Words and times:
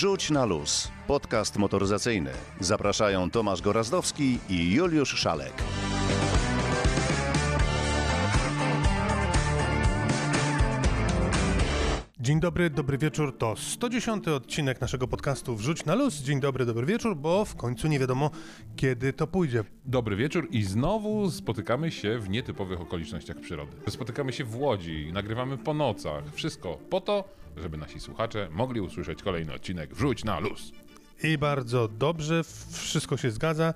Wrzuć 0.00 0.30
na 0.30 0.44
luz. 0.44 0.88
Podcast 1.06 1.56
motoryzacyjny. 1.56 2.30
Zapraszają 2.60 3.30
Tomasz 3.30 3.62
Gorazdowski 3.62 4.38
i 4.48 4.72
Juliusz 4.74 5.14
Szalek. 5.14 5.52
Dzień 12.20 12.40
dobry, 12.40 12.70
dobry 12.70 12.98
wieczór. 12.98 13.38
To 13.38 13.56
110 13.56 14.28
odcinek 14.28 14.80
naszego 14.80 15.08
podcastu 15.08 15.56
Wrzuć 15.56 15.84
na 15.84 15.94
luz. 15.94 16.22
Dzień 16.22 16.40
dobry, 16.40 16.66
dobry 16.66 16.86
wieczór, 16.86 17.16
bo 17.16 17.44
w 17.44 17.56
końcu 17.56 17.88
nie 17.88 17.98
wiadomo, 17.98 18.30
kiedy 18.76 19.12
to 19.12 19.26
pójdzie. 19.26 19.64
Dobry 19.84 20.16
wieczór 20.16 20.48
i 20.50 20.62
znowu 20.62 21.30
spotykamy 21.30 21.90
się 21.90 22.18
w 22.18 22.30
nietypowych 22.30 22.80
okolicznościach 22.80 23.40
przyrody. 23.40 23.72
Spotykamy 23.88 24.32
się 24.32 24.44
w 24.44 24.56
Łodzi, 24.56 25.10
nagrywamy 25.12 25.58
po 25.58 25.74
nocach. 25.74 26.24
Wszystko 26.34 26.78
po 26.90 27.00
to, 27.00 27.39
żeby 27.56 27.76
nasi 27.76 28.00
słuchacze 28.00 28.48
mogli 28.50 28.80
usłyszeć 28.80 29.22
kolejny 29.22 29.54
odcinek 29.54 29.94
Wrzuć 29.94 30.24
na 30.24 30.38
luz. 30.38 30.72
I 31.22 31.38
bardzo 31.38 31.88
dobrze, 31.88 32.42
wszystko 32.72 33.16
się 33.16 33.30
zgadza. 33.30 33.74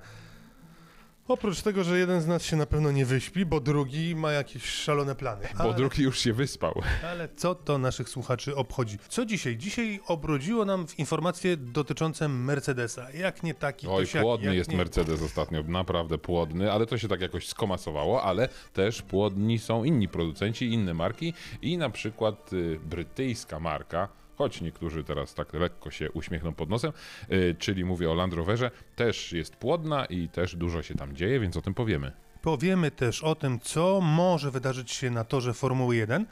Oprócz 1.27 1.61
tego, 1.61 1.83
że 1.83 1.99
jeden 1.99 2.21
z 2.21 2.27
nas 2.27 2.43
się 2.43 2.55
na 2.55 2.65
pewno 2.65 2.91
nie 2.91 3.05
wyśpi, 3.05 3.45
bo 3.45 3.59
drugi 3.59 4.15
ma 4.15 4.31
jakieś 4.31 4.65
szalone 4.65 5.15
plany. 5.15 5.47
Bo 5.57 5.73
drugi 5.73 6.03
już 6.03 6.19
się 6.19 6.33
wyspał. 6.33 6.81
Ale 7.11 7.29
co 7.35 7.55
to 7.55 7.77
naszych 7.77 8.09
słuchaczy 8.09 8.55
obchodzi? 8.55 8.97
Co 9.09 9.25
dzisiaj? 9.25 9.57
Dzisiaj 9.57 9.99
obrodziło 10.07 10.65
nam 10.65 10.87
w 10.87 10.99
informacje 10.99 11.57
dotyczące 11.57 12.27
Mercedesa. 12.27 13.11
Jak 13.11 13.43
nie 13.43 13.53
taki, 13.53 13.87
Oj, 13.87 14.07
to 14.07 14.21
płodny 14.21 14.45
jak 14.45 14.55
jest 14.55 14.69
nie... 14.69 14.77
Mercedes 14.77 15.21
ostatnio, 15.21 15.63
naprawdę 15.63 16.17
płodny, 16.17 16.71
ale 16.71 16.85
to 16.85 16.97
się 16.97 17.07
tak 17.07 17.21
jakoś 17.21 17.47
skomasowało, 17.47 18.23
ale 18.23 18.49
też 18.73 19.01
płodni 19.01 19.59
są 19.59 19.83
inni 19.83 20.07
producenci, 20.07 20.73
inne 20.73 20.93
marki 20.93 21.33
i 21.61 21.77
na 21.77 21.89
przykład 21.89 22.53
y, 22.53 22.79
brytyjska 22.85 23.59
marka, 23.59 24.07
choć 24.37 24.61
niektórzy 24.61 25.03
teraz 25.03 25.33
tak 25.33 25.53
lekko 25.53 25.91
się 25.91 26.11
uśmiechną 26.11 26.53
pod 26.53 26.69
nosem, 26.69 26.91
y, 27.31 27.55
czyli 27.59 27.85
mówię 27.85 28.11
o 28.11 28.13
Land 28.13 28.33
Roverze, 28.33 28.71
też 28.95 29.31
jest 29.33 29.55
płodna 29.55 30.05
i 30.05 30.29
też 30.29 30.55
dużo 30.55 30.83
się 30.83 30.95
tam 30.95 31.15
dzieje, 31.15 31.39
więc 31.39 31.57
o 31.57 31.61
tym 31.61 31.73
powiemy. 31.73 32.11
Powiemy 32.41 32.91
też 32.91 33.23
o 33.23 33.35
tym, 33.35 33.59
co 33.59 34.01
może 34.01 34.51
wydarzyć 34.51 34.91
się 34.91 35.09
na 35.09 35.23
torze 35.23 35.53
Formuły 35.53 35.95
1. 35.95 36.25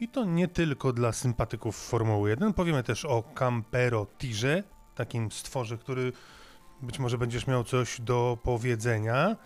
I 0.00 0.08
to 0.08 0.24
nie 0.24 0.48
tylko 0.48 0.92
dla 0.92 1.12
sympatyków 1.12 1.76
Formuły 1.76 2.30
1. 2.30 2.52
Powiemy 2.52 2.82
też 2.82 3.04
o 3.04 3.22
Campero 3.22 4.06
Tirze, 4.18 4.62
takim 4.94 5.30
stworze, 5.30 5.78
który 5.78 6.12
być 6.82 6.98
może 6.98 7.18
będziesz 7.18 7.46
miał 7.46 7.64
coś 7.64 8.00
do 8.00 8.38
powiedzenia. 8.42 9.36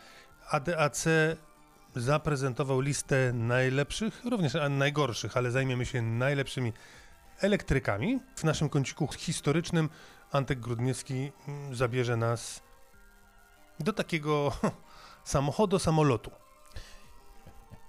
ADAC 0.50 1.04
zaprezentował 1.96 2.80
listę 2.80 3.32
najlepszych, 3.32 4.24
również 4.24 4.52
najgorszych, 4.70 5.36
ale 5.36 5.50
zajmiemy 5.50 5.86
się 5.86 6.02
najlepszymi 6.02 6.72
elektrykami. 7.40 8.20
W 8.36 8.44
naszym 8.44 8.68
kąciku 8.68 9.08
historycznym 9.08 9.88
Antek 10.32 10.60
Grudniewski 10.60 11.32
mm, 11.48 11.74
zabierze 11.74 12.16
nas 12.16 12.62
do 13.80 13.92
takiego 13.92 14.52
samochodu, 15.24 15.78
samolotu. 15.78 16.30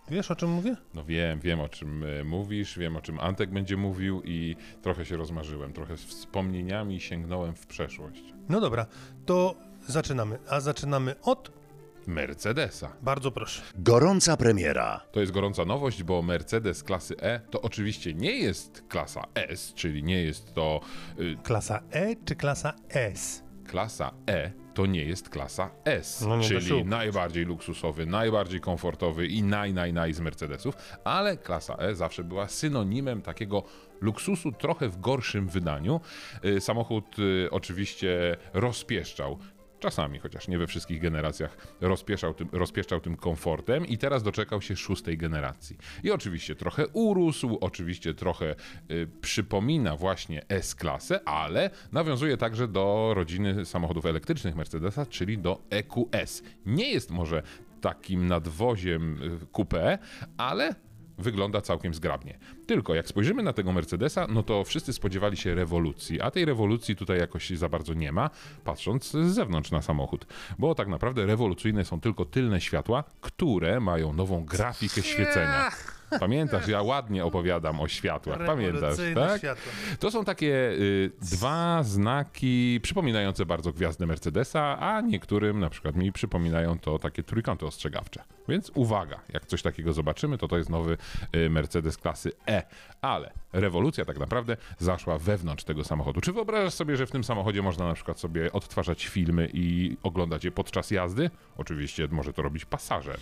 Wiesz 0.09 0.31
o 0.31 0.35
czym 0.35 0.49
mówię? 0.49 0.75
No 0.93 1.03
wiem, 1.03 1.39
wiem 1.39 1.59
o 1.59 1.69
czym 1.69 2.03
y, 2.03 2.23
mówisz, 2.23 2.79
wiem 2.79 2.95
o 2.95 3.01
czym 3.01 3.19
Antek 3.19 3.49
będzie 3.49 3.77
mówił 3.77 4.21
i 4.23 4.55
trochę 4.81 5.05
się 5.05 5.17
rozmarzyłem, 5.17 5.73
trochę 5.73 5.97
z 5.97 6.05
wspomnieniami 6.05 7.01
sięgnąłem 7.01 7.55
w 7.55 7.67
przeszłość. 7.67 8.23
No 8.49 8.61
dobra, 8.61 8.85
to 9.25 9.55
zaczynamy. 9.87 10.39
A 10.49 10.59
zaczynamy 10.59 11.15
od. 11.21 11.64
Mercedesa. 12.07 12.95
Bardzo 13.01 13.31
proszę. 13.31 13.61
Gorąca 13.75 14.37
premiera. 14.37 15.01
To 15.11 15.19
jest 15.19 15.31
gorąca 15.31 15.65
nowość, 15.65 16.03
bo 16.03 16.21
Mercedes 16.21 16.83
klasy 16.83 17.15
E 17.21 17.39
to 17.39 17.61
oczywiście 17.61 18.13
nie 18.13 18.31
jest 18.37 18.83
klasa 18.89 19.23
S, 19.35 19.73
czyli 19.73 20.03
nie 20.03 20.23
jest 20.23 20.53
to 20.53 20.81
y, 21.19 21.35
Klasa 21.43 21.81
E 21.91 22.15
czy 22.25 22.35
klasa 22.35 22.73
S? 22.89 23.43
klasa 23.67 24.11
E, 24.29 24.51
to 24.73 24.85
nie 24.85 25.05
jest 25.05 25.29
klasa 25.29 25.69
S, 25.85 26.21
No 26.21 26.39
czyli 26.41 26.85
najbardziej 26.85 27.45
luksusowy, 27.45 28.05
najbardziej 28.05 28.59
komfortowy 28.61 29.27
i 29.27 29.43
naj, 29.43 29.73
naj, 29.73 29.93
naj 29.93 30.13
z 30.13 30.19
Mercedesów, 30.19 30.75
ale 31.03 31.37
klasa 31.37 31.75
E 31.77 31.95
zawsze 31.95 32.23
była 32.23 32.47
synonimem 32.47 33.21
takiego 33.21 33.63
luksusu 34.01 34.51
trochę 34.51 34.89
w 34.89 34.99
gorszym 34.99 35.47
wydaniu. 35.47 36.01
Y, 36.45 36.61
Samochód 36.61 37.19
y, 37.19 37.47
oczywiście 37.51 38.37
rozpieszczał 38.53 39.37
czasami, 39.85 40.19
chociaż 40.19 40.47
nie 40.47 40.57
we 40.57 40.67
wszystkich 40.67 41.01
generacjach, 41.01 41.57
rozpieszczał 41.81 42.33
tym, 42.33 42.49
rozpieszczał 42.51 43.01
tym 43.01 43.17
komfortem 43.17 43.85
i 43.85 43.97
teraz 43.97 44.23
doczekał 44.23 44.61
się 44.61 44.75
szóstej 44.75 45.17
generacji. 45.17 45.77
I 46.03 46.11
oczywiście 46.11 46.55
trochę 46.55 46.87
urósł, 46.87 47.57
oczywiście 47.61 48.13
trochę 48.13 48.55
y, 48.91 49.07
przypomina 49.21 49.95
właśnie 49.95 50.41
S-klasę, 50.49 51.27
ale 51.27 51.69
nawiązuje 51.91 52.37
także 52.37 52.67
do 52.67 53.11
rodziny 53.15 53.65
samochodów 53.65 54.05
elektrycznych 54.05 54.55
Mercedesa, 54.55 55.05
czyli 55.05 55.37
do 55.37 55.61
EQS. 55.69 56.43
Nie 56.65 56.89
jest 56.89 57.11
może 57.11 57.43
takim 57.81 58.27
nadwoziem 58.27 59.23
y, 59.23 59.45
coupé, 59.53 59.97
ale 60.37 60.75
wygląda 61.17 61.61
całkiem 61.61 61.93
zgrabnie. 61.93 62.37
Tylko 62.67 62.95
jak 62.95 63.07
spojrzymy 63.07 63.43
na 63.43 63.53
tego 63.53 63.71
Mercedesa, 63.73 64.27
no 64.29 64.43
to 64.43 64.63
wszyscy 64.63 64.93
spodziewali 64.93 65.37
się 65.37 65.55
rewolucji, 65.55 66.21
a 66.21 66.31
tej 66.31 66.45
rewolucji 66.45 66.95
tutaj 66.95 67.19
jakoś 67.19 67.49
za 67.49 67.69
bardzo 67.69 67.93
nie 67.93 68.11
ma, 68.11 68.29
patrząc 68.63 69.11
z 69.11 69.33
zewnątrz 69.33 69.71
na 69.71 69.81
samochód. 69.81 70.25
Bo 70.59 70.75
tak 70.75 70.87
naprawdę 70.87 71.25
rewolucyjne 71.25 71.85
są 71.85 72.01
tylko 72.01 72.25
tylne 72.25 72.61
światła, 72.61 73.03
które 73.21 73.79
mają 73.79 74.13
nową 74.13 74.45
grafikę 74.45 75.01
świecenia. 75.03 75.71
Pamiętasz, 76.19 76.67
ja 76.67 76.81
ładnie 76.81 77.25
opowiadam 77.25 77.81
o 77.81 77.87
światłach, 77.87 78.45
pamiętasz, 78.45 78.97
tak? 79.15 79.37
światła. 79.37 79.71
To 79.99 80.11
są 80.11 80.25
takie 80.25 80.47
y, 80.71 81.11
dwa 81.21 81.83
znaki 81.83 82.79
przypominające 82.83 83.45
bardzo 83.45 83.73
gwiazdę 83.73 84.05
Mercedesa, 84.05 84.79
a 84.79 85.01
niektórym 85.01 85.59
na 85.59 85.69
przykład 85.69 85.95
mi 85.95 86.11
przypominają 86.11 86.79
to 86.79 86.99
takie 86.99 87.23
trójkąty 87.23 87.65
ostrzegawcze. 87.65 88.23
Więc 88.47 88.71
uwaga, 88.75 89.19
jak 89.33 89.45
coś 89.45 89.61
takiego 89.61 89.93
zobaczymy, 89.93 90.37
to 90.37 90.47
to 90.47 90.57
jest 90.57 90.69
nowy 90.69 90.97
y, 91.35 91.49
Mercedes 91.49 91.97
klasy 91.97 92.31
E. 92.47 92.63
Ale 93.01 93.31
rewolucja 93.53 94.05
tak 94.05 94.19
naprawdę 94.19 94.57
zaszła 94.77 95.17
wewnątrz 95.17 95.63
tego 95.63 95.83
samochodu. 95.83 96.21
Czy 96.21 96.33
wyobrażasz 96.33 96.73
sobie, 96.73 96.97
że 96.97 97.05
w 97.05 97.11
tym 97.11 97.23
samochodzie 97.23 97.61
można 97.61 97.87
na 97.87 97.93
przykład 97.93 98.19
sobie 98.19 98.51
odtwarzać 98.51 99.05
filmy 99.05 99.49
i 99.53 99.97
oglądać 100.03 100.45
je 100.45 100.51
podczas 100.51 100.91
jazdy? 100.91 101.29
Oczywiście 101.57 102.07
może 102.11 102.33
to 102.33 102.41
robić 102.41 102.65
pasażer. 102.65 103.17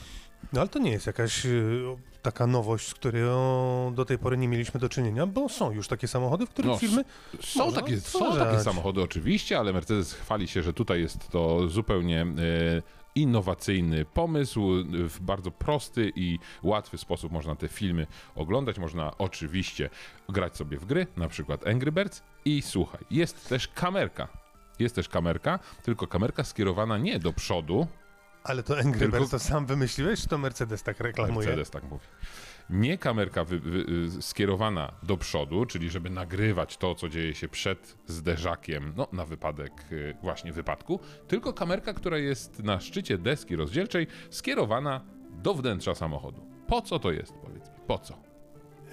No 0.53 0.61
ale 0.61 0.69
to 0.69 0.79
nie 0.79 0.91
jest 0.91 1.07
jakaś 1.07 1.45
y, 1.45 1.83
taka 2.21 2.47
nowość, 2.47 2.87
z 2.87 2.93
którą 2.93 3.93
do 3.95 4.05
tej 4.05 4.17
pory 4.17 4.37
nie 4.37 4.47
mieliśmy 4.47 4.79
do 4.79 4.89
czynienia, 4.89 5.27
bo 5.27 5.49
są 5.49 5.71
już 5.71 5.87
takie 5.87 6.07
samochody, 6.07 6.45
w 6.45 6.49
których 6.49 6.71
No, 6.71 6.77
filmy 6.77 7.05
Są 7.41 7.73
takie, 7.73 7.99
są 7.99 8.37
takie 8.37 8.59
samochody 8.59 9.01
oczywiście, 9.01 9.59
ale 9.59 9.73
Mercedes 9.73 10.13
chwali 10.13 10.47
się, 10.47 10.63
że 10.63 10.73
tutaj 10.73 11.01
jest 11.01 11.29
to 11.29 11.69
zupełnie 11.69 12.21
e, 12.21 12.25
innowacyjny 13.15 14.05
pomysł, 14.05 14.73
e, 14.73 14.83
w 15.09 15.19
bardzo 15.21 15.51
prosty 15.51 16.11
i 16.15 16.39
łatwy 16.63 16.97
sposób 16.97 17.31
można 17.31 17.55
te 17.55 17.67
filmy 17.67 18.07
oglądać. 18.35 18.79
Można 18.79 19.17
oczywiście 19.17 19.89
grać 20.29 20.57
sobie 20.57 20.77
w 20.77 20.85
gry, 20.85 21.07
na 21.17 21.27
przykład 21.27 21.67
Angry 21.67 21.91
Birds 21.91 22.23
i 22.45 22.61
słuchaj, 22.61 23.01
jest 23.11 23.49
też 23.49 23.67
kamerka. 23.67 24.27
Jest 24.79 24.95
też 24.95 25.09
kamerka, 25.09 25.59
tylko 25.83 26.07
kamerka 26.07 26.43
skierowana 26.43 26.97
nie 26.97 27.19
do 27.19 27.33
przodu, 27.33 27.87
Ale 28.43 28.63
to 28.63 28.77
Angry 28.79 28.99
Tylko- 28.99 29.17
Birds 29.17 29.31
to 29.31 29.39
sam 29.39 29.65
wymyśliłeś, 29.65 30.21
czy 30.21 30.27
to 30.27 30.37
Mercedes 30.37 30.83
tak 30.83 30.99
reklamuje? 30.99 31.35
Mercedes 31.47 31.69
tak 31.69 31.83
mówi. 31.83 32.05
Nie 32.69 32.97
kamerka 32.97 33.43
wy, 33.43 33.59
wy, 33.59 33.85
y, 34.17 34.21
skierowana 34.21 34.91
do 35.03 35.17
przodu, 35.17 35.65
czyli 35.65 35.89
żeby 35.89 36.09
nagrywać 36.09 36.77
to, 36.77 36.95
co 36.95 37.09
dzieje 37.09 37.35
się 37.35 37.47
przed 37.47 37.97
zderzakiem, 38.07 38.93
no 38.97 39.07
na 39.11 39.25
wypadek 39.25 39.71
y, 39.91 40.15
właśnie 40.21 40.53
wypadku, 40.53 40.99
tylko 41.27 41.53
kamerka, 41.53 41.93
która 41.93 42.17
jest 42.17 42.63
na 42.63 42.79
szczycie 42.79 43.17
deski 43.17 43.55
rozdzielczej, 43.55 44.07
skierowana 44.29 45.01
do 45.31 45.53
wnętrza 45.53 45.95
samochodu. 45.95 46.45
Po 46.67 46.81
co 46.81 46.99
to 46.99 47.11
jest, 47.11 47.33
powiedz 47.33 47.69
mi? 47.69 47.75
Po 47.87 47.99
co? 47.99 48.22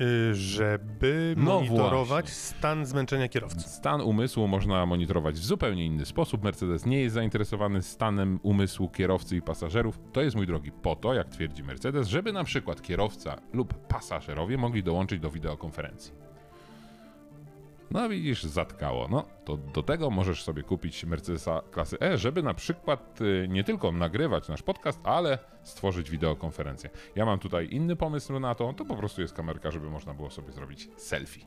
Y, 0.01 0.35
żeby 0.35 1.35
No 1.39 1.55
monitorować 1.55 2.07
właśnie. 2.25 2.31
stan 2.35 2.87
zmęczenia 2.87 3.29
kierowcy. 3.29 3.69
Stan 3.69 4.01
umysłu 4.01 4.49
można 4.49 4.87
monitorować 4.87 5.35
w 5.35 5.45
zupełnie 5.45 5.87
inny 5.87 6.07
sposób. 6.07 6.45
Mercedes 6.45 6.87
nie 6.87 7.01
jest 7.01 7.15
zainteresowany 7.15 7.83
stanem 7.83 8.41
umysłu 8.43 8.89
kierowcy 8.89 9.37
i 9.37 9.43
pasażerów. 9.43 9.99
To 10.13 10.21
jest, 10.23 10.37
mój 10.37 10.47
drogi, 10.47 10.73
po 10.73 10.97
to, 10.97 11.15
jak 11.15 11.29
twierdzi 11.29 11.63
Mercedes, 11.63 12.09
żeby 12.09 12.33
na 12.33 12.45
przykład 12.45 12.83
kierowca 12.83 13.37
lub 13.53 13.75
pasażerowie 13.87 14.59
mogli 14.59 14.83
dołączyć 14.83 15.21
do 15.21 15.31
wideokonferencji. 15.31 16.30
No 17.91 18.09
widzisz, 18.09 18.43
zatkało. 18.43 19.09
No 19.09 19.25
to 19.45 19.57
do 19.57 19.83
tego 19.83 20.11
możesz 20.11 20.43
sobie 20.43 20.63
kupić 20.63 21.05
Mercedesa 21.05 21.63
klasy 21.71 22.01
E, 22.01 22.19
żeby 22.19 22.43
na 22.43 22.55
przykład 22.55 23.21
y, 23.21 23.47
nie 23.49 23.65
tylko 23.65 23.93
nagrywać 23.93 24.49
nasz 24.49 24.63
podcast, 24.63 25.01
ale 25.05 25.39
stworzyć 25.63 26.11
wideokonferencję. 26.11 26.91
Ja 27.17 27.27
mam 27.27 27.39
tutaj 27.39 27.69
inny 27.71 27.97
pomysł 27.97 28.41
na 28.41 28.55
to, 28.55 28.73
to 28.73 28.85
po 28.85 28.97
prostu 28.97 29.21
jest 29.21 29.35
kamerka, 29.35 29.71
żeby 29.71 29.91
można 29.91 30.15
było 30.15 30.31
sobie 30.31 30.53
zrobić 30.53 30.89
selfie. 30.97 31.47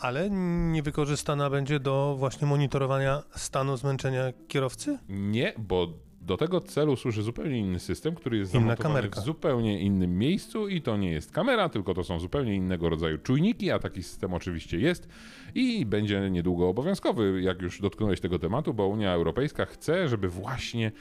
Ale 0.00 0.30
niewykorzystana 0.70 1.50
będzie 1.50 1.80
do 1.80 2.16
właśnie 2.18 2.46
monitorowania 2.46 3.22
stanu 3.36 3.76
zmęczenia 3.76 4.32
kierowcy? 4.48 4.98
Nie, 5.08 5.52
bo 5.58 5.88
do 6.20 6.36
tego 6.36 6.60
celu 6.60 6.96
służy 6.96 7.22
zupełnie 7.22 7.58
inny 7.58 7.78
system, 7.78 8.14
który 8.14 8.38
jest 8.38 8.54
Inna 8.54 8.76
kamerka. 8.76 9.20
w 9.20 9.24
zupełnie 9.24 9.80
innym 9.80 10.18
miejscu 10.18 10.68
i 10.68 10.82
to 10.82 10.96
nie 10.96 11.10
jest 11.10 11.32
kamera, 11.32 11.68
tylko 11.68 11.94
to 11.94 12.04
są 12.04 12.18
zupełnie 12.18 12.54
innego 12.54 12.88
rodzaju 12.88 13.18
czujniki, 13.18 13.70
a 13.70 13.78
taki 13.78 14.02
system 14.02 14.34
oczywiście 14.34 14.78
jest 14.78 15.08
i 15.54 15.86
będzie 15.86 16.30
niedługo 16.30 16.68
obowiązkowy, 16.68 17.42
jak 17.42 17.62
już 17.62 17.80
dotknąłeś 17.80 18.20
tego 18.20 18.38
tematu, 18.38 18.74
bo 18.74 18.86
Unia 18.86 19.12
Europejska 19.12 19.64
chce, 19.64 20.08
żeby 20.08 20.28
właśnie 20.28 20.92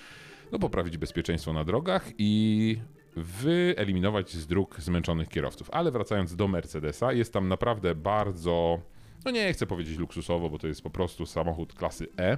no, 0.51 0.59
poprawić 0.59 0.97
bezpieczeństwo 0.97 1.53
na 1.53 1.63
drogach 1.63 2.09
i 2.17 2.77
wyeliminować 3.15 4.33
z 4.33 4.47
dróg 4.47 4.79
zmęczonych 4.79 5.29
kierowców. 5.29 5.69
Ale 5.73 5.91
wracając 5.91 6.35
do 6.35 6.47
Mercedesa, 6.47 7.13
jest 7.13 7.33
tam 7.33 7.47
naprawdę 7.47 7.95
bardzo, 7.95 8.79
no 9.25 9.31
nie 9.31 9.53
chcę 9.53 9.65
powiedzieć 9.67 9.97
luksusowo, 9.97 10.49
bo 10.49 10.57
to 10.57 10.67
jest 10.67 10.81
po 10.81 10.89
prostu 10.89 11.25
samochód 11.25 11.73
klasy 11.73 12.07
E. 12.19 12.37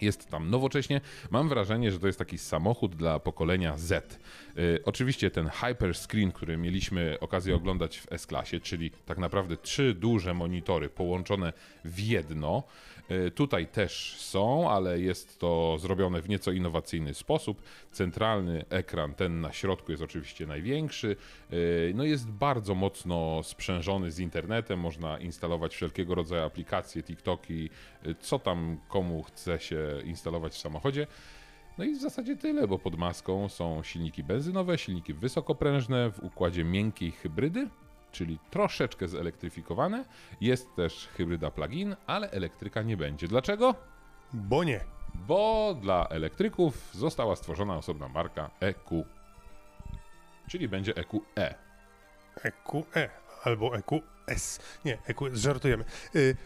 Jest 0.00 0.28
tam 0.28 0.50
nowocześnie. 0.50 1.00
Mam 1.30 1.48
wrażenie, 1.48 1.92
że 1.92 1.98
to 1.98 2.06
jest 2.06 2.18
taki 2.18 2.38
samochód 2.38 2.96
dla 2.96 3.18
pokolenia 3.18 3.76
Z. 3.76 4.18
Yy, 4.56 4.80
oczywiście 4.84 5.30
ten 5.30 5.48
hyperscreen, 5.48 6.32
który 6.32 6.56
mieliśmy 6.56 7.16
okazję 7.20 7.54
oglądać 7.56 7.98
w 7.98 8.12
S-klasie, 8.12 8.60
czyli 8.60 8.90
tak 8.90 9.18
naprawdę 9.18 9.56
trzy 9.56 9.94
duże 9.94 10.34
monitory 10.34 10.88
połączone 10.88 11.52
w 11.84 12.00
jedno. 12.00 12.62
Yy, 13.08 13.30
tutaj 13.30 13.66
też 13.66 14.16
są, 14.18 14.70
ale 14.70 15.00
jest 15.00 15.38
to 15.38 15.78
zrobione 15.78 16.22
w 16.22 16.28
nieco 16.28 16.52
innowacyjny 16.52 17.14
sposób. 17.14 17.62
Centralny 17.92 18.64
ekran, 18.70 19.14
ten 19.14 19.40
na 19.40 19.52
środku 19.52 19.90
jest 19.90 20.02
oczywiście 20.02 20.46
największy. 20.46 21.16
Yy, 21.50 21.92
no 21.94 22.04
jest 22.04 22.30
bardzo 22.30 22.74
mocno 22.74 23.42
sprzężony 23.42 24.10
z 24.10 24.18
internetem. 24.18 24.80
Można 24.80 25.18
instalować 25.18 25.74
wszelkiego 25.74 26.14
rodzaju 26.14 26.42
aplikacje, 26.42 27.02
TikToki, 27.02 27.70
yy, 28.04 28.14
co 28.20 28.38
tam 28.38 28.78
komu 28.88 29.22
chce 29.22 29.58
się 29.58 30.02
instalować 30.04 30.52
w 30.52 30.58
samochodzie. 30.58 31.06
No 31.78 31.84
i 31.84 31.94
w 31.94 32.00
zasadzie 32.00 32.36
tyle, 32.36 32.68
bo 32.68 32.78
pod 32.78 32.98
maską 32.98 33.48
są 33.48 33.82
silniki 33.82 34.24
benzynowe, 34.24 34.78
silniki 34.78 35.14
wysokoprężne 35.14 36.10
w 36.10 36.22
układzie 36.22 36.64
miękkiej 36.64 37.10
hybrydy, 37.10 37.68
czyli 38.16 38.38
troszeczkę 38.50 39.08
zelektryfikowane. 39.08 40.04
Jest 40.40 40.74
też 40.76 41.08
hybryda 41.16 41.50
plug-in, 41.50 41.96
ale 42.06 42.30
elektryka 42.30 42.82
nie 42.82 42.96
będzie. 42.96 43.28
Dlaczego? 43.28 43.74
Bo 44.32 44.64
nie. 44.64 44.80
Bo 45.14 45.74
dla 45.80 46.06
elektryków 46.08 46.90
została 46.94 47.36
stworzona 47.36 47.76
osobna 47.76 48.08
marka 48.08 48.50
EQ. 48.60 49.04
Czyli 50.48 50.68
będzie 50.68 50.92
EQE. 50.96 51.54
EQE 52.42 53.10
albo 53.44 53.76
EQS. 53.76 54.60
Nie, 54.84 54.98
EQS, 55.06 55.38
żartujemy. 55.38 55.84
Y, 56.14 56.36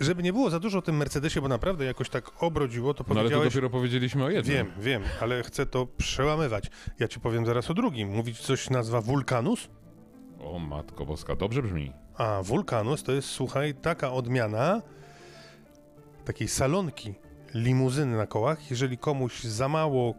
żeby 0.00 0.22
nie 0.22 0.32
było 0.32 0.50
za 0.50 0.60
dużo 0.60 0.78
o 0.78 0.82
tym 0.82 0.96
Mercedesie, 0.96 1.40
bo 1.40 1.48
naprawdę 1.48 1.84
jakoś 1.84 2.08
tak 2.08 2.42
obrodziło, 2.42 2.94
to 2.94 3.04
No 3.04 3.06
ale 3.08 3.14
to 3.14 3.22
powiedziałeś... 3.22 3.54
dopiero 3.54 3.70
powiedzieliśmy 3.70 4.24
o 4.24 4.30
jednym. 4.30 4.54
Wiem, 4.56 4.72
wiem, 4.78 5.02
ale 5.20 5.42
chcę 5.42 5.66
to 5.66 5.86
przełamywać. 5.86 6.70
Ja 6.98 7.08
ci 7.08 7.20
powiem 7.20 7.46
zaraz 7.46 7.70
o 7.70 7.74
drugim. 7.74 8.08
Mówić 8.08 8.40
coś 8.40 8.70
nazwa 8.70 9.00
Vulcanus? 9.00 9.68
O 10.46 10.58
matko 10.58 11.06
boska, 11.06 11.36
dobrze 11.36 11.62
brzmi. 11.62 11.92
A 12.16 12.42
Vulcanus 12.42 13.02
to 13.02 13.12
jest, 13.12 13.28
słuchaj, 13.28 13.74
taka 13.74 14.12
odmiana 14.12 14.82
takiej 16.24 16.48
salonki 16.48 17.14
limuzyny 17.54 18.16
na 18.16 18.26
kołach. 18.26 18.70
Jeżeli 18.70 18.98
komuś 18.98 19.44
za 19.44 19.68
mało, 19.68 20.14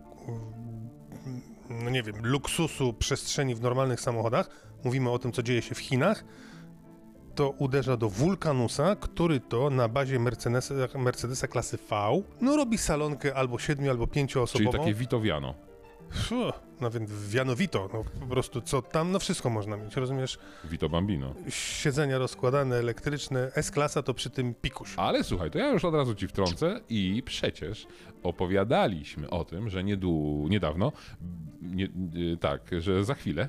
no 1.69 1.89
nie 1.89 2.03
wiem, 2.03 2.15
luksusu 2.23 2.93
przestrzeni 2.93 3.55
w 3.55 3.61
normalnych 3.61 4.01
samochodach, 4.01 4.49
mówimy 4.83 5.09
o 5.09 5.19
tym, 5.19 5.31
co 5.31 5.43
dzieje 5.43 5.61
się 5.61 5.75
w 5.75 5.79
Chinach, 5.79 6.23
to 7.35 7.49
uderza 7.49 7.97
do 7.97 8.09
Vulcanusa, 8.09 8.95
który 8.95 9.39
to 9.39 9.69
na 9.69 9.87
bazie 9.87 10.19
Mercedesa, 10.19 10.73
Mercedesa 10.95 11.47
klasy 11.47 11.77
V, 11.89 12.21
no 12.41 12.55
robi 12.55 12.77
salonkę 12.77 13.35
albo 13.35 13.59
siedmiu, 13.59 13.89
albo 13.91 14.07
Czyli 14.07 14.15
pięcioosobową. 14.15 14.77
takie 14.77 14.93
Vitowiano. 14.93 15.53
Fuh, 16.11 16.51
nawet 16.81 17.11
wianowito, 17.29 17.89
no 17.93 18.03
po 18.19 18.25
prostu 18.25 18.61
co 18.61 18.81
tam, 18.81 19.11
no 19.11 19.19
wszystko 19.19 19.49
można 19.49 19.77
mieć, 19.77 19.95
rozumiesz? 19.95 20.39
Vito 20.63 20.89
Bambino. 20.89 21.33
Siedzenia 21.49 22.17
rozkładane, 22.17 22.75
elektryczne, 22.75 23.51
S-klasa 23.55 24.03
to 24.03 24.13
przy 24.13 24.29
tym 24.29 24.53
pikuś. 24.53 24.93
Ale 24.97 25.23
słuchaj, 25.23 25.51
to 25.51 25.57
ja 25.57 25.71
już 25.71 25.85
od 25.85 25.95
razu 25.95 26.15
ci 26.15 26.27
wtrącę 26.27 26.81
i 26.89 27.23
przecież 27.25 27.87
opowiadaliśmy 28.23 29.29
o 29.29 29.45
tym, 29.45 29.69
że 29.69 29.83
niedłu, 29.83 30.47
niedawno, 30.49 30.91
nie, 31.61 31.85
y, 32.33 32.37
tak, 32.37 32.61
że 32.79 33.05
za 33.05 33.13
chwilę 33.15 33.47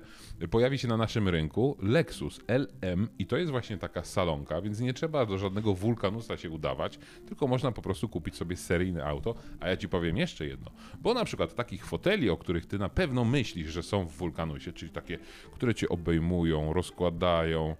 pojawi 0.50 0.78
się 0.78 0.88
na 0.88 0.96
naszym 0.96 1.28
rynku 1.28 1.76
Lexus 1.82 2.40
LM 2.48 3.08
i 3.18 3.26
to 3.26 3.36
jest 3.36 3.50
właśnie 3.50 3.78
taka 3.78 4.04
salonka, 4.04 4.60
więc 4.60 4.80
nie 4.80 4.94
trzeba 4.94 5.26
do 5.26 5.38
żadnego 5.38 5.74
wulkanusa 5.74 6.36
się 6.36 6.50
udawać, 6.50 6.98
tylko 7.26 7.46
można 7.46 7.72
po 7.72 7.82
prostu 7.82 8.08
kupić 8.08 8.36
sobie 8.36 8.56
seryjne 8.56 9.04
auto, 9.04 9.34
a 9.60 9.68
ja 9.68 9.76
ci 9.76 9.88
powiem 9.88 10.16
jeszcze 10.16 10.46
jedno, 10.46 10.70
bo 11.00 11.14
na 11.14 11.24
przykład 11.24 11.54
takich 11.54 11.86
foteli, 11.86 12.30
o 12.30 12.36
których 12.36 12.66
ty 12.66 12.78
na 12.78 12.88
pewno 12.88 13.17
myślisz, 13.24 13.68
że 13.70 13.82
są 13.82 14.04
w 14.04 14.12
wulkanusie, 14.12 14.72
czyli 14.72 14.92
takie, 14.92 15.18
które 15.52 15.74
cię 15.74 15.88
obejmują, 15.88 16.72
rozkładają, 16.72 17.76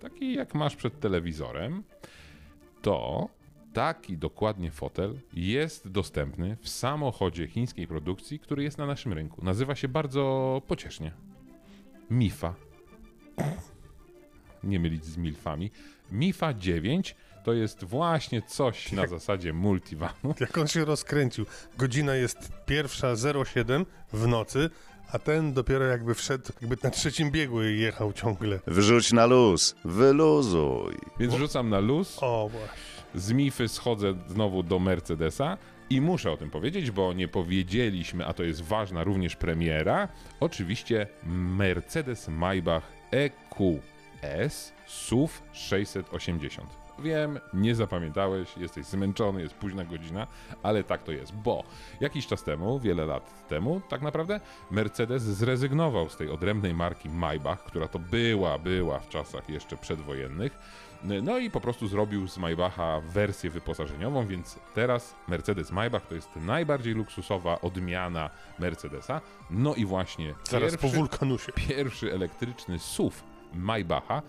takie 0.00 0.32
jak 0.32 0.54
masz 0.54 0.76
przed 0.76 1.00
telewizorem, 1.00 1.82
to 2.82 3.28
taki 3.72 4.18
dokładnie 4.18 4.70
fotel 4.70 5.20
jest 5.32 5.88
dostępny 5.88 6.56
w 6.60 6.68
samochodzie 6.68 7.46
chińskiej 7.46 7.86
produkcji, 7.86 8.38
który 8.38 8.62
jest 8.62 8.78
na 8.78 8.86
naszym 8.86 9.12
rynku. 9.12 9.44
Nazywa 9.44 9.74
się 9.74 9.88
bardzo 9.88 10.62
pociesznie. 10.66 11.12
Mifa. 12.10 12.54
Nie 14.64 14.80
mylić 14.80 15.04
z 15.04 15.16
milfami. 15.16 15.70
Mifa 16.12 16.54
9 16.54 17.16
to 17.44 17.52
jest 17.52 17.84
właśnie 17.84 18.42
coś 18.42 18.92
na 18.92 19.06
zasadzie 19.06 19.52
multivanu. 19.52 20.34
Jak 20.40 20.58
on 20.58 20.66
się 20.66 20.84
rozkręcił. 20.84 21.46
Godzina 21.78 22.14
jest 22.14 22.52
pierwsza 22.66 23.14
07 23.44 23.86
w 24.12 24.26
nocy, 24.26 24.70
a 25.12 25.18
ten 25.18 25.52
dopiero 25.52 25.84
jakby 25.84 26.14
wszedł, 26.14 26.52
jakby 26.60 26.76
na 26.82 26.90
trzecim 26.90 27.30
biegu 27.30 27.62
jechał 27.62 28.12
ciągle. 28.12 28.60
Wrzuć 28.66 29.12
na 29.12 29.26
luz, 29.26 29.74
wyluzuj. 29.84 30.96
Więc 31.20 31.34
rzucam 31.34 31.70
na 31.70 31.78
luz. 31.78 32.18
O 32.20 32.48
właśnie. 32.52 32.94
Z 33.14 33.32
Mify 33.32 33.68
schodzę 33.68 34.14
znowu 34.28 34.62
do 34.62 34.78
Mercedesa 34.78 35.58
i 35.90 36.00
muszę 36.00 36.32
o 36.32 36.36
tym 36.36 36.50
powiedzieć, 36.50 36.90
bo 36.90 37.12
nie 37.12 37.28
powiedzieliśmy, 37.28 38.26
a 38.26 38.32
to 38.32 38.42
jest 38.42 38.62
ważna 38.62 39.04
również 39.04 39.36
premiera. 39.36 40.08
Oczywiście 40.40 41.06
Mercedes 41.26 42.28
Maybach 42.28 42.92
EQS 43.10 44.72
SUV 44.86 45.32
680. 45.52 46.83
Wiem, 46.98 47.38
nie 47.54 47.74
zapamiętałeś, 47.74 48.56
jesteś 48.56 48.86
zmęczony, 48.86 49.40
jest 49.40 49.54
późna 49.54 49.84
godzina, 49.84 50.26
ale 50.62 50.84
tak 50.84 51.02
to 51.02 51.12
jest, 51.12 51.32
bo 51.34 51.64
jakiś 52.00 52.26
czas 52.26 52.44
temu, 52.44 52.78
wiele 52.80 53.06
lat 53.06 53.48
temu, 53.48 53.80
tak 53.88 54.02
naprawdę, 54.02 54.40
Mercedes 54.70 55.22
zrezygnował 55.22 56.08
z 56.08 56.16
tej 56.16 56.30
odrębnej 56.30 56.74
marki 56.74 57.08
Maybach, 57.08 57.64
która 57.64 57.88
to 57.88 57.98
była, 57.98 58.58
była 58.58 58.98
w 58.98 59.08
czasach 59.08 59.48
jeszcze 59.48 59.76
przedwojennych, 59.76 60.58
no 61.22 61.38
i 61.38 61.50
po 61.50 61.60
prostu 61.60 61.88
zrobił 61.88 62.28
z 62.28 62.38
Maybacha 62.38 63.00
wersję 63.00 63.50
wyposażeniową, 63.50 64.26
więc 64.26 64.58
teraz 64.74 65.14
Mercedes 65.28 65.72
Maybach 65.72 66.06
to 66.06 66.14
jest 66.14 66.36
najbardziej 66.36 66.94
luksusowa 66.94 67.60
odmiana 67.60 68.30
Mercedesa. 68.58 69.20
No 69.50 69.74
i 69.74 69.84
właśnie 69.84 70.34
Zaraz 70.50 70.72
po 70.76 70.78
pierwszy, 70.82 70.98
wulkanusie. 70.98 71.52
pierwszy 71.52 72.12
elektryczny 72.12 72.78
SUV 72.78 73.16
Maybacha, 73.54 74.22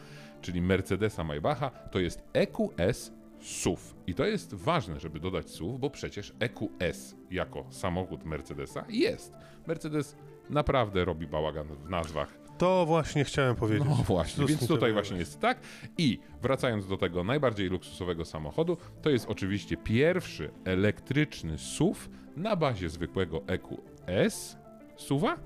czyli 0.45 0.61
Mercedesa 0.61 1.23
Maybacha, 1.23 1.69
to 1.69 1.99
jest 1.99 2.23
EQS 2.33 3.11
SUV. 3.39 3.81
I 4.07 4.13
to 4.13 4.25
jest 4.25 4.53
ważne, 4.53 4.99
żeby 4.99 5.19
dodać 5.19 5.49
SUV, 5.49 5.79
bo 5.79 5.89
przecież 5.89 6.33
EQS 6.39 7.15
jako 7.31 7.65
samochód 7.69 8.25
Mercedesa 8.25 8.85
jest. 8.89 9.33
Mercedes 9.67 10.15
naprawdę 10.49 11.05
robi 11.05 11.27
bałagan 11.27 11.67
w 11.67 11.89
nazwach 11.89 12.37
To 12.57 12.85
właśnie 12.85 13.23
chciałem 13.23 13.55
powiedzieć. 13.55 13.87
no 13.89 13.95
właśnie, 13.95 14.35
Słusznie 14.35 14.57
więc 14.57 14.67
tutaj 14.67 14.93
właśnie 14.93 15.17
jest 15.17 15.39
tak. 15.39 15.59
I 15.97 16.19
wracając 16.41 16.87
do 16.87 16.97
tego 16.97 17.23
najbardziej 17.23 17.69
luksusowego 17.69 18.25
samochodu, 18.25 18.77
to 19.01 19.09
jest 19.09 19.25
oczywiście 19.29 19.77
pierwszy 19.77 20.51
elektryczny 20.65 21.57
SUV 21.57 21.99
na 22.37 22.55
bazie 22.55 22.89
zwykłego 22.89 23.41
EQS 23.47 24.57
SUVa. 24.97 25.37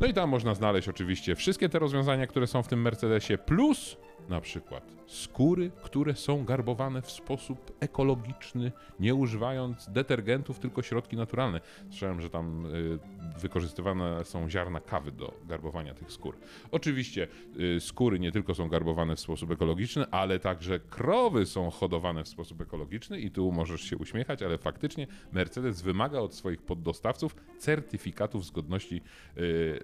No 0.00 0.06
i 0.06 0.14
tam 0.14 0.30
można 0.30 0.54
znaleźć 0.54 0.88
oczywiście 0.88 1.34
wszystkie 1.34 1.68
te 1.68 1.78
rozwiązania, 1.78 2.26
które 2.26 2.46
są 2.46 2.62
w 2.62 2.68
tym 2.68 2.82
Mercedesie, 2.82 3.38
plus 3.38 3.96
na 4.28 4.40
przykład 4.40 4.96
skóry, 5.06 5.70
które 5.82 6.14
są 6.14 6.44
garbowane 6.44 7.02
w 7.02 7.10
sposób 7.10 7.72
ekologiczny, 7.80 8.72
nie 9.00 9.14
używając 9.14 9.90
detergentów, 9.90 10.58
tylko 10.58 10.82
środki 10.82 11.16
naturalne. 11.16 11.60
Słyszałem, 11.90 12.20
że 12.20 12.30
tam 12.30 12.66
y, 12.66 12.98
wykorzystywane 13.40 14.24
są 14.24 14.50
ziarna 14.50 14.80
kawy 14.80 15.12
do 15.12 15.34
garbowania 15.48 15.94
tych 15.94 16.12
skór. 16.12 16.36
Oczywiście 16.70 17.28
y, 17.60 17.80
skóry 17.80 18.18
nie 18.18 18.32
tylko 18.32 18.54
są 18.54 18.68
garbowane 18.68 19.16
w 19.16 19.20
sposób 19.20 19.50
ekologiczny, 19.50 20.10
ale 20.10 20.38
także 20.38 20.80
krowy 20.80 21.46
są 21.46 21.70
hodowane 21.70 22.24
w 22.24 22.28
sposób 22.28 22.60
ekologiczny 22.60 23.20
i 23.20 23.30
tu 23.30 23.52
możesz 23.52 23.80
się 23.80 23.96
uśmiechać, 23.96 24.42
ale 24.42 24.58
faktycznie 24.58 25.06
Mercedes 25.32 25.82
wymaga 25.82 26.18
od 26.18 26.34
swoich 26.34 26.62
poddostawców 26.62 27.36
certyfikatów 27.58 28.44
zgodności 28.44 28.96
y, 28.96 29.00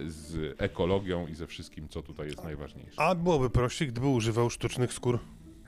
z 0.07 0.55
ekologią 0.59 1.27
i 1.27 1.35
ze 1.35 1.47
wszystkim, 1.47 1.89
co 1.89 2.03
tutaj 2.03 2.27
jest 2.27 2.45
najważniejsze. 2.45 3.01
A 3.01 3.15
byłoby 3.15 3.51
prościej, 3.51 3.89
gdyby 3.89 4.07
używał 4.07 4.32
sztucznych 4.51 4.93
skór. 4.93 5.19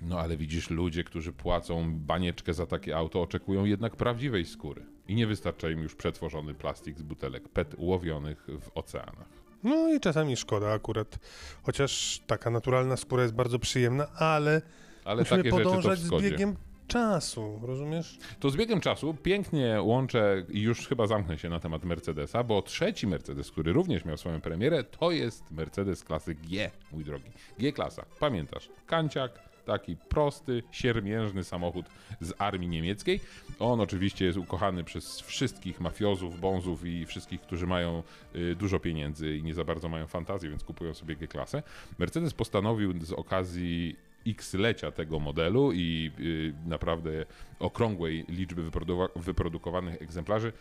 No 0.03 0.21
ale 0.21 0.37
widzisz, 0.37 0.71
ludzie, 0.71 1.05
którzy 1.05 1.33
płacą 1.33 1.95
banieczkę 1.99 2.55
za 2.55 2.67
takie 2.67 2.97
auto, 2.97 3.23
oczekują 3.23 3.65
jednak 3.65 3.97
prawdziwej 3.97 4.45
skóry. 4.45 4.87
I 5.09 5.15
nie 5.15 5.27
wystarcza 5.27 5.71
im 5.71 5.83
już 5.83 5.95
przetworzony 5.95 6.55
plastik 6.55 6.99
z 6.99 7.03
butelek 7.03 7.49
PET 7.49 7.75
łowionych 7.79 8.47
w 8.61 8.71
oceanach. 8.75 9.29
No 9.63 9.95
i 9.95 10.01
czasami 10.01 10.37
szkoda 10.37 10.73
akurat, 10.73 11.19
chociaż 11.63 12.23
taka 12.27 12.51
naturalna 12.51 12.97
skóra 12.97 13.23
jest 13.23 13.35
bardzo 13.35 13.59
przyjemna, 13.59 14.07
ale, 14.13 14.63
Ale 15.05 15.23
musimy 15.23 15.43
takie 15.43 15.51
rzeczy 15.51 15.65
to 15.65 15.71
podążać 15.71 15.99
z 15.99 16.11
biegiem 16.23 16.57
czasu, 16.87 17.61
rozumiesz? 17.63 18.19
To 18.41 18.51
z 18.51 18.57
biegiem 18.57 18.81
czasu 18.81 19.15
pięknie 19.23 19.83
łączę 19.83 20.45
i 20.49 20.61
już 20.61 20.89
chyba 20.89 21.07
zamknę 21.07 21.39
się 21.39 21.49
na 21.49 21.61
temat 21.61 21.85
Mercedesa, 21.85 22.45
bo 22.45 22.63
trzeci 22.63 23.07
Mercedes, 23.07 23.51
który 23.51 23.73
również 23.73 24.05
miał 24.05 24.17
swoją 24.17 24.41
premierę, 24.41 24.85
to 24.85 25.11
jest 25.11 25.51
Mercedes 25.51 26.05
klasy 26.05 26.35
G, 26.35 26.71
mój 26.93 27.05
drogi. 27.05 27.31
G-klasa, 27.59 28.05
pamiętasz? 28.21 28.69
Kanciak, 28.87 29.55
taki 29.65 29.97
prosty, 29.97 30.63
siermiężny 30.71 31.45
samochód 31.45 31.87
z 32.21 32.33
armii 32.39 32.69
niemieckiej. 32.69 33.21
On 33.59 33.81
oczywiście 33.81 34.25
jest 34.25 34.39
ukochany 34.39 34.85
przez 34.85 35.21
wszystkich 35.21 35.81
mafiozów, 35.81 36.41
bonzów 36.41 36.87
i 36.87 37.07
wszystkich, 37.07 37.41
którzy 37.41 37.67
mają 37.67 38.03
y, 38.37 38.57
dużo 38.57 38.81
pieniędzy 38.81 39.37
i 39.37 39.43
nie 39.43 39.55
za 39.55 39.65
bardzo 39.65 39.89
mają 39.89 40.07
fantazji, 40.07 40.49
więc 40.49 40.65
kupują 40.65 40.95
sobie 40.95 41.17
G-klasę. 41.17 41.63
Mercedes 41.99 42.35
postanowił 42.35 43.05
z 43.05 43.13
okazji 43.13 43.97
X-lecia 44.27 44.91
tego 44.91 45.21
modelu 45.21 45.73
i 45.73 46.11
y, 46.21 46.69
naprawdę 46.69 47.11
okrągłej 47.59 48.25
liczby 48.29 48.71
wyprodu- 48.71 49.09
wyprodukowanych 49.17 50.03
egzemplarzy 50.03 50.53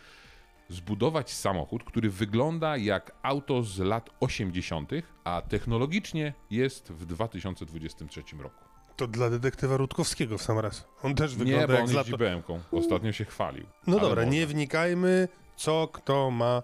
zbudować 0.68 1.32
samochód, 1.32 1.84
który 1.84 2.10
wygląda 2.10 2.76
jak 2.76 3.12
auto 3.22 3.62
z 3.62 3.78
lat 3.78 4.10
80., 4.20 4.90
a 5.24 5.42
technologicznie 5.48 6.32
jest 6.50 6.92
w 6.92 7.06
2023 7.06 8.22
roku. 8.38 8.64
To 8.96 9.06
dla 9.06 9.30
detektywa 9.30 9.76
Rutkowskiego 9.76 10.38
w 10.38 10.42
sam 10.42 10.58
raz. 10.58 10.88
On 11.02 11.14
też 11.14 11.36
wygląda 11.36 11.60
Nie, 11.60 11.66
bo 11.66 11.72
jak 11.72 11.82
on 11.82 11.88
z 11.88 11.92
lat... 11.92 12.06
jeździ 12.06 12.18
BM-ką. 12.18 12.60
Ostatnio 12.72 13.12
się 13.12 13.24
chwalił. 13.24 13.66
No 13.86 13.98
dobra, 14.00 14.22
może 14.24 14.36
nie 14.36 14.46
wnikajmy, 14.46 15.28
co 15.56 15.88
kto 15.92 16.30
ma 16.30 16.62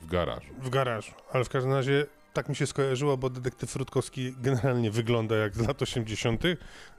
W 0.00 0.06
garażu. 0.06 0.54
w 0.58 0.70
garażu, 0.70 1.12
ale 1.32 1.44
w 1.44 1.48
każdym 1.48 1.72
razie 1.72 2.06
tak 2.36 2.48
mi 2.48 2.56
się 2.56 2.66
skojarzyło, 2.66 3.16
bo 3.16 3.30
detektyw 3.30 3.76
Rutkowski 3.76 4.34
generalnie 4.40 4.90
wygląda 4.90 5.36
jak 5.36 5.54
z 5.56 5.66
lat 5.66 5.82
80., 5.82 6.42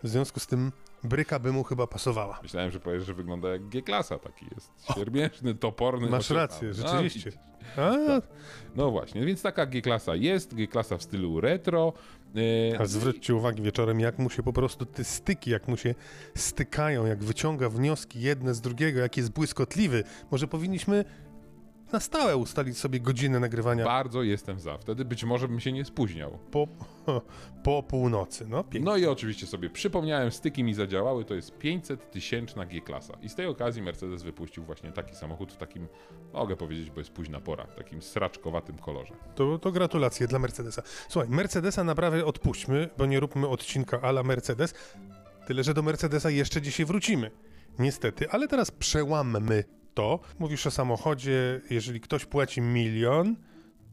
w 0.04 0.08
związku 0.10 0.40
z 0.40 0.48
tym 0.48 0.72
bryka 1.04 1.40
by 1.40 1.52
mu 1.52 1.64
chyba 1.64 1.88
pasowała. 1.88 2.40
Myślałem, 2.44 2.72
że 2.72 2.80
powiesz, 2.80 3.06
że 3.06 3.14
wygląda 3.14 3.50
jak 3.50 3.68
G-klasa. 3.70 4.20
Taki 4.20 4.46
jest 4.56 4.72
siermiężny, 4.96 5.56
toporny. 5.56 6.10
Masz 6.10 6.20
ociepały. 6.32 6.48
rację, 6.48 6.70
A, 6.70 6.74
rzeczywiście. 6.74 7.30
widzisz. 7.30 7.42
A, 7.78 7.92
No 8.76 8.92
właśnie, 8.92 9.26
więc 9.26 9.42
taka 9.42 9.66
G-klasa 9.66 10.16
jest, 10.16 10.54
G-klasa 10.56 10.98
w 10.98 11.04
stylu 11.04 11.42
retro. 11.42 11.94
E, 12.74 12.80
A 12.80 12.86
zwróćcie 12.86 13.36
uwagę 13.36 13.64
wieczorem, 13.64 14.00
jak 14.00 14.20
mu 14.20 14.30
się 14.30 14.44
po 14.44 14.54
prostu 14.54 14.86
te 14.86 15.04
styki, 15.04 15.52
jak 15.52 15.68
mu 15.68 15.78
się 15.78 15.96
stykają, 16.36 17.06
jak 17.06 17.24
wyciąga 17.24 17.70
wnioski 17.70 18.22
jedne 18.22 18.54
z 18.54 18.62
drugiego, 18.62 19.00
jak 19.00 19.18
jest 19.18 19.32
błyskotliwy. 19.32 20.04
Może 20.32 20.48
powinniśmy 20.48 21.06
na 21.92 22.00
stałe 22.00 22.38
ustalić 22.38 22.78
sobie 22.78 23.00
godzinę 23.00 23.40
nagrywania 23.40 23.86
Bardzo 23.86 24.24
jestem 24.24 24.60
za. 24.60 24.78
Wtedy 24.78 25.06
być 25.06 25.24
może 25.24 25.48
bym 25.48 25.60
się 25.60 25.72
nie 25.72 25.86
spóźniał. 25.86 26.40
po, 26.52 26.68
po 27.64 27.84
północy. 27.84 28.46
No, 28.50 28.64
pięknie. 28.64 28.92
No 28.92 28.98
i 28.98 29.06
oczywiście 29.06 29.48
sobie 29.48 29.70
przypomniałem, 29.70 30.32
styki 30.32 30.64
mi 30.64 30.74
zadziałały, 30.74 31.26
to 31.26 31.36
jest 31.36 31.58
500 31.58 32.12
tysięczna 32.12 32.66
G-klasa. 32.66 33.18
I 33.22 33.30
z 33.30 33.36
tej 33.36 33.46
okazji 33.46 33.82
Mercedes 33.82 34.24
wypuścił 34.24 34.64
właśnie 34.64 34.92
taki 34.92 35.16
samochód 35.16 35.54
w 35.54 35.58
takim, 35.58 35.88
mogę 36.34 36.56
powiedzieć, 36.56 36.92
bo 36.92 37.00
jest 37.00 37.12
późna 37.12 37.40
pora, 37.40 37.66
w 37.66 37.76
takim 37.76 38.02
sraczkowatym 38.02 38.78
kolorze. 38.78 39.14
To, 39.36 39.60
to 39.60 39.72
gratulacje 39.72 40.28
dla 40.28 40.40
Mercedesa. 40.40 40.82
Słuchaj, 41.10 41.30
Mercedesa 41.30 41.84
naprawdę 41.84 42.26
odpuśćmy, 42.26 42.90
bo 42.98 43.06
nie 43.06 43.20
róbmy 43.20 43.48
odcinka 43.48 44.02
ala 44.02 44.24
Mercedes. 44.24 44.74
Tyle, 45.48 45.64
że 45.64 45.74
do 45.74 45.82
Mercedesa 45.82 46.30
jeszcze 46.30 46.62
dzisiaj 46.62 46.86
wrócimy. 46.86 47.32
Niestety, 47.80 48.30
ale 48.30 48.48
teraz 48.48 48.72
przełammy 48.72 49.64
to. 49.98 50.20
Mówisz 50.40 50.68
o 50.68 50.72
samochodzie, 50.72 51.62
jeżeli 51.70 52.02
ktoś 52.02 52.26
płaci 52.26 52.62
milion, 52.62 53.36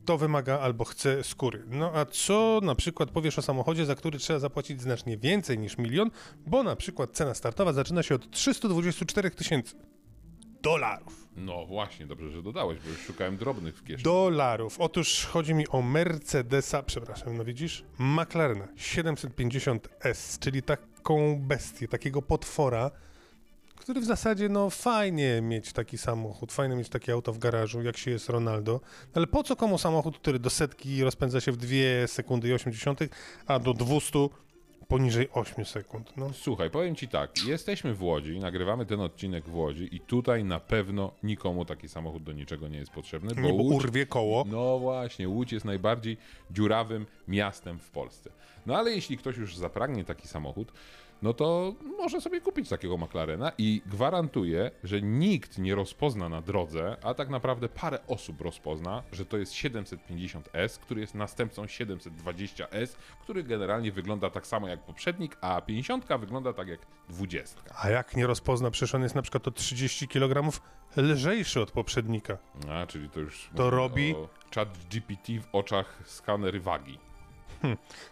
to 0.04 0.18
wymaga 0.18 0.58
albo 0.58 0.84
chce 0.84 1.24
skóry. 1.24 1.64
No 1.66 1.90
a 1.94 2.04
co 2.04 2.60
na 2.62 2.74
przykład 2.74 3.10
powiesz 3.10 3.38
o 3.38 3.42
samochodzie, 3.42 3.86
za 3.86 3.94
który 3.94 4.18
trzeba 4.18 4.38
zapłacić 4.38 4.82
znacznie 4.82 5.16
więcej 5.18 5.58
niż 5.58 5.78
milion, 5.78 6.10
bo 6.46 6.62
na 6.62 6.76
przykład 6.76 7.10
cena 7.12 7.34
startowa 7.34 7.72
zaczyna 7.72 8.02
się 8.02 8.14
od 8.14 8.30
324 8.30 9.30
tysięcy 9.30 9.74
dolarów. 10.62 11.28
No 11.36 11.66
właśnie, 11.66 12.06
dobrze, 12.06 12.30
że 12.30 12.42
dodałeś, 12.42 12.78
bo 12.84 12.88
już 12.88 13.00
szukałem 13.00 13.36
drobnych 13.36 13.76
w 13.76 13.82
kieszeni. 13.82 14.02
dolarów. 14.02 14.80
Otóż 14.80 15.26
chodzi 15.26 15.54
mi 15.54 15.68
o 15.68 15.82
Mercedesa, 15.82 16.82
przepraszam, 16.82 17.36
no 17.36 17.44
widzisz, 17.44 17.84
McLarena 17.98 18.68
750S, 18.76 20.38
czyli 20.38 20.62
taką 20.62 21.40
bestię, 21.40 21.88
takiego 21.88 22.22
potwora, 22.22 22.90
który 23.84 24.00
w 24.00 24.04
zasadzie, 24.04 24.48
no 24.48 24.70
fajnie 24.70 25.40
mieć 25.42 25.72
taki 25.72 25.98
samochód, 25.98 26.52
fajnie 26.52 26.76
mieć 26.76 26.88
takie 26.88 27.12
auto 27.12 27.32
w 27.32 27.38
garażu, 27.38 27.82
jak 27.82 27.96
się 27.96 28.10
jest 28.10 28.28
Ronaldo, 28.28 28.80
ale 29.14 29.26
po 29.26 29.42
co 29.42 29.56
komu 29.56 29.78
samochód, 29.78 30.18
który 30.18 30.38
do 30.38 30.50
setki 30.50 31.04
rozpędza 31.04 31.40
się 31.40 31.52
w 31.52 31.56
2 31.56 31.68
sekundy 32.06 32.48
i 32.48 32.52
80, 32.52 33.00
a 33.46 33.58
do 33.58 33.74
200 33.74 34.28
poniżej 34.88 35.28
8 35.32 35.64
sekund, 35.64 36.16
no. 36.16 36.30
Słuchaj, 36.32 36.70
powiem 36.70 36.96
ci 36.96 37.08
tak, 37.08 37.30
jesteśmy 37.46 37.94
w 37.94 38.02
Łodzi, 38.02 38.38
nagrywamy 38.38 38.86
ten 38.86 39.00
odcinek 39.00 39.48
w 39.48 39.54
Łodzi 39.54 39.96
i 39.96 40.00
tutaj 40.00 40.44
na 40.44 40.60
pewno 40.60 41.12
nikomu 41.22 41.64
taki 41.64 41.88
samochód 41.88 42.22
do 42.22 42.32
niczego 42.32 42.68
nie 42.68 42.78
jest 42.78 42.92
potrzebny, 42.92 43.34
bo, 43.34 43.40
Nie, 43.40 43.52
bo 43.52 43.62
Łódź, 43.62 43.84
urwie 43.84 44.06
koło. 44.06 44.44
No 44.46 44.78
właśnie, 44.78 45.28
Łódź 45.28 45.52
jest 45.52 45.64
najbardziej 45.64 46.16
dziurawym 46.50 47.06
miastem 47.28 47.78
w 47.78 47.90
Polsce. 47.90 48.30
No 48.66 48.76
ale 48.76 48.90
jeśli 48.90 49.18
ktoś 49.18 49.36
już 49.36 49.56
zapragnie 49.56 50.04
taki 50.04 50.28
samochód, 50.28 50.72
no 51.24 51.32
to 51.34 51.74
może 51.98 52.20
sobie 52.20 52.40
kupić 52.40 52.68
takiego 52.68 52.96
McLarena 52.98 53.52
i 53.58 53.82
gwarantuję, 53.86 54.70
że 54.84 55.02
nikt 55.02 55.58
nie 55.58 55.74
rozpozna 55.74 56.28
na 56.28 56.40
drodze, 56.40 56.96
a 57.02 57.14
tak 57.14 57.28
naprawdę 57.28 57.68
parę 57.68 57.98
osób 58.06 58.40
rozpozna, 58.40 59.02
że 59.12 59.26
to 59.26 59.36
jest 59.38 59.52
750S, 59.52 60.78
który 60.78 61.00
jest 61.00 61.14
następcą 61.14 61.64
720S, 61.64 62.96
który 63.22 63.42
generalnie 63.44 63.92
wygląda 63.92 64.30
tak 64.30 64.46
samo 64.46 64.68
jak 64.68 64.80
poprzednik, 64.82 65.36
a 65.40 65.60
50 65.60 66.06
wygląda 66.20 66.52
tak 66.52 66.68
jak 66.68 66.80
20. 67.08 67.60
A 67.82 67.88
jak 67.90 68.16
nie 68.16 68.26
rozpozna, 68.26 68.70
przecież 68.70 68.94
on 68.94 69.02
jest 69.02 69.14
na 69.14 69.22
przykład 69.22 69.48
o 69.48 69.50
30 69.50 70.08
kg 70.08 70.60
lżejszy 70.96 71.60
od 71.60 71.70
poprzednika. 71.70 72.38
A, 72.70 72.86
czyli 72.86 73.10
to 73.10 73.20
już 73.20 73.50
To 73.56 73.70
robi- 73.70 74.14
chat 74.54 74.78
GPT 74.90 75.32
w 75.40 75.48
oczach 75.54 75.98
skaner 76.06 76.62
wagi. 76.62 76.98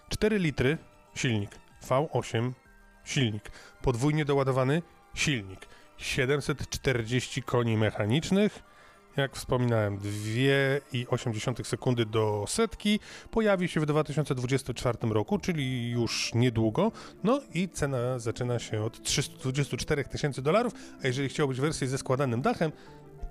4 0.08 0.38
litry 0.38 0.78
silnik, 1.14 1.50
V8 1.88 2.52
silnik, 3.04 3.50
podwójnie 3.82 4.24
doładowany 4.24 4.82
silnik, 5.14 5.60
740 5.96 7.42
koni 7.42 7.76
mechanicznych, 7.76 8.62
jak 9.16 9.36
wspominałem 9.36 9.98
2,8 9.98 11.64
sekundy 11.64 12.06
do 12.06 12.44
setki, 12.48 13.00
pojawi 13.30 13.68
się 13.68 13.80
w 13.80 13.86
2024 13.86 14.98
roku, 15.02 15.38
czyli 15.38 15.90
już 15.90 16.34
niedługo, 16.34 16.92
no 17.24 17.40
i 17.54 17.68
cena 17.68 18.18
zaczyna 18.18 18.58
się 18.58 18.82
od 18.82 19.02
324 19.02 20.04
tysięcy 20.04 20.42
dolarów, 20.42 20.72
a 21.04 21.06
jeżeli 21.06 21.28
chciałbyś 21.28 21.60
wersję 21.60 21.88
ze 21.88 21.98
składanym 21.98 22.42
dachem, 22.42 22.72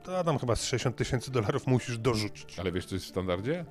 to 0.04 0.24
tam 0.24 0.40
chyba 0.40 0.56
z 0.56 0.64
60 0.64 0.96
tysięcy 0.96 1.32
dolarów 1.32 1.68
musisz 1.68 1.98
dorzucić. 1.98 2.60
Ale 2.60 2.72
wiesz, 2.72 2.86
co 2.86 2.96
jest 2.96 3.06
w 3.06 3.10
standardzie? 3.10 3.66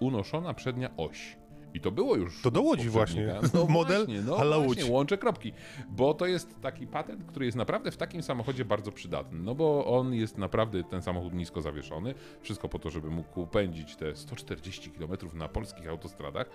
Unoszona 0.00 0.54
przednia 0.54 0.90
oś. 0.96 1.36
I 1.74 1.80
to 1.80 1.90
było 1.90 2.16
już. 2.16 2.42
To 2.42 2.50
do 2.50 2.62
Łodzi 2.62 2.88
właśnie. 2.88 3.34
No 3.54 3.66
Model 3.66 3.96
właśnie, 3.96 4.22
no 4.22 4.36
a 4.36 4.42
la 4.42 4.58
właśnie, 4.58 4.92
łączę 4.92 5.18
kropki. 5.18 5.52
Bo 5.88 6.14
to 6.14 6.26
jest 6.26 6.60
taki 6.60 6.86
patent, 6.86 7.24
który 7.24 7.46
jest 7.46 7.56
naprawdę 7.56 7.90
w 7.90 7.96
takim 7.96 8.22
samochodzie 8.22 8.64
bardzo 8.64 8.92
przydatny. 8.92 9.38
No 9.38 9.54
bo 9.54 9.86
on 9.98 10.14
jest 10.14 10.38
naprawdę, 10.38 10.84
ten 10.84 11.02
samochód 11.02 11.34
nisko 11.34 11.60
zawieszony. 11.60 12.14
Wszystko 12.42 12.68
po 12.68 12.78
to, 12.78 12.90
żeby 12.90 13.10
mógł 13.10 13.46
pędzić 13.46 13.96
te 13.96 14.16
140 14.16 14.90
km 14.90 15.10
na 15.34 15.48
polskich 15.48 15.88
autostradach. 15.88 16.50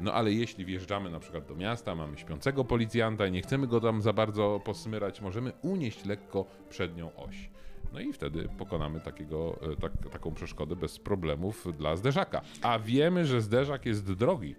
No 0.00 0.12
ale 0.12 0.32
jeśli 0.32 0.64
wjeżdżamy 0.64 1.10
na 1.10 1.20
przykład 1.20 1.46
do 1.46 1.54
miasta, 1.54 1.94
mamy 1.94 2.18
śpiącego 2.18 2.64
policjanta 2.64 3.26
i 3.26 3.32
nie 3.32 3.42
chcemy 3.42 3.66
go 3.66 3.80
tam 3.80 4.02
za 4.02 4.12
bardzo 4.12 4.60
posmyrać, 4.64 5.20
możemy 5.20 5.52
unieść 5.62 6.04
lekko 6.04 6.44
przednią 6.70 7.10
oś. 7.16 7.50
No 7.92 8.00
i 8.00 8.12
wtedy 8.12 8.48
pokonamy 8.58 9.00
takiego, 9.00 9.58
e, 9.72 9.76
tak, 9.76 9.92
taką 10.12 10.34
przeszkodę 10.34 10.76
bez 10.76 10.98
problemów 10.98 11.68
dla 11.78 11.96
zderzaka. 11.96 12.40
A 12.62 12.78
wiemy, 12.78 13.26
że 13.26 13.40
zderzak 13.40 13.86
jest 13.86 14.12
drogi. 14.12 14.56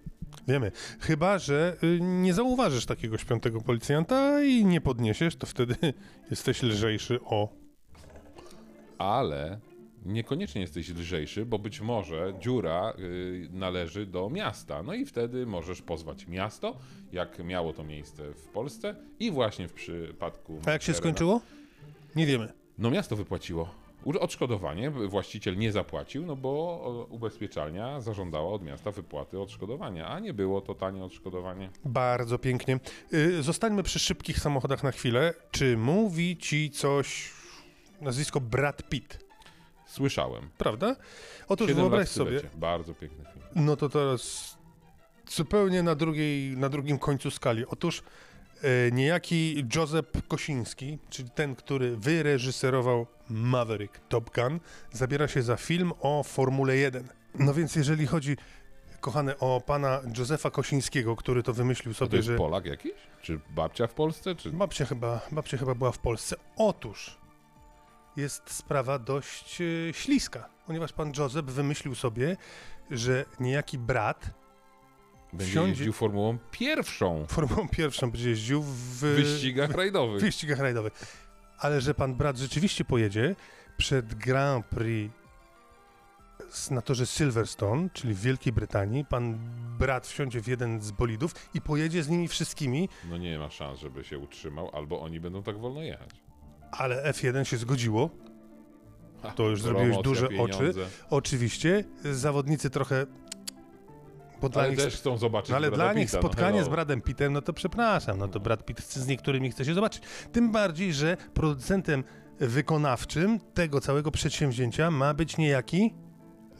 Wiemy. 0.48 0.72
Chyba, 1.00 1.38
że 1.38 1.76
y, 1.82 1.98
nie 2.00 2.34
zauważysz 2.34 2.86
takiego 2.86 3.18
śpiątego 3.18 3.60
policjanta 3.60 4.42
i 4.42 4.64
nie 4.64 4.80
podniesiesz, 4.80 5.36
to 5.36 5.46
wtedy 5.46 5.76
jesteś 6.30 6.62
lżejszy 6.62 7.20
o. 7.24 7.48
ale 8.98 9.58
niekoniecznie 10.04 10.60
jesteś 10.60 10.88
lżejszy, 10.88 11.46
bo 11.46 11.58
być 11.58 11.80
może 11.80 12.34
dziura 12.40 12.92
y, 12.98 13.48
należy 13.52 14.06
do 14.06 14.30
miasta. 14.30 14.82
No 14.82 14.94
i 14.94 15.06
wtedy 15.06 15.46
możesz 15.46 15.82
pozwać 15.82 16.26
miasto, 16.26 16.78
jak 17.12 17.44
miało 17.44 17.72
to 17.72 17.84
miejsce 17.84 18.34
w 18.34 18.48
Polsce 18.48 18.94
i 19.20 19.30
właśnie 19.30 19.68
w 19.68 19.72
przypadku... 19.72 20.58
A 20.66 20.70
jak 20.70 20.82
się 20.82 20.94
skończyło? 20.94 21.40
Nie 22.16 22.26
wiemy. 22.26 22.63
No 22.78 22.90
miasto 22.90 23.16
wypłaciło 23.16 23.74
odszkodowanie, 24.20 24.90
właściciel 24.90 25.56
nie 25.56 25.72
zapłacił, 25.72 26.26
no 26.26 26.36
bo 26.36 26.50
o, 26.50 27.06
ubezpieczalnia 27.10 28.00
zażądała 28.00 28.52
od 28.52 28.62
miasta 28.62 28.90
wypłaty 28.90 29.40
odszkodowania, 29.40 30.08
a 30.08 30.18
nie 30.20 30.34
było 30.34 30.60
to 30.60 30.74
tanie 30.74 31.04
odszkodowanie. 31.04 31.70
Bardzo 31.84 32.38
pięknie. 32.38 32.80
Y, 33.14 33.42
Zostańmy 33.42 33.82
przy 33.82 33.98
szybkich 33.98 34.38
samochodach 34.38 34.82
na 34.82 34.90
chwilę. 34.92 35.34
Czy 35.50 35.76
mówi 35.76 36.36
ci 36.36 36.70
coś 36.70 37.32
nazwisko 38.00 38.40
Brad 38.40 38.88
Pitt, 38.88 39.24
Słyszałem. 39.86 40.48
prawda? 40.58 40.96
Otóż 41.48 41.72
wyobraź 41.72 42.08
sobie. 42.08 42.40
Bardzo 42.54 42.94
piękny 42.94 43.24
film. 43.32 43.44
no 43.66 43.76
to 43.76 43.88
teraz 43.88 44.54
zupełnie 45.30 45.82
na, 45.82 45.94
drugiej, 45.94 46.56
na 46.56 46.68
drugim 46.68 46.98
końcu 46.98 47.30
skali. 47.30 47.66
Otóż 47.66 47.98
e, 47.98 48.02
niejaki 48.92 49.64
Józef 49.74 50.04
Kosiński, 50.28 50.98
czyli 51.10 51.30
ten, 51.30 51.56
który 51.56 51.96
wyreżyserował 51.96 53.06
Maverick 53.30 54.00
Top 54.08 54.30
Gun, 54.34 54.60
zabiera 54.92 55.28
się 55.28 55.42
za 55.42 55.56
film 55.56 55.92
o 56.00 56.22
Formule 56.22 56.76
1. 56.76 57.08
No 57.38 57.54
więc 57.54 57.76
jeżeli 57.76 58.06
chodzi, 58.06 58.36
kochane, 59.00 59.38
o 59.38 59.62
pana 59.66 60.00
Józefa 60.18 60.50
Kosińskiego, 60.50 61.16
który 61.16 61.42
to 61.42 61.52
wymyślił 61.52 61.94
To, 61.94 61.98
sobie, 61.98 62.16
jest 62.16 62.28
że... 62.28 62.36
Polak 62.36 62.66
jakiś? 62.66 62.92
Czy 63.22 63.40
babcia 63.50 63.86
w 63.86 63.94
Polsce? 63.94 64.34
Czy... 64.34 64.50
Babcia 64.50 64.84
chyba, 64.84 65.20
babcia 65.32 65.56
chyba 65.56 65.74
była 65.74 65.92
w 65.92 65.98
Polsce. 65.98 66.36
Otóż 66.56 67.18
jest 68.16 68.50
sprawa 68.50 68.98
dość 68.98 69.60
e, 69.60 69.64
śliska, 69.92 70.48
ponieważ 70.66 70.92
pan 70.92 71.12
Józef 71.18 71.44
wymyślił 71.44 71.94
sobie, 71.94 72.36
że 72.90 73.24
niejaki 73.40 73.78
brat 73.78 74.30
Będzie 75.34 75.52
wsiądzie- 75.52 75.68
jeździł 75.70 75.92
formułą 75.92 76.38
pierwszą 76.50 77.26
Formułą 77.28 77.68
pierwszą 77.68 78.10
będzie 78.10 78.30
jeździł 78.30 78.62
w 78.62 78.66
w 78.66 78.98
wyścigach 79.00 79.72
w 79.72 79.74
rajdowych. 79.74 80.20
wyścigach 80.20 80.58
rajdowych. 80.58 80.92
Ale 81.58 81.80
że 81.80 81.94
pan 81.94 82.14
brat 82.14 82.36
rzeczywiście 82.38 82.84
pojedzie 82.84 83.36
przed 83.76 84.14
Grand 84.14 84.66
Prix 84.66 85.14
na 86.70 86.82
torze 86.82 87.06
Silverstone, 87.06 87.88
czyli 87.92 88.14
w 88.14 88.20
Wielkiej 88.20 88.52
Brytanii, 88.52 89.04
pan 89.04 89.38
brat 89.78 90.06
wsiądzie 90.06 90.40
w 90.40 90.46
jeden 90.46 90.80
z 90.80 90.90
bolidów 90.90 91.34
i 91.54 91.60
pojedzie 91.60 92.02
z 92.02 92.08
nimi 92.08 92.28
wszystkimi, 92.28 92.88
No 93.10 93.16
nie 93.16 93.38
ma 93.38 93.50
szans, 93.50 93.80
żeby 93.80 94.04
się 94.04 94.18
utrzymał, 94.18 94.70
albo 94.76 95.00
oni 95.00 95.20
będą 95.20 95.42
tak 95.42 95.58
wolno 95.58 95.82
jechać. 95.82 96.10
ale 96.70 97.10
F1 97.12 97.44
się 97.44 97.56
zgodziło. 97.56 98.10
To 99.36 99.48
już 99.48 99.62
zrobiłeś 99.62 99.98
duże 100.02 100.28
pieniądze. 100.28 100.54
oczy. 100.70 100.74
Oczywiście 101.10 101.84
zawodnicy 102.04 102.70
trochę... 102.70 103.06
Bo 104.40 104.50
Ale 104.54 104.70
nich 104.70 104.78
też 104.78 104.96
chcą 104.96 105.18
zobaczyć 105.18 105.50
No 105.50 105.56
ale 105.56 105.70
Brada 105.70 105.84
dla 105.84 106.00
nich 106.00 106.08
Pitta, 106.10 106.18
spotkanie 106.18 106.58
no 106.58 106.64
z. 106.66 106.68
Bradem 106.68 107.00
Pittem, 107.00 107.32
no 107.32 107.42
to 107.42 107.52
przepraszam, 107.52 108.18
no 108.18 108.28
to 108.28 108.40
Brad 108.40 108.64
Pitt 108.64 108.80
z 108.80 109.06
niektórymi 109.06 109.50
chce 109.50 109.64
się 109.64 109.74
zobaczyć. 109.74 110.02
Tym 110.32 110.52
bardziej, 110.52 110.92
że 110.92 111.16
producentem 111.34 112.04
wykonawczym 112.40 113.40
tego 113.54 113.80
całego 113.80 114.10
przedsięwzięcia 114.10 114.90
ma 114.90 115.14
być 115.14 115.36
niejaki 115.36 115.94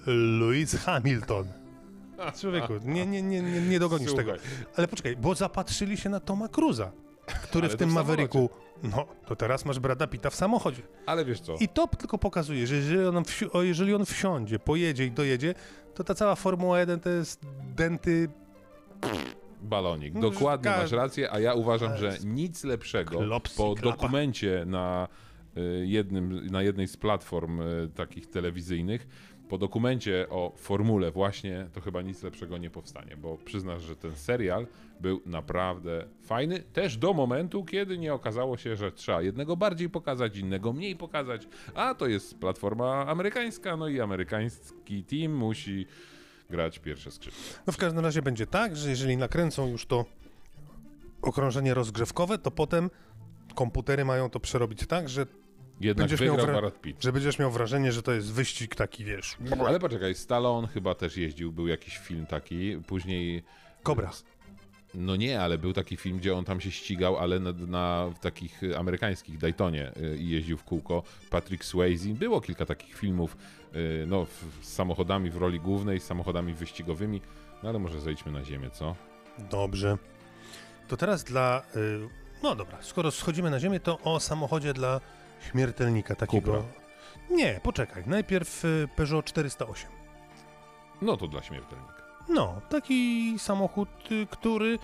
Lewis 0.07 0.77
Hamilton. 0.77 1.49
Człowieku, 2.41 2.73
nie, 2.85 3.07
nie, 3.07 3.23
nie, 3.23 3.43
nie, 3.43 3.61
nie 3.61 3.79
dogonisz 3.79 4.09
Słuchaj, 4.09 4.27
tego. 4.27 4.39
Ale 4.77 4.89
poczekaj, 4.89 5.17
bo 5.17 5.35
zapatrzyli 5.35 5.97
się 5.97 6.11
na 6.11 6.21
Toma 6.21 6.49
Cruza, 6.49 6.93
który 7.43 7.67
Ale 7.67 7.77
w 7.77 7.79
tym 7.79 7.93
Mavericku, 7.93 8.51
no 8.83 9.07
to 9.27 9.37
teraz 9.37 9.65
masz 9.65 9.79
Brada 9.79 10.07
Pitta 10.07 10.31
w 10.31 10.35
samochodzie. 10.35 10.83
Ale 11.07 11.25
wiesz 11.25 11.41
co? 11.41 11.55
I 11.61 11.69
to 11.69 11.87
tylko 11.89 12.19
pokazuje, 12.19 12.67
że 12.67 12.75
jeżeli 12.77 13.05
on, 13.07 13.15
wsi- 13.25 13.49
o, 13.53 13.63
jeżeli 13.63 13.95
on 13.95 14.05
wsiądzie, 14.07 14.59
pojedzie 14.59 15.05
i 15.07 15.11
dojedzie, 15.11 15.55
to 15.95 16.05
ta 16.05 16.15
cała 16.15 16.35
Formuła 16.35 16.81
1 16.81 17.01
to 17.01 17.11
jest 17.11 17.41
denty 17.77 18.29
Balonik. 19.63 20.15
No, 20.15 20.21
Dokładnie 20.21 20.71
masz 20.71 20.93
rację, 20.93 21.33
a 21.33 21.41
ja 21.41 21.55
uważam, 21.55 21.97
że 21.97 22.19
nic 22.25 22.65
lepszego 22.65 23.41
po 23.57 23.75
klapa. 23.75 23.97
dokumencie 23.97 24.65
na, 24.67 25.09
y, 25.57 25.87
jednym, 25.87 26.47
na 26.47 26.63
jednej 26.63 26.89
z 26.89 26.97
platform 26.97 27.61
y, 27.61 27.91
takich 27.95 28.27
telewizyjnych, 28.27 29.07
po 29.49 29.59
dokumencie 29.59 30.27
o 30.31 30.53
formule 30.57 31.11
właśnie, 31.11 31.69
to 31.73 31.81
chyba 31.81 32.03
nic 32.03 32.23
lepszego 32.23 32.59
nie 32.59 32.71
powstanie, 32.71 33.17
bo 33.17 33.39
przyznasz, 33.39 33.83
że 33.83 33.97
ten 33.97 34.17
serial 34.17 34.67
był 35.01 35.21
naprawdę 35.27 36.07
fajny, 36.23 36.61
też 36.61 36.97
do 36.97 37.13
momentu, 37.13 37.65
kiedy 37.65 37.99
nie 37.99 38.15
okazało 38.15 38.57
się, 38.57 38.77
że 38.77 38.93
trzeba 38.93 39.23
jednego 39.23 39.57
bardziej 39.57 39.91
pokazać, 39.91 40.37
innego 40.37 40.73
mniej 40.73 40.97
pokazać, 40.97 41.49
a 41.75 41.95
to 41.95 42.07
jest 42.07 42.39
platforma 42.39 43.07
amerykańska, 43.07 43.77
no 43.77 43.89
i 43.89 44.01
amerykański 44.01 45.05
team 45.05 45.33
musi 45.33 45.87
grać 46.51 46.79
pierwsze 46.79 47.11
skrzypce. 47.11 47.59
No 47.67 47.73
w 47.73 47.77
każdym 47.77 48.05
razie 48.05 48.23
będzie 48.23 48.47
tak, 48.47 48.77
że 48.77 48.91
jeżeli 48.91 49.17
nakręcą 49.17 49.69
już 49.69 49.87
to 49.87 50.05
okrążenie 51.23 51.75
rozgrzewkowe, 51.75 52.39
to 52.39 52.51
potem 52.51 52.91
komputery 53.55 54.05
mają 54.05 54.31
to 54.31 54.41
przerobić 54.41 54.87
tak, 54.87 55.09
że, 55.09 55.27
Jednak 55.81 55.97
Będziesz 56.09 56.21
miał 56.21 56.37
wygrał 56.37 56.57
wra- 56.57 56.61
Brad 56.61 56.81
Pitt. 56.81 57.03
że 57.03 57.13
będziesz 57.13 57.39
miał 57.39 57.51
wrażenie, 57.51 57.93
że 57.93 58.03
to 58.03 58.13
jest 58.13 58.33
wyścig 58.33 58.75
taki, 58.75 59.05
wiesz, 59.05 59.37
Ale 59.67 59.81
poczekaj, 59.81 60.15
Stallone 60.15 60.69
chyba 60.69 60.95
też 60.95 61.17
jeździł, 61.17 61.53
był 61.53 61.67
jakiś 61.69 61.99
film 61.99 62.27
taki, 62.27 62.77
później... 62.87 63.43
Kobra. 63.83 64.11
No 64.95 65.17
nie, 65.17 65.41
ale 65.41 65.59
był 65.59 65.73
taki 65.73 65.97
film, 65.97 66.19
gdzie 66.19 66.37
on 66.37 66.45
tam 66.45 66.61
się 66.61 66.71
ścigał, 66.71 67.19
ale 67.19 67.41
na, 67.41 67.53
na 67.53 68.07
w 68.15 68.19
takich 68.19 68.61
amerykańskich 68.79 69.39
Daytonie 69.39 69.93
y, 69.97 70.17
i 70.19 70.29
jeździł 70.29 70.59
w 70.59 70.65
kółko. 70.65 71.03
Patrick 71.31 71.65
Swayze. 71.65 72.09
Było 72.09 72.41
kilka 72.41 72.67
takich 72.67 72.97
filmów 72.97 73.37
y, 73.75 74.05
no, 74.07 74.27
z 74.63 74.69
samochodami 74.73 75.31
w 75.31 75.37
roli 75.37 75.61
głównej, 75.61 76.01
z 76.01 76.05
samochodami 76.05 76.55
wyścigowymi. 76.55 77.21
No 77.63 77.69
ale 77.69 77.79
może 77.79 78.01
zejdźmy 78.01 78.33
na 78.33 78.45
ziemię, 78.45 78.71
co? 78.71 78.95
Dobrze. 79.51 79.99
To 80.89 80.97
teraz 80.97 81.25
dla. 81.25 81.63
Y, 81.77 82.09
no 82.43 82.55
dobra, 82.55 82.79
skoro 82.83 83.11
schodzimy 83.11 83.51
na 83.51 83.61
ziemię, 83.61 83.81
to 83.81 83.99
o 84.01 84.21
samochodzie 84.21 84.73
dla 84.75 85.01
śmiertelnika 85.51 86.15
takiego. 86.15 86.53
Cupra. 86.57 86.73
Nie, 87.31 87.61
poczekaj. 87.63 88.03
Najpierw 88.07 88.65
y, 88.65 88.89
Peugeot 88.97 89.25
408. 89.25 89.91
No 91.03 91.17
to 91.17 91.29
dla 91.29 91.43
śmiertelnika. 91.43 91.95
No, 92.29 92.61
taki 92.69 93.35
samochód, 93.39 93.89
y, 94.13 94.27
który. 94.31 94.79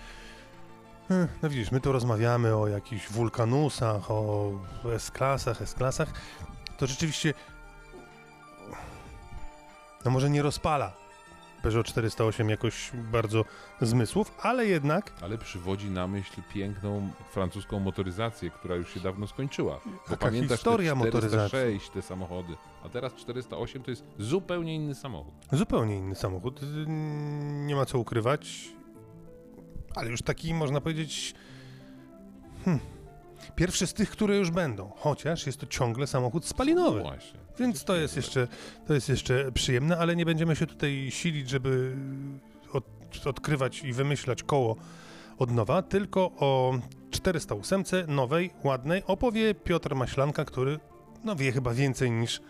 y, 1.11 1.27
No 1.41 1.49
widzisz, 1.49 1.71
my 1.71 1.81
tu 1.81 1.91
rozmawiamy 1.91 2.55
o 2.55 2.67
jakichś 2.67 3.07
wulkanusach, 3.09 4.11
o 4.11 4.51
S-klasach, 4.95 5.61
S-klasach. 5.61 6.09
To 6.77 6.87
rzeczywiście. 6.87 7.33
No 10.05 10.11
może 10.11 10.29
nie 10.29 10.41
rozpala 10.41 11.00
Peugeot 11.61 11.87
408 11.87 12.49
jakoś 12.49 12.91
bardzo 12.93 13.45
zmysłów, 13.81 14.31
ale 14.41 14.65
jednak 14.65 15.13
Ale 15.21 15.37
przywodzi 15.37 15.89
na 15.89 16.07
myśl 16.07 16.41
piękną 16.53 17.09
francuską 17.31 17.79
motoryzację, 17.79 18.49
która 18.49 18.75
już 18.75 18.93
się 18.93 18.99
dawno 18.99 19.27
skończyła. 19.27 19.79
Bo 19.85 19.91
Taka 20.09 20.17
pamiętasz 20.17 20.57
historia 20.57 20.91
te 20.91 20.95
motoryzacji. 20.95 21.49
406, 21.49 21.89
te 21.89 22.01
samochody, 22.01 22.55
a 22.85 22.89
teraz 22.89 23.13
408 23.15 23.83
to 23.83 23.91
jest 23.91 24.03
zupełnie 24.19 24.75
inny 24.75 24.95
samochód. 24.95 25.33
Zupełnie 25.51 25.97
inny 25.97 26.15
samochód. 26.15 26.59
Nie 27.65 27.75
ma 27.75 27.85
co 27.85 27.99
ukrywać. 27.99 28.69
Ale 29.95 30.09
już 30.09 30.21
taki, 30.21 30.53
można 30.53 30.81
powiedzieć. 30.81 31.33
Hmm, 32.65 32.79
pierwszy 33.55 33.87
z 33.87 33.93
tych, 33.93 34.09
które 34.09 34.37
już 34.37 34.51
będą. 34.51 34.91
Chociaż 34.97 35.45
jest 35.45 35.59
to 35.59 35.67
ciągle 35.67 36.07
samochód 36.07 36.45
spalinowy. 36.45 37.01
Właśnie. 37.01 37.39
Więc 37.61 37.83
to 37.83 37.95
jest 37.95 38.15
jeszcze, 38.15 38.47
to 38.87 38.93
jest 38.93 39.09
jeszcze 39.09 39.51
przyjemne, 39.51 39.97
ale 39.97 40.15
nie 40.15 40.25
będziemy 40.25 40.55
się 40.55 40.67
tutaj 40.67 41.07
silić, 41.09 41.49
żeby 41.49 41.95
od, 42.73 42.85
odkrywać 43.25 43.83
i 43.83 43.93
wymyślać 43.93 44.43
koło 44.43 44.75
od 45.37 45.51
nowa, 45.51 45.81
tylko 45.81 46.21
o 46.21 46.79
408 47.11 47.83
nowej, 48.07 48.49
ładnej 48.63 49.03
opowie 49.07 49.55
Piotr 49.55 49.95
Maślanka, 49.95 50.45
który 50.45 50.79
no, 51.23 51.35
wie 51.35 51.51
chyba 51.51 51.73
więcej 51.73 52.11
niż, 52.11 52.41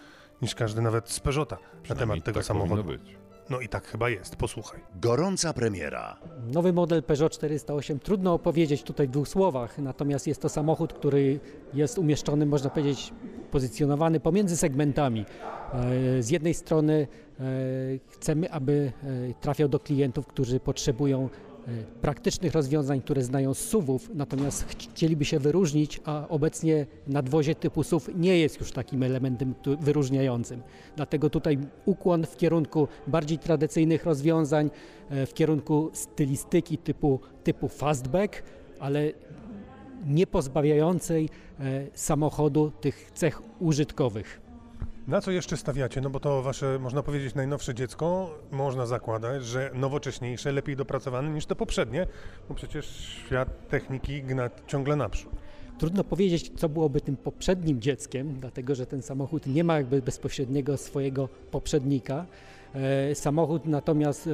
niż 0.41 0.55
każdy 0.55 0.81
nawet 0.81 1.09
z 1.09 1.19
Peugeota 1.19 1.57
na 1.89 1.95
temat 1.95 2.23
tego 2.23 2.39
tak 2.39 2.45
samochodu. 2.45 2.83
być. 2.83 3.20
No 3.51 3.59
i 3.59 3.67
tak 3.67 3.87
chyba 3.87 4.09
jest, 4.09 4.35
posłuchaj. 4.35 4.79
Gorąca 4.95 5.53
premiera. 5.53 6.17
Nowy 6.53 6.73
model 6.73 7.03
Peugeot 7.03 7.31
408 7.31 7.99
trudno 7.99 8.33
opowiedzieć 8.33 8.83
tutaj 8.83 9.07
w 9.07 9.11
dwóch 9.11 9.27
słowach, 9.27 9.77
natomiast 9.77 10.27
jest 10.27 10.41
to 10.41 10.49
samochód, 10.49 10.93
który 10.93 11.39
jest 11.73 11.97
umieszczony, 11.97 12.45
można 12.45 12.69
powiedzieć, 12.69 13.13
pozycjonowany 13.51 14.19
pomiędzy 14.19 14.57
segmentami. 14.57 15.25
E, 15.73 16.23
Z 16.23 16.29
jednej 16.29 16.53
strony 16.53 17.07
e, 17.39 17.43
chcemy, 18.07 18.51
aby 18.51 18.91
e, 19.03 19.33
trafiał 19.41 19.69
do 19.69 19.79
klientów, 19.79 20.27
którzy 20.27 20.59
potrzebują 20.59 21.29
praktycznych 22.01 22.53
rozwiązań, 22.53 23.01
które 23.01 23.23
znają 23.23 23.53
z 23.53 23.59
SUVów, 23.59 24.09
natomiast 24.13 24.65
chcieliby 24.69 25.25
się 25.25 25.39
wyróżnić, 25.39 26.01
a 26.05 26.27
obecnie 26.27 26.85
nadwozie 27.07 27.55
typu 27.55 27.83
SUV 27.83 28.11
nie 28.15 28.37
jest 28.37 28.59
już 28.59 28.71
takim 28.71 29.03
elementem 29.03 29.55
wyróżniającym. 29.81 30.61
Dlatego 30.95 31.29
tutaj 31.29 31.57
ukłon 31.85 32.25
w 32.25 32.37
kierunku 32.37 32.87
bardziej 33.07 33.37
tradycyjnych 33.37 34.05
rozwiązań, 34.05 34.69
e, 35.09 35.25
w 35.25 35.33
kierunku 35.33 35.89
stylistyki 35.93 36.77
typu, 36.77 37.19
typu 37.43 37.67
fastback, 37.67 38.43
ale 38.79 39.11
nie 40.05 40.27
pozbawiającej 40.27 41.29
e, 41.59 41.87
samochodu 41.93 42.71
tych 42.81 43.11
cech 43.13 43.41
użytkowych. 43.59 44.40
Na 45.11 45.21
co 45.21 45.31
jeszcze 45.31 45.57
stawiacie? 45.57 46.01
No 46.01 46.09
bo 46.09 46.19
to 46.19 46.41
wasze, 46.41 46.79
można 46.79 47.03
powiedzieć, 47.03 47.35
najnowsze 47.35 47.75
dziecko, 47.75 48.35
można 48.51 48.85
zakładać, 48.85 49.45
że 49.45 49.71
nowocześniejsze, 49.73 50.51
lepiej 50.51 50.75
dopracowane 50.75 51.29
niż 51.29 51.45
te 51.45 51.55
poprzednie, 51.55 52.07
bo 52.49 52.55
przecież 52.55 52.85
świat 53.25 53.67
techniki 53.67 54.23
gna 54.23 54.49
ciągle 54.67 54.95
naprzód. 54.95 55.31
Trudno 55.77 56.03
powiedzieć, 56.03 56.51
co 56.55 56.69
byłoby 56.69 57.01
tym 57.01 57.17
poprzednim 57.17 57.81
dzieckiem, 57.81 58.39
dlatego 58.39 58.75
że 58.75 58.85
ten 58.85 59.01
samochód 59.01 59.45
nie 59.45 59.63
ma 59.63 59.77
jakby 59.77 60.01
bezpośredniego 60.01 60.77
swojego 60.77 61.29
poprzednika. 61.51 62.25
E, 62.75 63.15
Samochód 63.15 63.65
natomiast 63.65 64.27
e, 64.27 64.31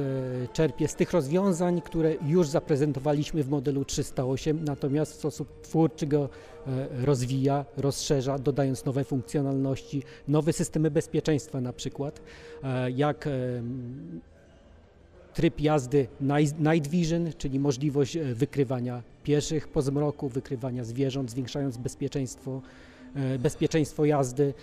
czerpie 0.52 0.88
z 0.88 0.94
tych 0.94 1.12
rozwiązań, 1.12 1.80
które 1.80 2.14
już 2.26 2.48
zaprezentowaliśmy 2.48 3.42
w 3.42 3.48
modelu 3.48 3.84
308, 3.84 4.64
natomiast 4.64 5.12
w 5.12 5.16
sposób 5.16 5.60
twórczy 5.62 6.06
go 6.06 6.28
e, 6.66 6.88
rozwija, 7.04 7.64
rozszerza, 7.76 8.38
dodając 8.38 8.84
nowe 8.84 9.04
funkcjonalności, 9.04 10.02
nowe 10.28 10.52
systemy 10.52 10.90
bezpieczeństwa 10.90 11.60
na 11.60 11.72
przykład, 11.72 12.20
jak 12.94 13.28
tryb 15.34 15.60
jazdy 15.60 16.08
Night 16.60 16.90
Vision, 16.90 17.32
czyli 17.38 17.60
możliwość 17.60 18.18
wykrywania 18.18 19.02
pieszych 19.24 19.68
po 19.68 19.82
zmroku, 19.82 20.28
wykrywania 20.28 20.84
zwierząt, 20.84 21.30
zwiększając 21.30 21.76
bezpieczeństwo, 21.76 22.62
bezpieczeństwo 23.38 24.04
jazdy, 24.04 24.54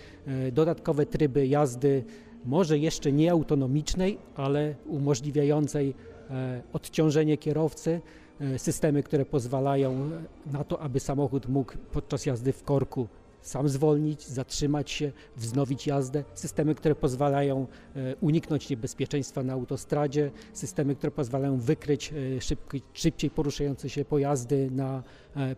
dodatkowe 0.52 1.06
tryby 1.06 1.46
jazdy, 1.46 2.04
może 2.46 2.78
jeszcze 2.78 3.12
nie 3.12 3.30
autonomicznej, 3.30 4.18
ale 4.36 4.74
umożliwiającej 4.86 5.94
e, 6.30 6.62
odciążenie 6.72 7.36
kierowcy, 7.36 8.00
e, 8.40 8.58
systemy, 8.58 9.02
które 9.02 9.24
pozwalają 9.24 10.10
na 10.52 10.64
to, 10.64 10.80
aby 10.80 11.00
samochód 11.00 11.48
mógł 11.48 11.72
podczas 11.92 12.26
jazdy 12.26 12.52
w 12.52 12.62
korku 12.62 13.08
sam 13.46 13.68
zwolnić, 13.68 14.26
zatrzymać 14.26 14.90
się, 14.90 15.12
wznowić 15.36 15.86
jazdę, 15.86 16.24
systemy, 16.34 16.74
które 16.74 16.94
pozwalają 16.94 17.66
e, 17.96 18.16
uniknąć 18.20 18.70
niebezpieczeństwa 18.70 19.42
na 19.42 19.52
autostradzie, 19.52 20.30
systemy, 20.52 20.94
które 20.94 21.10
pozwalają 21.10 21.56
wykryć 21.58 22.12
e, 22.12 22.40
szybki, 22.40 22.82
szybciej 22.92 23.30
poruszające 23.30 23.90
się 23.90 24.04
pojazdy 24.04 24.70
na 24.70 24.96
e, 24.98 25.02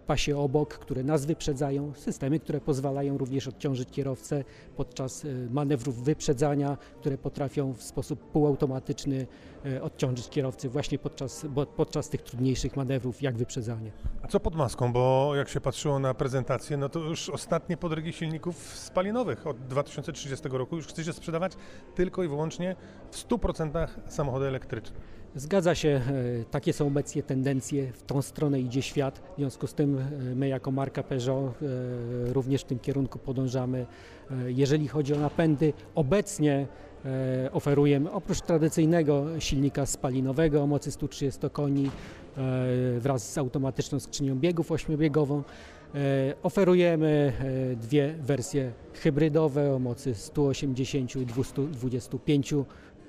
pasie 0.06 0.38
obok, 0.38 0.74
które 0.78 1.04
nas 1.04 1.26
wyprzedzają, 1.26 1.92
systemy, 1.94 2.40
które 2.40 2.60
pozwalają 2.60 3.18
również 3.18 3.48
odciążyć 3.48 3.90
kierowcę 3.90 4.44
podczas 4.76 5.24
e, 5.24 5.28
manewrów 5.50 6.04
wyprzedzania, 6.04 6.76
które 7.00 7.18
potrafią 7.18 7.72
w 7.72 7.82
sposób 7.82 8.30
półautomatyczny 8.30 9.26
e, 9.66 9.82
odciążyć 9.82 10.28
kierowcy 10.28 10.68
właśnie 10.68 10.98
podczas, 10.98 11.46
podczas 11.76 12.08
tych 12.08 12.22
trudniejszych 12.22 12.76
manewrów, 12.76 13.22
jak 13.22 13.36
wyprzedzanie. 13.36 13.90
A 14.22 14.28
co 14.28 14.40
pod 14.40 14.54
maską? 14.54 14.92
Bo 14.92 15.32
jak 15.36 15.48
się 15.48 15.60
patrzyło 15.60 15.98
na 15.98 16.14
prezentację, 16.14 16.76
no 16.76 16.88
to 16.88 16.98
już 16.98 17.28
ostatnie 17.28 17.76
podrygi 17.76 18.12
silników 18.12 18.56
spalinowych 18.76 19.46
od 19.46 19.58
2030 19.66 20.48
roku 20.48 20.76
już 20.76 20.86
chcecie 20.86 21.12
sprzedawać 21.12 21.52
tylko 21.94 22.24
i 22.24 22.28
wyłącznie 22.28 22.76
w 23.10 23.28
100% 23.28 23.88
samochody 24.08 24.46
elektryczne. 24.46 24.96
Zgadza 25.36 25.74
się, 25.74 25.88
e, 25.88 26.44
takie 26.50 26.72
są 26.72 26.86
obecnie 26.86 27.22
tendencje, 27.22 27.92
w 27.92 28.02
tą 28.02 28.22
stronę 28.22 28.60
idzie 28.60 28.82
świat. 28.82 29.18
W 29.18 29.36
związku 29.38 29.66
z 29.66 29.74
tym 29.74 29.98
e, 29.98 30.34
my 30.34 30.48
jako 30.48 30.70
marka 30.70 31.02
Peugeot 31.02 31.54
e, 31.62 32.32
również 32.32 32.62
w 32.62 32.64
tym 32.64 32.78
kierunku 32.78 33.18
podążamy. 33.18 33.86
Jeżeli 34.46 34.88
chodzi 34.88 35.14
o 35.14 35.18
napędy, 35.18 35.72
obecnie 35.94 36.66
oferujemy 37.52 38.10
oprócz 38.10 38.40
tradycyjnego 38.40 39.40
silnika 39.40 39.86
spalinowego 39.86 40.62
o 40.62 40.66
mocy 40.66 40.90
130 40.90 41.40
koni 41.52 41.90
wraz 42.98 43.32
z 43.32 43.38
automatyczną 43.38 44.00
skrzynią 44.00 44.38
biegów 44.38 44.72
ośmiobiegową, 44.72 45.42
oferujemy 46.42 47.32
dwie 47.80 48.14
wersje 48.20 48.72
hybrydowe 48.94 49.74
o 49.74 49.78
mocy 49.78 50.14
180 50.14 51.16
i 51.16 51.26
225 51.26 52.54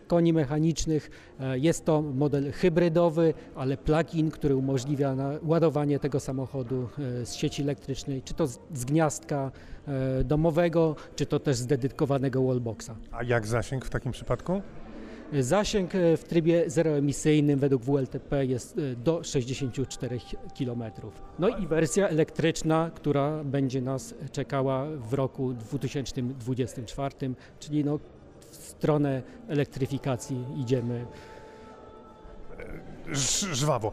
koni 0.09 0.33
mechanicznych. 0.33 1.09
E, 1.39 1.59
Jest 1.59 1.85
to 1.85 2.01
model 2.01 2.51
hybrydowy, 2.51 3.33
ale 3.55 3.77
plug-in, 3.77 4.31
który 4.31 4.55
umożliwia 4.55 5.15
ładowanie 5.43 5.99
tego 5.99 6.19
samochodu 6.19 6.89
e, 7.21 7.25
z 7.25 7.35
sieci 7.35 7.61
elektrycznej, 7.61 8.21
czy 8.21 8.33
to 8.33 8.47
z 8.47 8.85
gniazdka 8.85 9.51
e, 9.87 10.23
domowego, 10.23 10.95
czy 11.15 11.25
to 11.25 11.39
też 11.39 11.55
z 11.57 11.65
dedykowanego 11.65 12.43
wallboxa. 12.43 12.91
A 13.11 13.23
jak 13.23 13.47
zasięg 13.47 13.85
w 13.85 13.89
takim 13.89 14.11
przypadku? 14.11 14.61
Zasięg 15.39 15.91
w 16.17 16.23
trybie 16.27 16.69
zeroemisyjnym 16.69 17.59
według 17.59 17.83
WLTP 17.83 18.45
jest 18.45 18.77
do 19.03 19.23
64 19.23 20.19
km. 20.59 20.83
No 21.39 21.49
i 21.49 21.67
wersja 21.67 22.07
elektryczna, 22.07 22.91
która 22.95 23.43
będzie 23.43 23.81
nas 23.81 24.15
czekała 24.31 24.85
w 25.09 25.13
roku 25.13 25.53
2024, 25.53 27.15
czyli 27.59 27.85
no 27.85 27.99
stronę 28.79 29.21
elektryfikacji 29.49 30.45
idziemy. 30.57 31.05
Żwawo. 33.51 33.91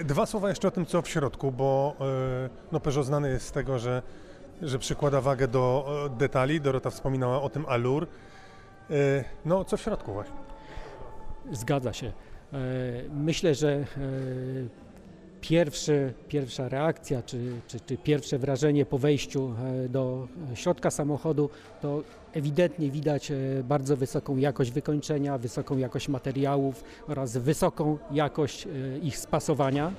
E, 0.00 0.04
Dwa 0.04 0.26
słowa 0.26 0.48
jeszcze 0.48 0.68
o 0.68 0.70
tym, 0.70 0.86
co 0.86 1.02
w 1.02 1.08
środku, 1.08 1.52
bo 1.52 1.94
e, 2.00 2.48
no 2.72 2.80
Peugeot 2.80 3.06
znany 3.06 3.30
jest 3.30 3.46
z 3.46 3.52
tego, 3.52 3.78
że, 3.78 4.02
że 4.62 4.78
przykłada 4.78 5.20
wagę 5.20 5.48
do 5.48 5.86
e, 6.06 6.18
detali. 6.18 6.60
Dorota 6.60 6.90
wspominała 6.90 7.42
o 7.42 7.48
tym 7.48 7.66
Allure. 7.68 8.06
E, 8.90 9.24
No, 9.44 9.64
co 9.64 9.76
w 9.76 9.80
środku 9.80 10.12
właśnie? 10.12 10.36
Zgadza 11.52 11.92
się. 11.92 12.12
Myślę, 13.10 13.54
że 13.54 13.84
pierwszy, 15.40 16.14
pierwsza 16.28 16.68
reakcja, 16.68 17.22
czy, 17.22 17.52
czy, 17.68 17.80
czy 17.80 17.96
pierwsze 17.96 18.38
wrażenie 18.38 18.86
po 18.86 18.98
wejściu 18.98 19.54
do 19.88 20.28
środka 20.54 20.90
samochodu, 20.90 21.50
to 21.82 22.02
ewidentnie 22.32 22.90
widać 22.90 23.30
e, 23.30 23.34
bardzo 23.64 23.96
wysoką 23.96 24.36
jakość 24.36 24.70
wykończenia, 24.70 25.38
wysoką 25.38 25.78
jakość 25.78 26.08
materiałów 26.08 26.84
oraz 27.08 27.36
wysoką 27.36 27.98
jakość 28.10 28.66
e, 28.66 28.98
ich 28.98 29.18
spasowania. 29.18 29.92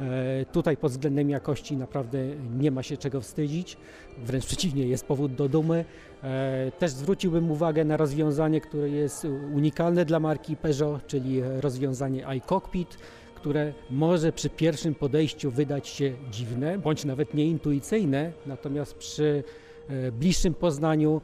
E, 0.00 0.44
Tutaj 0.52 0.76
pod 0.76 0.92
względem 0.92 1.30
jakości 1.30 1.76
naprawdę 1.76 2.18
nie 2.58 2.70
ma 2.70 2.82
się 2.82 2.96
czego 2.96 3.20
wstydzić, 3.20 3.76
wręcz 4.18 4.46
przeciwnie, 4.46 4.86
jest 4.86 5.06
powód 5.06 5.34
do 5.34 5.48
dumy. 5.48 5.84
Też 6.78 6.90
zwróciłbym 6.90 7.50
uwagę 7.50 7.84
na 7.84 7.96
rozwiązanie, 7.96 8.60
które 8.60 8.88
jest 8.88 9.26
unikalne 9.54 10.04
dla 10.04 10.20
marki 10.20 10.56
Peugeot, 10.56 11.06
czyli 11.06 11.42
rozwiązanie 11.60 12.26
iCockpit, 12.26 12.98
które 13.34 13.72
może 13.90 14.32
przy 14.32 14.50
pierwszym 14.50 14.94
podejściu 14.94 15.50
wydać 15.50 15.88
się 15.88 16.12
dziwne, 16.30 16.78
bądź 16.78 17.04
nawet 17.04 17.34
nieintuicyjne, 17.34 18.32
natomiast 18.46 18.94
przy 18.94 19.44
bliższym 20.12 20.54
poznaniu 20.54 21.20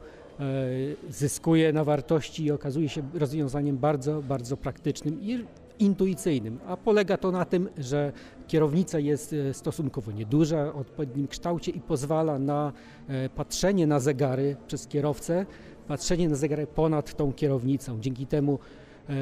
zyskuje 1.09 1.73
na 1.73 1.83
wartości 1.83 2.45
i 2.45 2.51
okazuje 2.51 2.89
się 2.89 3.01
rozwiązaniem 3.13 3.77
bardzo, 3.77 4.21
bardzo 4.21 4.57
praktycznym 4.57 5.21
i 5.21 5.45
intuicyjnym. 5.79 6.59
A 6.67 6.77
polega 6.77 7.17
to 7.17 7.31
na 7.31 7.45
tym, 7.45 7.69
że 7.77 8.11
kierownica 8.47 8.99
jest 8.99 9.33
e, 9.33 9.53
stosunkowo 9.53 10.11
nieduża, 10.11 10.73
o 10.73 10.73
odpowiednim 10.73 11.27
kształcie 11.27 11.71
i 11.71 11.79
pozwala 11.79 12.39
na 12.39 12.73
e, 13.07 13.29
patrzenie 13.29 13.87
na 13.87 13.99
zegary 13.99 14.55
przez 14.67 14.87
kierowcę, 14.87 15.45
patrzenie 15.87 16.29
na 16.29 16.35
zegary 16.35 16.67
ponad 16.67 17.15
tą 17.15 17.33
kierownicą. 17.33 18.01
Dzięki 18.01 18.27
temu 18.27 18.59
e, 19.09 19.13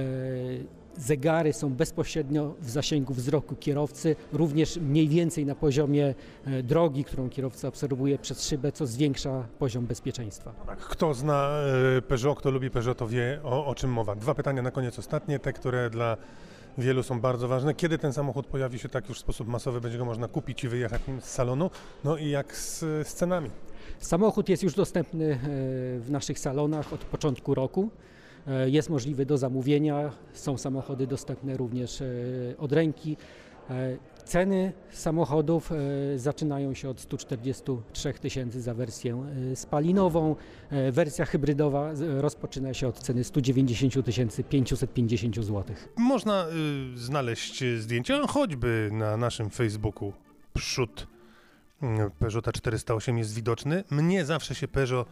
zegary 0.97 1.53
są 1.53 1.69
bezpośrednio 1.69 2.53
w 2.61 2.69
zasięgu 2.69 3.13
wzroku 3.13 3.55
kierowcy, 3.55 4.15
również 4.33 4.77
mniej 4.77 5.07
więcej 5.07 5.45
na 5.45 5.55
poziomie 5.55 6.15
e, 6.45 6.63
drogi, 6.63 7.03
którą 7.03 7.29
kierowca 7.29 7.67
obserwuje 7.67 8.17
przez 8.17 8.47
szybę, 8.47 8.71
co 8.71 8.87
zwiększa 8.87 9.43
poziom 9.59 9.85
bezpieczeństwa. 9.85 10.53
Tak, 10.67 10.79
Kto 10.79 11.13
zna 11.13 11.49
e, 11.97 12.01
Peugeot, 12.01 12.39
kto 12.39 12.51
lubi 12.51 12.69
Peugeot, 12.69 12.97
to 12.97 13.07
wie 13.07 13.39
o, 13.43 13.65
o 13.65 13.75
czym 13.75 13.91
mowa. 13.91 14.15
Dwa 14.15 14.35
pytania 14.35 14.61
na 14.61 14.71
koniec 14.71 14.99
ostatnie, 14.99 15.39
te, 15.39 15.53
które 15.53 15.89
dla 15.89 16.17
wielu 16.77 17.03
są 17.03 17.19
bardzo 17.19 17.47
ważne. 17.47 17.73
Kiedy 17.73 17.97
ten 17.97 18.13
samochód 18.13 18.47
pojawi 18.47 18.79
się 18.79 18.89
tak 18.89 19.09
już 19.09 19.17
w 19.17 19.21
sposób 19.21 19.47
masowy, 19.47 19.81
będzie 19.81 19.97
go 19.97 20.05
można 20.05 20.27
kupić 20.27 20.63
i 20.63 20.67
wyjechać 20.67 21.01
z 21.19 21.25
salonu? 21.29 21.69
No 22.03 22.17
i 22.17 22.29
jak 22.29 22.55
z, 22.55 22.79
z 22.79 23.13
cenami? 23.13 23.49
Samochód 23.99 24.49
jest 24.49 24.63
już 24.63 24.73
dostępny 24.73 25.25
e, 25.25 25.37
w 25.99 26.07
naszych 26.09 26.39
salonach 26.39 26.93
od 26.93 26.99
początku 26.99 27.55
roku. 27.55 27.89
E, 28.47 28.69
Jest 28.69 28.89
możliwy 28.89 29.25
do 29.25 29.37
zamówienia. 29.37 30.11
Są 30.33 30.57
samochody 30.57 31.07
dostępne 31.07 31.57
również 31.57 32.01
e, 32.01 32.05
od 32.57 32.71
ręki. 32.71 33.17
E, 33.69 33.97
Ceny 34.25 34.73
samochodów 34.91 35.71
zaczynają 36.15 36.73
się 36.73 36.89
od 36.89 36.99
143 36.99 38.13
tysięcy 38.13 38.61
za 38.61 38.73
wersję 38.73 39.25
spalinową. 39.55 40.35
Wersja 40.91 41.25
hybrydowa 41.25 41.91
rozpoczyna 42.17 42.73
się 42.73 42.87
od 42.87 42.99
ceny 42.99 43.23
190 43.23 43.95
550 44.49 45.35
zł. 45.35 45.63
Można 45.97 46.45
y, 46.95 46.97
znaleźć 46.97 47.63
zdjęcia, 47.79 48.27
choćby 48.27 48.89
na 48.91 49.17
naszym 49.17 49.49
Facebooku. 49.49 50.13
Przód 50.53 51.07
mm, 51.81 52.11
Peugeota 52.11 52.51
408 52.51 53.17
jest 53.17 53.33
widoczny. 53.33 53.83
Mnie 53.91 54.25
zawsze 54.25 54.55
się 54.55 54.67
Peugeot 54.67 55.07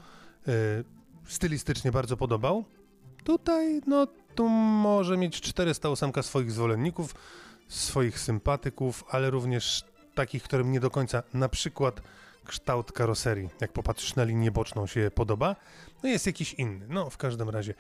y, 0.48 0.52
stylistycznie 1.28 1.92
bardzo 1.92 2.18
podobał. 2.18 2.66
Tutaj, 3.24 3.82
no, 3.88 4.08
tu 4.36 4.50
może 4.50 5.18
mieć 5.18 5.42
408 5.42 6.12
swoich 6.22 6.52
zwolenników, 6.52 7.16
swoich 7.68 8.20
sympatyków, 8.20 9.04
ale 9.10 9.30
również 9.30 9.86
takich, 10.16 10.44
którym 10.44 10.72
nie 10.72 10.80
do 10.80 10.90
końca 10.90 11.24
na 11.34 11.50
przykład 11.50 12.02
kształt 12.46 12.92
karoserii, 12.92 13.50
jak 13.62 13.74
popatrzysz 13.74 14.16
na 14.16 14.24
linię 14.24 14.52
boczną 14.52 14.88
się 14.88 15.12
podoba, 15.16 15.56
no 16.04 16.10
jest 16.10 16.26
jakiś 16.26 16.54
inny. 16.54 16.86
No, 16.90 17.10
w 17.10 17.18
każdym 17.18 17.50
razie 17.50 17.74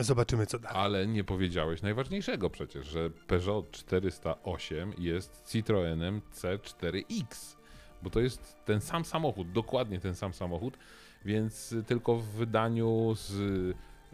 zobaczymy, 0.00 0.46
co 0.46 0.58
dalej. 0.58 0.78
Ale 0.78 1.06
nie 1.06 1.24
powiedziałeś 1.24 1.82
najważniejszego 1.82 2.50
przecież, 2.50 2.86
że 2.86 3.10
Peugeot 3.10 3.70
408 3.70 4.92
jest 4.98 5.42
Citroenem 5.48 6.20
C4X, 6.34 7.56
bo 8.02 8.10
to 8.10 8.20
jest 8.20 8.56
ten 8.64 8.80
sam 8.80 9.04
samochód, 9.04 9.52
dokładnie 9.52 10.00
ten 10.00 10.14
sam 10.14 10.32
samochód, 10.32 10.78
więc 11.24 11.74
tylko 11.86 12.16
w 12.16 12.24
wydaniu 12.24 13.14
z 13.14 13.32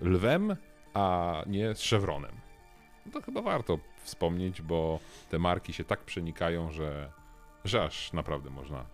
lwem 0.02 0.56
a 0.94 1.36
nie 1.46 1.74
z 1.74 1.82
Chevronem. 1.82 2.32
No 3.06 3.12
to 3.12 3.22
chyba 3.22 3.42
warto 3.42 3.78
wspomnieć, 4.02 4.62
bo 4.62 4.98
te 5.30 5.38
marki 5.38 5.72
się 5.72 5.84
tak 5.84 6.00
przenikają, 6.04 6.70
że, 6.70 7.12
że 7.64 7.84
aż 7.84 8.12
naprawdę 8.12 8.50
można 8.50 8.84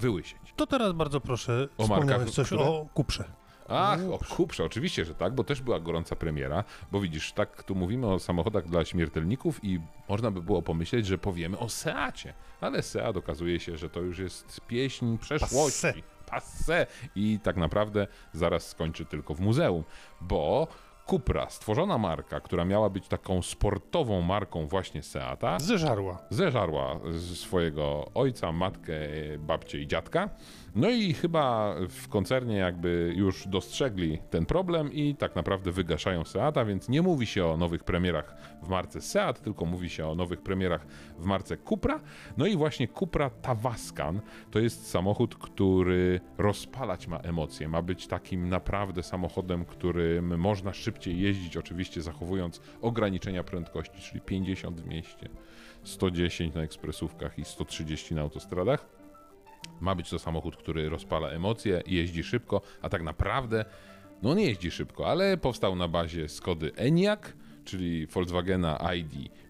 wyłysieć. 0.00 0.38
To 0.56 0.66
teraz 0.66 0.92
bardzo 0.92 1.20
proszę, 1.20 1.68
O 1.78 1.86
markach, 1.86 2.30
coś 2.30 2.46
które? 2.46 2.64
o 2.64 2.86
Kuprze. 2.94 3.24
Ach, 3.68 3.98
o 4.12 4.18
Kuprze, 4.36 4.64
oczywiście, 4.64 5.04
że 5.04 5.14
tak, 5.14 5.34
bo 5.34 5.44
też 5.44 5.62
była 5.62 5.80
gorąca 5.80 6.16
premiera, 6.16 6.64
bo 6.92 7.00
widzisz, 7.00 7.32
tak 7.32 7.62
tu 7.62 7.74
mówimy 7.74 8.06
o 8.06 8.18
samochodach 8.18 8.68
dla 8.68 8.84
śmiertelników 8.84 9.64
i 9.64 9.80
można 10.08 10.30
by 10.30 10.42
było 10.42 10.62
pomyśleć, 10.62 11.06
że 11.06 11.18
powiemy 11.18 11.58
o 11.58 11.68
Seacie, 11.68 12.34
ale 12.60 12.82
Seat 12.82 13.16
okazuje 13.16 13.60
się, 13.60 13.76
że 13.76 13.90
to 13.90 14.00
już 14.00 14.18
jest 14.18 14.60
pieśń 14.60 15.18
przeszłości. 15.18 15.86
Passé. 15.86 16.02
Passé. 16.30 16.86
I 17.14 17.38
tak 17.42 17.56
naprawdę 17.56 18.06
zaraz 18.32 18.68
skończy 18.68 19.04
tylko 19.04 19.34
w 19.34 19.40
muzeum, 19.40 19.84
bo 20.20 20.68
Cupra, 21.06 21.50
stworzona 21.50 21.98
marka, 21.98 22.40
która 22.40 22.64
miała 22.64 22.90
być 22.90 23.08
taką 23.08 23.42
sportową 23.42 24.22
marką 24.22 24.66
właśnie 24.66 25.02
Seata, 25.02 25.58
Zeżarła. 25.58 26.18
zeżarła 26.30 27.00
swojego 27.34 28.10
ojca, 28.14 28.52
matkę, 28.52 28.92
babcię 29.38 29.78
i 29.80 29.86
dziadka. 29.86 30.28
No 30.76 30.90
i 30.90 31.14
chyba 31.14 31.74
w 31.88 32.08
koncernie 32.08 32.56
jakby 32.56 33.12
już 33.16 33.48
dostrzegli 33.48 34.18
ten 34.30 34.46
problem 34.46 34.92
i 34.92 35.14
tak 35.14 35.36
naprawdę 35.36 35.72
wygaszają 35.72 36.24
Seata, 36.24 36.64
więc 36.64 36.88
nie 36.88 37.02
mówi 37.02 37.26
się 37.26 37.46
o 37.46 37.56
nowych 37.56 37.84
premierach 37.84 38.36
w 38.62 38.68
marce 38.68 39.00
Seat, 39.00 39.40
tylko 39.40 39.64
mówi 39.64 39.90
się 39.90 40.06
o 40.06 40.14
nowych 40.14 40.42
premierach 40.42 40.86
w 41.18 41.24
marce 41.24 41.56
Cupra. 41.56 42.00
No 42.36 42.46
i 42.46 42.56
właśnie 42.56 42.88
Cupra 42.88 43.30
Tavascan 43.30 44.20
to 44.50 44.58
jest 44.58 44.90
samochód, 44.90 45.36
który 45.36 46.20
rozpalać 46.38 47.06
ma 47.06 47.18
emocje, 47.18 47.68
ma 47.68 47.82
być 47.82 48.06
takim 48.06 48.48
naprawdę 48.48 49.02
samochodem, 49.02 49.64
którym 49.64 50.38
można 50.40 50.72
szybciej 50.72 51.20
jeździć, 51.20 51.56
oczywiście 51.56 52.02
zachowując 52.02 52.60
ograniczenia 52.82 53.44
prędkości, 53.44 54.00
czyli 54.00 54.20
50 54.20 54.80
w 54.80 54.86
mieście. 54.86 55.28
110 55.84 56.54
na 56.54 56.62
ekspresówkach 56.62 57.38
i 57.38 57.44
130 57.44 58.14
na 58.14 58.20
autostradach. 58.20 58.95
Ma 59.80 59.94
być 59.94 60.10
to 60.10 60.18
samochód, 60.18 60.56
który 60.56 60.88
rozpala 60.88 61.28
emocje, 61.28 61.82
jeździ 61.86 62.24
szybko, 62.24 62.60
a 62.82 62.88
tak 62.88 63.02
naprawdę 63.02 63.64
no 64.22 64.34
nie 64.34 64.44
jeździ 64.44 64.70
szybko, 64.70 65.10
ale 65.10 65.36
powstał 65.36 65.76
na 65.76 65.88
bazie 65.88 66.28
Skody 66.28 66.72
Enyaq, 66.76 67.32
czyli 67.64 68.06
Volkswagena 68.06 68.78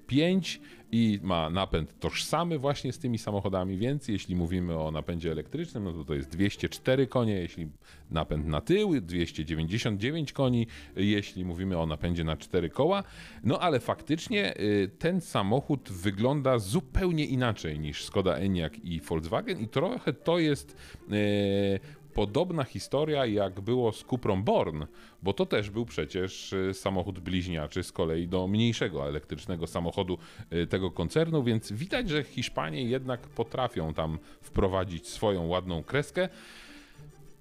ID5 0.07 0.59
i 0.93 1.21
ma 1.23 1.51
napęd 1.51 2.01
tożsamy 2.01 2.59
właśnie 2.59 2.93
z 2.93 2.99
tymi 2.99 3.19
samochodami, 3.19 3.77
więc 3.77 4.09
jeśli 4.09 4.37
mówimy 4.37 4.79
o 4.79 4.91
napędzie 4.91 5.33
elektrycznym, 5.33 5.85
no 5.85 5.93
to 5.93 6.05
to 6.05 6.15
jest 6.15 6.29
204 6.29 7.07
konie, 7.07 7.33
jeśli 7.33 7.69
napęd 8.11 8.47
na 8.47 8.61
tył, 8.61 9.01
299 9.01 10.33
koni, 10.33 10.67
jeśli 10.97 11.45
mówimy 11.45 11.79
o 11.79 11.87
napędzie 11.87 12.25
na 12.25 12.37
cztery 12.37 12.71
koła. 12.71 13.03
No 13.45 13.59
ale 13.59 13.81
faktycznie 13.81 14.61
y, 14.61 14.91
ten 14.99 15.21
samochód 15.21 15.89
wygląda 15.93 16.59
zupełnie 16.59 17.25
inaczej 17.25 17.81
niż 17.81 18.05
Skoda 18.05 18.35
Enyaq 18.35 18.73
i 18.85 19.01
Volkswagen 19.01 19.61
i 19.61 19.69
trochę 19.69 20.13
to 20.13 20.39
jest 20.39 20.77
y, 21.13 21.81
podobna 22.17 22.65
historia 22.65 23.27
jak 23.27 23.61
było 23.61 23.93
z 23.93 24.05
Cuprą 24.05 24.43
Born, 24.43 24.85
bo 25.23 25.33
to 25.33 25.47
też 25.47 25.71
był 25.71 25.87
przecież 25.87 26.53
y, 26.53 26.75
samochód 26.75 27.19
bliźniaczy 27.19 27.83
z 27.83 27.93
kolei 27.93 28.29
do 28.29 28.47
mniejszego 28.47 29.09
elektrycznego 29.09 29.67
samochodu 29.67 30.19
y, 30.53 30.67
tego 30.67 30.91
koncernu, 30.91 31.43
więc 31.43 31.73
widać, 31.73 32.09
że 32.09 32.25
Hiszpanie 32.25 32.83
jednak 32.83 33.21
potrafią 33.21 33.95
tam 33.95 34.19
wprowadzić 34.41 35.09
swoją 35.09 35.47
ładną 35.47 35.83
kreskę. 35.83 36.29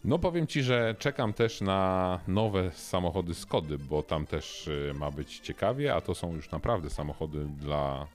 No 0.04 0.20
powiem 0.20 0.48
Ci, 0.48 0.64
że 0.64 0.96
czekam 1.00 1.34
też 1.34 1.62
na 1.62 2.20
nowe 2.28 2.72
samochody 2.72 3.34
Skody, 3.34 3.78
bo 3.78 4.04
tam 4.04 4.26
też 4.26 4.68
y, 4.68 4.94
ma 5.00 5.12
być 5.12 5.40
ciekawie, 5.40 5.96
a 5.96 6.02
to 6.02 6.16
są 6.16 6.36
już 6.36 6.52
naprawdę 6.52 6.90
samochody 6.90 7.46
dla 7.46 8.08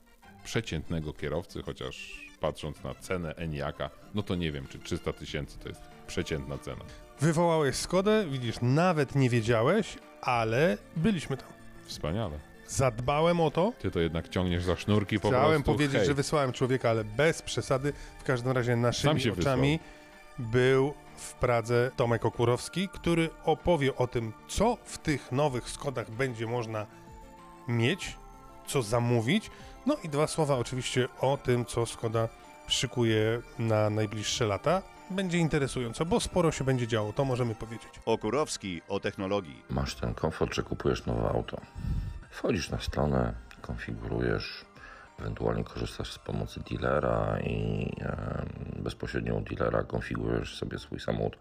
przeciętnego 0.43 1.13
kierowcy, 1.13 1.61
chociaż 1.61 2.25
patrząc 2.39 2.83
na 2.83 2.95
cenę 2.95 3.35
Eniaka, 3.35 3.89
no 4.13 4.23
to 4.23 4.35
nie 4.35 4.51
wiem, 4.51 4.67
czy 4.67 4.79
300 4.79 5.13
tysięcy 5.13 5.59
to 5.59 5.69
jest 5.69 5.90
przeciętna 6.11 6.57
cena. 6.57 6.85
Wywołałeś 7.19 7.75
Skodę, 7.75 8.25
widzisz, 8.29 8.55
nawet 8.61 9.15
nie 9.15 9.29
wiedziałeś, 9.29 9.97
ale 10.21 10.77
byliśmy 10.95 11.37
tam. 11.37 11.47
Wspaniale. 11.85 12.39
Zadbałem 12.67 13.41
o 13.41 13.51
to. 13.51 13.73
Ty 13.79 13.91
to 13.91 13.99
jednak 13.99 14.29
ciągniesz 14.29 14.63
za 14.63 14.75
sznurki 14.75 15.19
po 15.19 15.27
Chciałem 15.27 15.63
prostu. 15.63 15.63
powiedzieć, 15.63 15.97
hej. 15.97 16.07
że 16.07 16.13
wysłałem 16.13 16.51
człowieka, 16.51 16.89
ale 16.89 17.03
bez 17.03 17.41
przesady. 17.41 17.93
W 18.19 18.23
każdym 18.23 18.51
razie 18.51 18.75
naszymi 18.75 19.31
oczami 19.31 19.79
był 20.39 20.93
w 21.17 21.33
Pradze 21.33 21.91
Tomek 21.95 22.25
Okurowski, 22.25 22.89
który 22.89 23.29
opowie 23.43 23.95
o 23.95 24.07
tym, 24.07 24.33
co 24.47 24.77
w 24.83 24.97
tych 24.97 25.31
nowych 25.31 25.69
Skodach 25.69 26.11
będzie 26.11 26.47
można 26.47 26.85
mieć, 27.67 28.17
co 28.67 28.81
zamówić. 28.81 29.51
No 29.85 29.95
i 30.03 30.09
dwa 30.09 30.27
słowa 30.27 30.57
oczywiście 30.57 31.07
o 31.19 31.37
tym, 31.37 31.65
co 31.65 31.85
Skoda 31.85 32.29
szykuje 32.71 33.41
na 33.59 33.89
najbliższe 33.89 34.45
lata. 34.45 34.81
Będzie 35.09 35.37
interesująco, 35.37 36.05
bo 36.05 36.19
sporo 36.19 36.51
się 36.51 36.63
będzie 36.63 36.87
działo, 36.87 37.13
to 37.13 37.25
możemy 37.25 37.55
powiedzieć. 37.55 37.89
Okurowski 38.05 38.81
o 38.87 38.99
technologii. 38.99 39.63
Masz 39.69 39.95
ten 39.95 40.13
komfort, 40.13 40.55
że 40.55 40.63
kupujesz 40.63 41.05
nowe 41.05 41.29
auto. 41.29 41.61
Wchodzisz 42.29 42.69
na 42.69 42.79
stronę, 42.79 43.33
konfigurujesz, 43.61 44.65
ewentualnie 45.19 45.63
korzystasz 45.63 46.11
z 46.11 46.19
pomocy 46.19 46.59
dealera 46.71 47.39
i 47.39 47.89
e, 48.01 48.45
bezpośrednio 48.75 49.35
u 49.35 49.41
dealera 49.41 49.83
konfigurujesz 49.83 50.55
sobie 50.55 50.79
swój 50.79 50.99
samochód. 50.99 51.37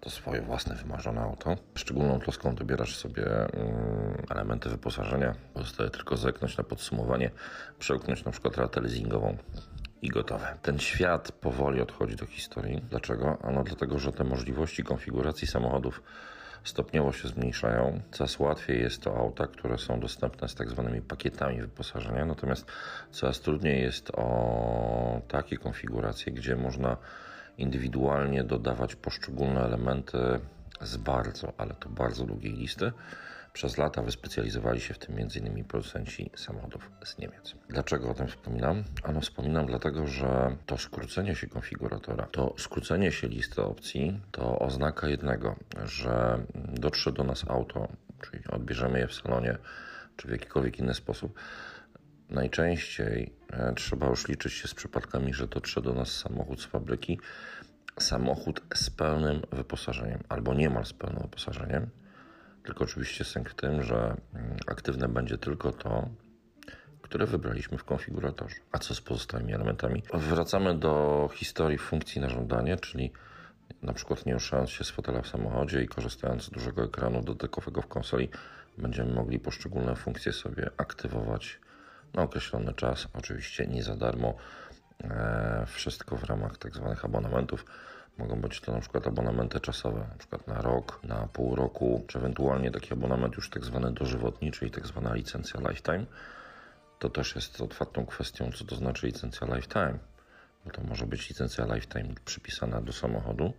To 0.00 0.10
swoje 0.10 0.42
własne 0.42 0.74
wymarzone 0.74 1.20
auto. 1.20 1.56
Szczególną 1.74 2.20
troską 2.20 2.54
dobierasz 2.54 2.96
sobie 2.96 3.26
mm, 3.26 4.24
elementy 4.30 4.68
wyposażenia. 4.68 5.34
Pozostaje 5.54 5.90
tylko 5.90 6.16
zerknąć 6.16 6.56
na 6.56 6.64
podsumowanie, 6.64 7.30
przełknąć 7.78 8.24
na 8.24 8.32
przykład 8.32 8.56
ratę 8.56 8.80
leasingową 8.80 9.36
i 10.02 10.08
gotowe. 10.08 10.56
Ten 10.62 10.78
świat 10.78 11.32
powoli 11.32 11.80
odchodzi 11.80 12.16
do 12.16 12.26
historii. 12.26 12.80
Dlaczego? 12.90 13.38
Ano 13.42 13.64
dlatego, 13.64 13.98
że 13.98 14.12
te 14.12 14.24
możliwości 14.24 14.84
konfiguracji 14.84 15.46
samochodów 15.46 16.02
stopniowo 16.64 17.12
się 17.12 17.28
zmniejszają. 17.28 18.00
Coraz 18.10 18.38
łatwiej 18.38 18.82
jest 18.82 19.02
to 19.02 19.16
auta, 19.16 19.46
które 19.46 19.78
są 19.78 20.00
dostępne 20.00 20.48
z 20.48 20.54
tak 20.54 20.70
zwanymi 20.70 21.02
pakietami 21.02 21.60
wyposażenia, 21.60 22.24
natomiast 22.24 22.66
coraz 23.10 23.40
trudniej 23.40 23.82
jest 23.82 24.10
o 24.10 25.20
takie 25.28 25.56
konfiguracje, 25.56 26.32
gdzie 26.32 26.56
można 26.56 26.96
indywidualnie 27.58 28.44
dodawać 28.44 28.94
poszczególne 28.94 29.60
elementy 29.60 30.18
z 30.80 30.96
bardzo, 30.96 31.52
ale 31.58 31.74
to 31.74 31.88
bardzo 31.88 32.24
długiej 32.24 32.52
listy. 32.52 32.92
Przez 33.52 33.78
lata 33.78 34.02
wyspecjalizowali 34.02 34.80
się 34.80 34.94
w 34.94 34.98
tym 34.98 35.16
m.in. 35.18 35.64
producenci 35.64 36.30
samochodów 36.36 36.90
z 37.04 37.18
Niemiec. 37.18 37.54
Dlaczego 37.68 38.10
o 38.10 38.14
tym 38.14 38.28
wspominam? 38.28 38.84
Ano 39.02 39.20
wspominam 39.20 39.66
dlatego, 39.66 40.06
że 40.06 40.56
to 40.66 40.78
skrócenie 40.78 41.34
się 41.34 41.46
konfiguratora, 41.46 42.26
to 42.26 42.54
skrócenie 42.58 43.12
się 43.12 43.28
listy 43.28 43.62
opcji, 43.62 44.20
to 44.30 44.58
oznaka 44.58 45.08
jednego, 45.08 45.56
że 45.84 46.44
dotrze 46.72 47.12
do 47.12 47.24
nas 47.24 47.44
auto, 47.48 47.88
czyli 48.22 48.44
odbierzemy 48.48 48.98
je 48.98 49.06
w 49.06 49.14
salonie, 49.14 49.58
czy 50.16 50.28
w 50.28 50.30
jakikolwiek 50.30 50.78
inny 50.78 50.94
sposób. 50.94 51.40
Najczęściej 52.30 53.32
e, 53.52 53.72
trzeba 53.76 54.06
już 54.06 54.28
liczyć 54.28 54.52
się 54.52 54.68
z 54.68 54.74
przypadkami, 54.74 55.34
że 55.34 55.46
dotrze 55.46 55.82
do 55.82 55.92
nas 55.92 56.08
samochód 56.08 56.62
z 56.62 56.64
fabryki, 56.64 57.18
samochód 57.98 58.60
z 58.74 58.90
pełnym 58.90 59.42
wyposażeniem 59.52 60.20
albo 60.28 60.54
niemal 60.54 60.84
z 60.84 60.92
pełnym 60.92 61.22
wyposażeniem. 61.22 61.90
Tylko 62.64 62.84
oczywiście 62.84 63.24
sęk 63.24 63.54
tym, 63.54 63.82
że 63.82 64.16
mm, 64.34 64.56
aktywne 64.66 65.08
będzie 65.08 65.38
tylko 65.38 65.72
to, 65.72 66.08
które 67.02 67.26
wybraliśmy 67.26 67.78
w 67.78 67.84
konfiguratorze. 67.84 68.56
A 68.72 68.78
co 68.78 68.94
z 68.94 69.00
pozostałymi 69.00 69.54
elementami? 69.54 70.02
Wracamy 70.14 70.78
do 70.78 71.28
historii 71.34 71.78
funkcji 71.78 72.20
na 72.20 72.28
żądanie, 72.28 72.76
czyli 72.76 73.12
na 73.82 73.92
przykład 73.92 74.26
nie 74.26 74.34
ruszając 74.34 74.70
się 74.70 74.84
z 74.84 74.90
fotela 74.90 75.22
w 75.22 75.28
samochodzie 75.28 75.82
i 75.82 75.88
korzystając 75.88 76.42
z 76.42 76.50
dużego 76.50 76.84
ekranu 76.84 77.22
dotykowego 77.22 77.82
w 77.82 77.86
konsoli, 77.86 78.28
będziemy 78.78 79.12
mogli 79.12 79.38
poszczególne 79.38 79.96
funkcje 79.96 80.32
sobie 80.32 80.70
aktywować 80.76 81.60
na 82.14 82.22
określony 82.22 82.74
czas, 82.74 83.08
oczywiście 83.14 83.66
nie 83.66 83.82
za 83.82 83.96
darmo. 83.96 84.34
E, 85.04 85.64
wszystko 85.66 86.16
w 86.16 86.24
ramach 86.24 86.58
tak 86.58 86.74
zwanych 86.74 87.04
abonamentów. 87.04 87.64
Mogą 88.18 88.40
być 88.40 88.60
to 88.60 88.72
na 88.72 88.80
przykład 88.80 89.06
abonamenty 89.06 89.60
czasowe, 89.60 90.00
na 90.00 90.14
przykład 90.18 90.46
na 90.46 90.62
rok, 90.62 91.00
na 91.04 91.28
pół 91.32 91.54
roku, 91.54 92.04
czy 92.06 92.18
ewentualnie 92.18 92.70
taki 92.70 92.92
abonament 92.92 93.36
już 93.36 93.50
tak 93.50 93.64
zwany 93.64 93.92
dożywotni, 93.92 94.52
czyli 94.52 94.70
tak 94.70 94.86
zwana 94.86 95.14
licencja 95.14 95.60
lifetime. 95.60 96.06
To 96.98 97.10
też 97.10 97.34
jest 97.34 97.60
otwartą 97.60 98.06
kwestią, 98.06 98.52
co 98.52 98.64
to 98.64 98.76
znaczy 98.76 99.06
licencja 99.06 99.46
lifetime, 99.46 99.98
bo 100.64 100.70
to 100.70 100.82
może 100.82 101.06
być 101.06 101.28
licencja 101.28 101.74
lifetime 101.74 102.14
przypisana 102.24 102.80
do 102.80 102.92
samochodu, 102.92 103.52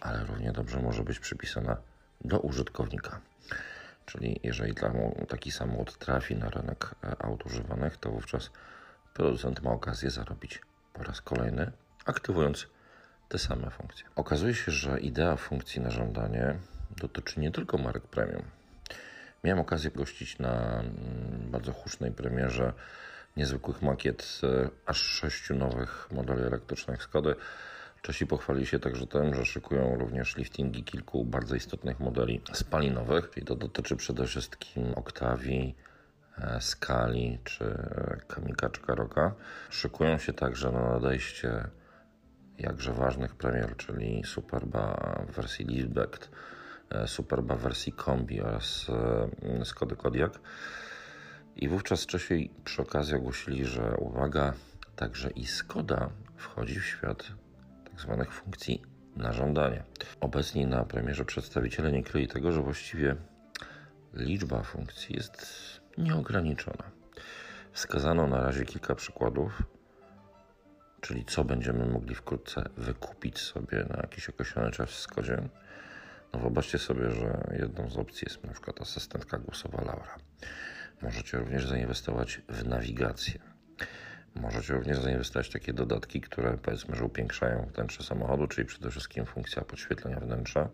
ale 0.00 0.24
równie 0.24 0.52
dobrze 0.52 0.80
może 0.80 1.04
być 1.04 1.18
przypisana 1.18 1.76
do 2.24 2.40
użytkownika. 2.40 3.20
Czyli 4.06 4.40
jeżeli 4.42 4.74
taki 5.28 5.50
samochód 5.50 5.98
trafi 5.98 6.36
na 6.36 6.50
rynek 6.50 6.94
e, 7.04 7.22
aut 7.22 7.46
używanych, 7.46 7.96
to 7.96 8.10
wówczas 8.10 8.50
producent 9.14 9.62
ma 9.62 9.70
okazję 9.70 10.10
zarobić 10.10 10.60
po 10.92 11.02
raz 11.02 11.20
kolejny, 11.20 11.72
aktywując 12.04 12.66
te 13.32 13.38
same 13.38 13.70
funkcje. 13.70 14.06
Okazuje 14.16 14.54
się, 14.54 14.72
że 14.72 15.00
idea 15.00 15.36
funkcji 15.36 15.80
na 15.80 15.90
żądanie 15.90 16.54
dotyczy 16.96 17.40
nie 17.40 17.50
tylko 17.50 17.78
marek 17.78 18.02
premium. 18.02 18.42
Miałem 19.44 19.60
okazję 19.60 19.90
gościć 19.90 20.38
na 20.38 20.80
mm, 20.80 21.50
bardzo 21.50 21.72
hucznej 21.72 22.12
premierze 22.12 22.72
niezwykłych 23.36 23.82
makiet 23.82 24.40
e, 24.42 24.68
aż 24.86 24.96
sześciu 24.96 25.54
nowych 25.54 26.08
modeli 26.10 26.42
elektrycznych 26.42 27.02
Skody. 27.02 27.34
Czesi 28.02 28.26
pochwalili 28.26 28.66
się 28.66 28.78
także 28.78 29.06
tym, 29.06 29.34
że 29.34 29.44
szykują 29.44 29.96
również 29.98 30.36
liftingi 30.36 30.84
kilku 30.84 31.24
bardzo 31.24 31.54
istotnych 31.54 32.00
modeli 32.00 32.40
spalinowych. 32.52 33.30
I 33.36 33.42
to 33.42 33.56
dotyczy 33.56 33.96
przede 33.96 34.26
wszystkim 34.26 34.94
Octavii, 34.94 35.76
e, 36.38 36.60
Skali 36.60 37.38
czy 37.44 37.64
e, 37.64 38.16
Kamika 38.28 38.68
Karoka. 38.86 39.34
Szykują 39.70 40.18
się 40.18 40.32
także 40.32 40.72
na 40.72 40.92
nadejście 40.92 41.64
jakże 42.62 42.92
ważnych 42.92 43.34
premier, 43.34 43.76
czyli 43.76 44.22
Superba 44.24 45.16
w 45.28 45.32
wersji 45.32 45.64
Liftback, 45.64 46.28
Superba 47.06 47.56
w 47.56 47.60
wersji 47.60 47.92
Kombi 47.92 48.40
oraz 48.40 48.86
Skody 49.64 49.96
Kodiaq. 49.96 50.40
I 51.56 51.68
wówczas 51.68 52.06
Czesi 52.06 52.50
przy 52.64 52.82
okazji 52.82 53.14
ogłosili, 53.14 53.64
że 53.64 53.96
uwaga, 53.98 54.52
także 54.96 55.30
i 55.30 55.46
Skoda 55.46 56.10
wchodzi 56.36 56.80
w 56.80 56.84
świat 56.84 57.32
tak 57.84 58.00
zwanych 58.00 58.32
funkcji 58.32 58.82
na 59.16 59.32
żądanie. 59.32 59.82
Obecni 60.20 60.66
na 60.66 60.84
premierze 60.84 61.24
przedstawiciele 61.24 61.92
nie 61.92 62.02
kryli 62.02 62.28
tego, 62.28 62.52
że 62.52 62.62
właściwie 62.62 63.16
liczba 64.14 64.62
funkcji 64.62 65.16
jest 65.16 65.46
nieograniczona. 65.98 66.84
Wskazano 67.72 68.26
na 68.26 68.42
razie 68.42 68.64
kilka 68.64 68.94
przykładów, 68.94 69.62
czyli 71.02 71.24
co 71.24 71.44
będziemy 71.44 71.86
mogli 71.86 72.14
wkrótce 72.14 72.68
wykupić 72.76 73.38
sobie 73.38 73.84
na 73.90 73.96
jakiś 74.02 74.28
określony 74.28 74.70
czas 74.70 74.90
w 74.90 74.98
Skodzie. 74.98 75.48
No 76.32 76.40
wyobraźcie 76.40 76.78
sobie, 76.78 77.10
że 77.10 77.56
jedną 77.58 77.90
z 77.90 77.96
opcji 77.96 78.26
jest 78.28 78.44
na 78.44 78.52
przykład 78.52 78.80
asystentka 78.80 79.38
głosowa 79.38 79.84
Laura. 79.84 80.16
Możecie 81.02 81.38
również 81.38 81.66
zainwestować 81.66 82.40
w 82.48 82.66
nawigację. 82.66 83.40
Możecie 84.34 84.74
również 84.74 84.98
zainwestować 84.98 85.48
w 85.48 85.52
takie 85.52 85.72
dodatki, 85.72 86.20
które 86.20 86.58
powiedzmy, 86.58 86.96
że 86.96 87.04
upiększają 87.04 87.70
wnętrze 87.74 88.02
samochodu, 88.02 88.46
czyli 88.46 88.66
przede 88.66 88.90
wszystkim 88.90 89.26
funkcja 89.26 89.62
podświetlenia 89.62 90.20
wnętrza, 90.20 90.68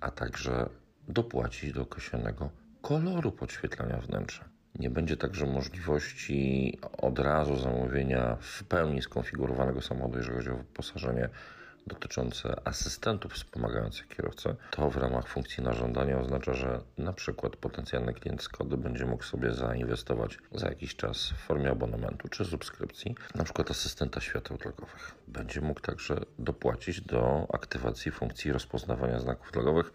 a 0.00 0.10
także 0.10 0.68
dopłacić 1.08 1.72
do 1.72 1.82
określonego 1.82 2.50
koloru 2.82 3.32
podświetlenia 3.32 3.96
wnętrza. 3.96 4.55
Nie 4.78 4.90
będzie 4.90 5.16
także 5.16 5.46
możliwości 5.46 6.78
od 6.98 7.18
razu 7.18 7.56
zamówienia 7.56 8.36
w 8.40 8.64
pełni 8.64 9.02
skonfigurowanego 9.02 9.80
samochodu, 9.80 10.18
jeżeli 10.18 10.36
chodzi 10.36 10.50
o 10.50 10.56
wyposażenie 10.56 11.28
dotyczące 11.86 12.56
asystentów 12.64 13.32
wspomagających 13.32 14.08
kierowcę, 14.08 14.56
to 14.70 14.90
w 14.90 14.96
ramach 14.96 15.28
funkcji 15.28 15.64
na 15.64 15.72
żądanie 15.72 16.18
oznacza, 16.18 16.54
że 16.54 16.80
na 16.98 17.12
przykład 17.12 17.56
potencjalny 17.56 18.14
klient 18.14 18.42
Skody 18.42 18.76
będzie 18.76 19.06
mógł 19.06 19.24
sobie 19.24 19.52
zainwestować 19.52 20.38
za 20.52 20.68
jakiś 20.68 20.96
czas 20.96 21.28
w 21.28 21.36
formie 21.36 21.70
abonamentu 21.70 22.28
czy 22.28 22.44
subskrypcji, 22.44 23.14
na 23.34 23.44
przykład 23.44 23.70
asystenta 23.70 24.20
świateł 24.20 24.56
drogowych. 24.56 25.14
Będzie 25.28 25.60
mógł 25.60 25.80
także 25.80 26.16
dopłacić 26.38 27.00
do 27.00 27.46
aktywacji 27.52 28.10
funkcji 28.12 28.52
rozpoznawania 28.52 29.20
znaków 29.20 29.52
drogowych. 29.52 29.92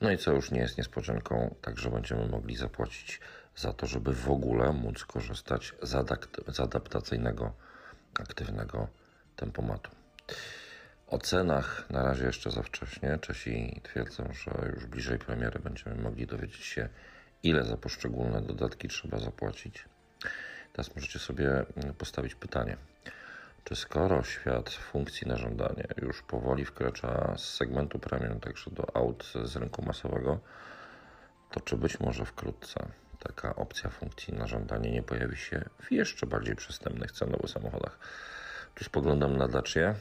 No 0.00 0.10
i 0.10 0.18
co 0.18 0.32
już 0.32 0.50
nie 0.50 0.60
jest 0.60 0.78
niespodzianką, 0.78 1.54
także 1.62 1.90
będziemy 1.90 2.26
mogli 2.26 2.56
zapłacić 2.56 3.20
za 3.58 3.72
to, 3.72 3.86
żeby 3.86 4.12
w 4.12 4.30
ogóle 4.30 4.72
móc 4.72 5.04
korzystać 5.04 5.74
z, 5.82 5.94
z 6.56 6.60
adaptacyjnego 6.60 7.52
aktywnego 8.20 8.88
tempomatu. 9.36 9.90
O 11.06 11.18
cenach 11.18 11.90
na 11.90 12.02
razie 12.02 12.24
jeszcze 12.24 12.50
za 12.50 12.62
wcześnie. 12.62 13.18
Czesi 13.18 13.80
twierdzą, 13.84 14.32
że 14.32 14.72
już 14.74 14.86
bliżej 14.86 15.18
premiery 15.18 15.60
będziemy 15.60 15.96
mogli 15.96 16.26
dowiedzieć 16.26 16.64
się, 16.64 16.88
ile 17.42 17.64
za 17.64 17.76
poszczególne 17.76 18.42
dodatki 18.42 18.88
trzeba 18.88 19.18
zapłacić. 19.18 19.84
Teraz 20.72 20.96
możecie 20.96 21.18
sobie 21.18 21.66
postawić 21.98 22.34
pytanie, 22.34 22.76
czy 23.64 23.76
skoro 23.76 24.22
świat 24.22 24.70
funkcji 24.70 25.26
na 25.26 25.36
żądanie 25.36 25.84
już 26.02 26.22
powoli 26.22 26.64
wkracza 26.64 27.34
z 27.36 27.54
segmentu 27.54 27.98
premium 27.98 28.40
także 28.40 28.70
do 28.70 28.96
aut 28.96 29.32
z 29.44 29.56
rynku 29.56 29.82
masowego, 29.82 30.38
to 31.50 31.60
czy 31.60 31.76
być 31.76 32.00
może 32.00 32.24
wkrótce 32.24 32.88
taka 33.18 33.56
opcja 33.56 33.90
funkcji 33.90 34.34
na 34.34 34.46
żądanie 34.46 34.90
nie 34.90 35.02
pojawi 35.02 35.36
się 35.36 35.64
w 35.82 35.92
jeszcze 35.92 36.26
bardziej 36.26 36.56
przystępnych 36.56 37.12
cenowych 37.12 37.50
samochodach? 37.50 37.98
Tu 38.74 38.84
spoglądam 38.84 39.36
na 39.36 39.48
Dacia 39.48 39.94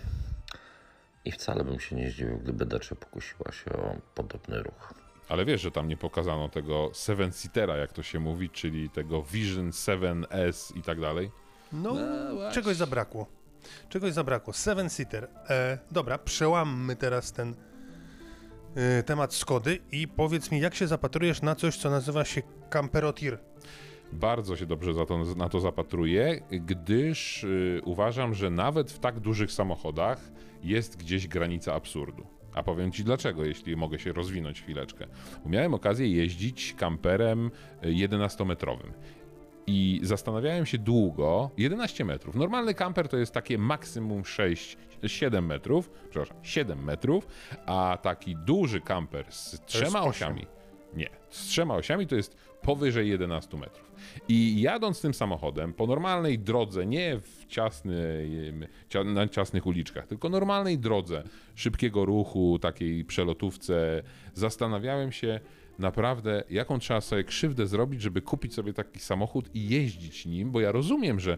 i 1.25 1.31
wcale 1.31 1.63
bym 1.63 1.79
się 1.79 1.95
nie 1.95 2.09
zdziwił, 2.09 2.37
gdyby 2.37 2.65
Dacia 2.65 2.95
pokusiła 2.95 3.51
się 3.51 3.73
o 3.73 3.95
podobny 4.15 4.63
ruch. 4.63 4.93
Ale 5.29 5.45
wiesz, 5.45 5.61
że 5.61 5.71
tam 5.71 5.87
nie 5.87 5.97
pokazano 5.97 6.49
tego 6.49 6.89
seven-seatera, 6.93 7.77
jak 7.77 7.93
to 7.93 8.03
się 8.03 8.19
mówi, 8.19 8.49
czyli 8.49 8.89
tego 8.89 9.23
Vision 9.23 9.71
7S 9.71 10.77
i 10.77 10.81
tak 10.81 11.01
dalej. 11.01 11.31
No, 11.71 11.95
czegoś 12.51 12.75
zabrakło. 12.75 13.27
Czegoś 13.89 14.13
zabrakło. 14.13 14.53
Seven 14.53 14.89
seater. 14.89 15.27
E, 15.49 15.77
dobra, 15.91 16.17
przełammy 16.17 16.95
teraz 16.95 17.31
ten 17.31 17.55
temat 19.05 19.33
Skody 19.33 19.79
i 19.91 20.07
powiedz 20.07 20.51
mi, 20.51 20.59
jak 20.59 20.75
się 20.75 20.87
zapatrujesz 20.87 21.41
na 21.41 21.55
coś, 21.55 21.77
co 21.77 21.89
nazywa 21.89 22.25
się 22.25 22.41
Camperotir? 22.69 23.37
Bardzo 24.13 24.55
się 24.55 24.65
dobrze 24.65 24.93
to, 25.05 25.35
na 25.35 25.49
to 25.49 25.59
zapatruję, 25.59 26.41
gdyż 26.51 27.43
y, 27.43 27.81
uważam, 27.85 28.33
że 28.33 28.49
nawet 28.49 28.91
w 28.91 28.99
tak 28.99 29.19
dużych 29.19 29.51
samochodach 29.51 30.31
jest 30.63 30.97
gdzieś 30.97 31.27
granica 31.27 31.73
absurdu. 31.73 32.27
A 32.53 32.63
powiem 32.63 32.91
Ci 32.91 33.03
dlaczego, 33.03 33.45
jeśli 33.45 33.75
mogę 33.75 33.99
się 33.99 34.13
rozwinąć 34.13 34.61
chwileczkę. 34.61 35.07
Miałem 35.45 35.73
okazję 35.73 36.07
jeździć 36.07 36.73
kamperem 36.73 37.51
11-metrowym. 37.81 38.91
I 39.67 39.99
zastanawiałem 40.03 40.65
się 40.65 40.77
długo, 40.77 41.51
11 41.57 42.05
metrów. 42.05 42.35
Normalny 42.35 42.73
kamper 42.73 43.07
to 43.07 43.17
jest 43.17 43.33
takie 43.33 43.57
maksimum 43.57 44.25
6, 44.25 44.77
7 45.07 45.45
metrów, 45.45 45.89
przepraszam, 46.09 46.37
7 46.43 46.83
metrów, 46.83 47.27
a 47.65 47.97
taki 48.01 48.35
duży 48.35 48.81
kamper 48.81 49.25
z 49.31 49.61
trzema 49.65 50.01
osiami, 50.01 50.45
nie, 50.93 51.09
z 51.29 51.47
trzema 51.47 51.75
osiami 51.75 52.07
to 52.07 52.15
jest 52.15 52.35
powyżej 52.61 53.09
11 53.09 53.57
metrów. 53.57 53.91
I 54.27 54.61
jadąc 54.61 55.01
tym 55.01 55.13
samochodem 55.13 55.73
po 55.73 55.87
normalnej 55.87 56.39
drodze, 56.39 56.85
nie 56.85 57.19
w 57.19 57.45
ciasnej, 57.45 58.53
na 59.05 59.27
ciasnych 59.27 59.65
uliczkach, 59.65 60.07
tylko 60.07 60.29
normalnej 60.29 60.79
drodze 60.79 61.23
szybkiego 61.55 62.05
ruchu, 62.05 62.59
takiej 62.59 63.05
przelotówce, 63.05 64.03
zastanawiałem 64.33 65.11
się 65.11 65.39
naprawdę, 65.79 66.43
jaką 66.49 66.79
trzeba 66.79 67.01
sobie 67.01 67.23
krzywdę 67.23 67.67
zrobić, 67.67 68.01
żeby 68.01 68.21
kupić 68.21 68.53
sobie 68.53 68.73
taki 68.73 68.99
samochód 68.99 69.55
i 69.55 69.69
jeździć 69.69 70.25
nim, 70.25 70.51
bo 70.51 70.61
ja 70.61 70.71
rozumiem, 70.71 71.19
że 71.19 71.37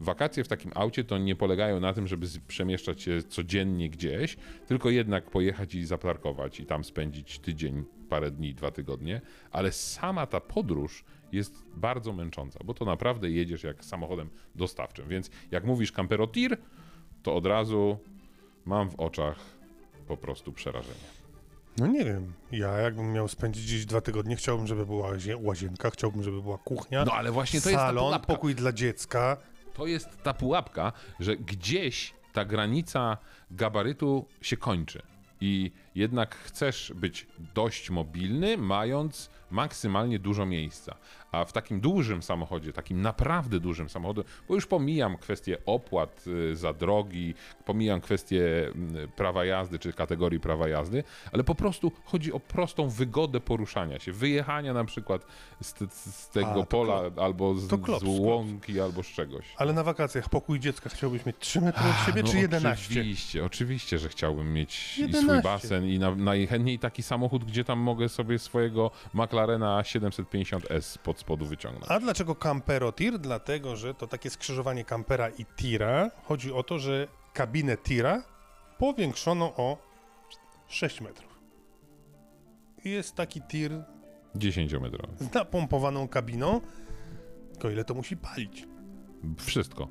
wakacje 0.00 0.44
w 0.44 0.48
takim 0.48 0.70
aucie 0.74 1.04
to 1.04 1.18
nie 1.18 1.36
polegają 1.36 1.80
na 1.80 1.92
tym, 1.92 2.06
żeby 2.06 2.26
przemieszczać 2.48 3.02
się 3.02 3.22
codziennie 3.22 3.90
gdzieś, 3.90 4.36
tylko 4.66 4.90
jednak 4.90 5.30
pojechać 5.30 5.74
i 5.74 5.84
zaparkować 5.84 6.60
i 6.60 6.66
tam 6.66 6.84
spędzić 6.84 7.38
tydzień, 7.38 7.84
parę 8.08 8.30
dni, 8.30 8.54
dwa 8.54 8.70
tygodnie, 8.70 9.20
ale 9.50 9.72
sama 9.72 10.26
ta 10.26 10.40
podróż 10.40 11.04
jest 11.32 11.64
bardzo 11.76 12.12
męcząca, 12.12 12.60
bo 12.64 12.74
to 12.74 12.84
naprawdę 12.84 13.30
jedziesz 13.30 13.62
jak 13.62 13.84
samochodem 13.84 14.30
dostawczym. 14.54 15.08
Więc 15.08 15.30
jak 15.50 15.64
mówisz 15.64 15.92
camperotir, 15.92 16.56
to 17.22 17.34
od 17.34 17.46
razu 17.46 17.98
mam 18.64 18.90
w 18.90 19.00
oczach 19.00 19.38
po 20.06 20.16
prostu 20.16 20.52
przerażenie. 20.52 21.23
No 21.78 21.86
nie 21.86 22.04
wiem, 22.04 22.32
ja 22.52 22.68
jakbym 22.68 23.12
miał 23.12 23.28
spędzić 23.28 23.64
gdzieś 23.66 23.86
dwa 23.86 24.00
tygodnie, 24.00 24.36
chciałbym, 24.36 24.66
żeby 24.66 24.86
była 24.86 25.10
łazienka, 25.40 25.90
chciałbym, 25.90 26.22
żeby 26.22 26.42
była 26.42 26.58
kuchnia, 26.58 27.04
No 27.04 27.12
ale 27.12 27.30
właśnie 27.32 27.60
to 27.60 27.70
salon, 27.70 27.84
jest 27.84 27.94
ta 27.96 28.00
pułapka. 28.00 28.26
pokój 28.34 28.54
dla 28.54 28.72
dziecka. 28.72 29.36
To 29.74 29.86
jest 29.86 30.08
ta 30.22 30.34
pułapka, 30.34 30.92
że 31.20 31.36
gdzieś 31.36 32.14
ta 32.32 32.44
granica 32.44 33.16
gabarytu 33.50 34.26
się 34.40 34.56
kończy. 34.56 35.02
I 35.40 35.72
jednak 35.94 36.34
chcesz 36.34 36.92
być 36.96 37.26
dość 37.54 37.90
mobilny, 37.90 38.56
mając 38.56 39.30
maksymalnie 39.50 40.18
dużo 40.18 40.46
miejsca. 40.46 40.96
A 41.32 41.44
w 41.44 41.52
takim 41.52 41.80
dużym 41.80 42.22
samochodzie, 42.22 42.72
takim 42.72 43.02
naprawdę 43.02 43.60
dużym 43.60 43.88
samochodzie, 43.88 44.22
bo 44.48 44.54
już 44.54 44.66
pomijam 44.66 45.16
kwestię 45.18 45.58
opłat 45.66 46.24
y, 46.26 46.56
za 46.56 46.72
drogi, 46.72 47.34
pomijam 47.64 48.00
kwestię 48.00 48.66
mm, 48.66 49.08
prawa 49.16 49.44
jazdy 49.44 49.78
czy 49.78 49.92
kategorii 49.92 50.40
prawa 50.40 50.68
jazdy, 50.68 51.04
ale 51.32 51.44
po 51.44 51.54
prostu 51.54 51.92
chodzi 52.04 52.32
o 52.32 52.40
prostą 52.40 52.88
wygodę 52.88 53.40
poruszania 53.40 53.98
się, 53.98 54.12
wyjechania 54.12 54.72
na 54.72 54.84
przykład 54.84 55.26
z, 55.60 55.74
z 55.94 56.28
tego 56.28 56.62
A, 56.62 56.66
pola 56.66 57.00
klop. 57.00 57.18
albo 57.18 57.54
z, 57.54 57.68
To 57.68 57.78
klops, 57.78 58.04
z 58.04 58.18
łąki 58.18 58.80
albo 58.80 59.02
z 59.02 59.06
czegoś. 59.06 59.44
Ale 59.56 59.72
na 59.72 59.84
wakacjach 59.84 60.28
pokój 60.28 60.60
dziecka 60.60 60.90
chciałbyś 60.90 61.26
mieć 61.26 61.36
3 61.38 61.60
metry 61.60 61.82
od 61.90 62.06
siebie, 62.06 62.22
no 62.22 62.28
czy 62.28 62.38
11? 62.38 62.84
Oczywiście, 62.90 63.44
oczywiście, 63.44 63.98
że 63.98 64.08
chciałbym 64.08 64.52
mieć 64.52 64.98
i 64.98 65.12
swój 65.12 65.20
11. 65.20 65.80
i 65.84 65.98
na, 65.98 66.14
najchętniej 66.14 66.78
taki 66.78 67.02
samochód, 67.02 67.44
gdzie 67.44 67.64
tam 67.64 67.78
mogę 67.78 68.08
sobie 68.08 68.38
swojego 68.38 68.90
McLarena 69.14 69.82
750S 69.82 70.98
pod 70.98 71.18
spodu 71.18 71.46
wyciągnąć. 71.46 71.86
A 71.88 72.00
dlaczego 72.00 72.34
Campero 72.34 72.92
Tir? 72.92 73.18
Dlatego, 73.18 73.76
że 73.76 73.94
to 73.94 74.06
takie 74.06 74.30
skrzyżowanie 74.30 74.84
Campera 74.84 75.28
i 75.28 75.44
Tira. 75.56 76.10
Chodzi 76.24 76.52
o 76.52 76.62
to, 76.62 76.78
że 76.78 77.08
kabinę 77.32 77.76
Tira 77.76 78.22
powiększono 78.78 79.44
o 79.56 79.78
6 80.68 81.00
metrów. 81.00 81.34
Jest 82.84 83.14
taki 83.14 83.40
tir 83.42 83.72
10-metrowy. 84.36 85.16
z 85.18 85.34
napompowaną 85.34 86.08
kabiną, 86.08 86.60
tylko 87.52 87.70
ile 87.70 87.84
to 87.84 87.94
musi 87.94 88.16
palić? 88.16 88.66
Wszystko. 89.38 89.88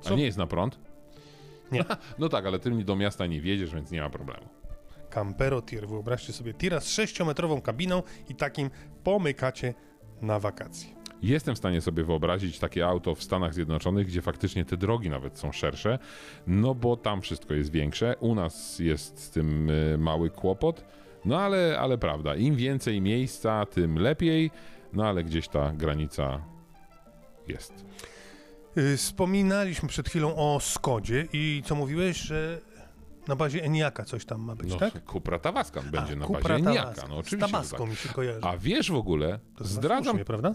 A 0.00 0.02
Co? 0.08 0.16
nie 0.16 0.24
jest 0.24 0.38
na 0.38 0.46
prąd? 0.46 0.78
Nie. 1.72 1.84
No 2.18 2.28
tak, 2.28 2.46
ale 2.46 2.58
tym 2.58 2.84
do 2.84 2.96
miasta 2.96 3.26
nie 3.26 3.40
wiedziesz, 3.40 3.74
więc 3.74 3.90
nie 3.90 4.00
ma 4.00 4.10
problemu. 4.10 4.48
Campero 5.10 5.62
Tier, 5.62 5.88
wyobraźcie 5.88 6.32
sobie, 6.32 6.54
tira 6.54 6.80
z 6.80 6.86
6-metrową 6.86 7.62
kabiną 7.62 8.02
i 8.28 8.34
takim 8.34 8.70
pomykacie 9.04 9.74
na 10.22 10.38
wakacje. 10.38 10.98
Jestem 11.22 11.54
w 11.54 11.58
stanie 11.58 11.80
sobie 11.80 12.04
wyobrazić 12.04 12.58
takie 12.58 12.86
auto 12.86 13.14
w 13.14 13.22
Stanach 13.22 13.54
Zjednoczonych, 13.54 14.06
gdzie 14.06 14.22
faktycznie 14.22 14.64
te 14.64 14.76
drogi 14.76 15.10
nawet 15.10 15.38
są 15.38 15.52
szersze, 15.52 15.98
no 16.46 16.74
bo 16.74 16.96
tam 16.96 17.20
wszystko 17.22 17.54
jest 17.54 17.72
większe. 17.72 18.16
U 18.20 18.34
nas 18.34 18.78
jest 18.78 19.18
z 19.18 19.30
tym 19.30 19.70
y, 19.70 19.98
mały 19.98 20.30
kłopot, 20.30 20.84
no 21.24 21.40
ale, 21.40 21.78
ale 21.80 21.98
prawda, 21.98 22.36
im 22.36 22.56
więcej 22.56 23.00
miejsca, 23.00 23.66
tym 23.66 23.98
lepiej, 23.98 24.50
no 24.92 25.06
ale 25.06 25.24
gdzieś 25.24 25.48
ta 25.48 25.72
granica 25.72 26.40
jest. 27.48 27.84
Yy, 28.76 28.96
Wspominaliśmy 28.96 29.88
przed 29.88 30.08
chwilą 30.08 30.36
o 30.36 30.60
Skodzie 30.60 31.26
i 31.32 31.62
co 31.64 31.74
mówiłeś, 31.74 32.16
że 32.16 32.60
na 33.28 33.36
bazie 33.36 33.62
Eniaka 33.64 34.04
coś 34.04 34.24
tam 34.24 34.42
ma 34.42 34.54
być, 34.54 34.70
No, 34.70 34.76
tak? 34.76 35.04
Cupra 35.12 35.38
Tavascan 35.38 35.90
będzie 35.90 36.12
A, 36.12 36.16
na 36.16 36.26
Cupra 36.26 36.40
bazie 36.42 36.54
Eniaka, 36.70 37.06
no 37.08 37.16
Z 37.16 37.18
oczywiście. 37.18 37.38
Tabasco 37.52 37.78
tak. 37.78 37.88
mi 37.90 37.96
się 37.96 38.08
kojarzy. 38.08 38.40
A 38.42 38.56
wiesz 38.58 38.90
w 38.90 38.94
ogóle, 38.94 39.38
To 39.38 39.58
chyba 39.58 39.70
zdradzam 39.70 40.04
słusznie, 40.04 40.24
prawda? 40.24 40.54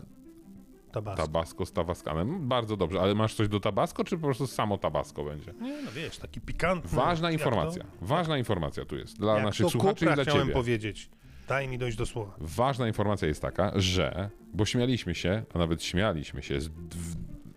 Tabasco. 0.92 1.22
Tabasco 1.24 1.66
z 1.66 1.72
Tabascanem, 1.74 2.48
bardzo 2.48 2.78
dobrze, 2.78 3.02
ale 3.02 3.16
masz 3.16 3.34
coś 3.36 3.48
do 3.48 3.60
Tabasco, 3.60 4.04
czy 4.04 4.18
po 4.18 4.24
prostu 4.26 4.48
samo 4.48 4.78
Tabasco 4.78 5.24
będzie? 5.24 5.54
Nie, 5.62 5.82
no 5.82 5.92
wiesz, 5.92 6.18
taki 6.18 6.42
pikantny. 6.42 6.98
Ważna 6.98 7.32
informacja, 7.32 7.84
To, 7.84 8.06
ważna 8.06 8.38
informacja 8.38 8.86
tu 8.86 8.96
jest 8.98 9.20
dla 9.20 9.34
jak 9.36 9.44
naszych 9.44 9.66
to 9.66 9.70
słuchaczy 9.70 10.06
i 10.06 10.14
dla 10.14 10.24
chciałem 10.24 10.42
ciebie. 10.42 10.54
powiedzieć. 10.54 11.10
Daj 11.48 11.68
mi 11.68 11.78
dojść 11.78 11.98
do 11.98 12.06
słowa. 12.06 12.36
Ważna 12.38 12.88
informacja 12.88 13.28
jest 13.28 13.42
taka, 13.42 13.72
że, 13.76 14.30
bo 14.54 14.66
śmialiśmy 14.66 15.16
się, 15.16 15.44
a 15.54 15.58
nawet 15.58 15.84
śmialiśmy 15.84 16.44
się 16.44 16.62
z 16.62 16.70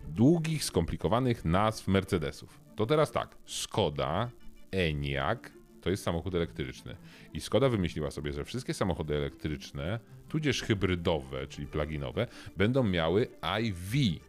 długich, 0.07 0.63
skomplikowanych 0.63 1.45
nazw 1.45 1.87
Mercedesów. 1.87 2.59
To 2.75 2.85
teraz 2.85 3.11
tak, 3.11 3.37
Skoda, 3.45 4.29
Enyaq 4.71 5.51
to 5.81 5.89
jest 5.89 6.03
samochód 6.03 6.35
elektryczny. 6.35 6.95
I 7.33 7.41
Skoda 7.41 7.69
wymyśliła 7.69 8.11
sobie, 8.11 8.33
że 8.33 8.43
wszystkie 8.45 8.73
samochody 8.73 9.15
elektryczne, 9.15 9.99
tudzież 10.29 10.61
hybrydowe, 10.61 11.47
czyli 11.47 11.67
pluginowe, 11.67 12.27
będą 12.57 12.83
miały 12.83 13.27
IV 13.59 14.19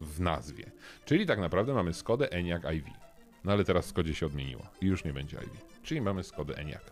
w 0.00 0.20
nazwie. 0.20 0.70
Czyli 1.04 1.26
tak 1.26 1.38
naprawdę 1.38 1.74
mamy 1.74 1.92
Skodę 1.94 2.32
Enyaq 2.32 2.62
iV. 2.74 2.90
No 3.44 3.52
ale 3.52 3.64
teraz 3.64 3.86
Skodzie 3.86 4.14
się 4.14 4.26
odmieniło 4.26 4.66
i 4.80 4.86
już 4.86 5.04
nie 5.04 5.12
będzie 5.12 5.36
IV. 5.36 5.50
Czyli 5.82 6.00
mamy 6.00 6.24
Skodę 6.24 6.56
Enyaq. 6.56 6.84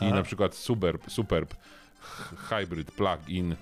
I 0.00 0.04
Aha. 0.06 0.14
na 0.14 0.22
przykład 0.22 0.54
Superb, 0.54 1.10
Superb 1.10 1.54
Hybrid 2.36 2.92
Plug-in 2.92 3.56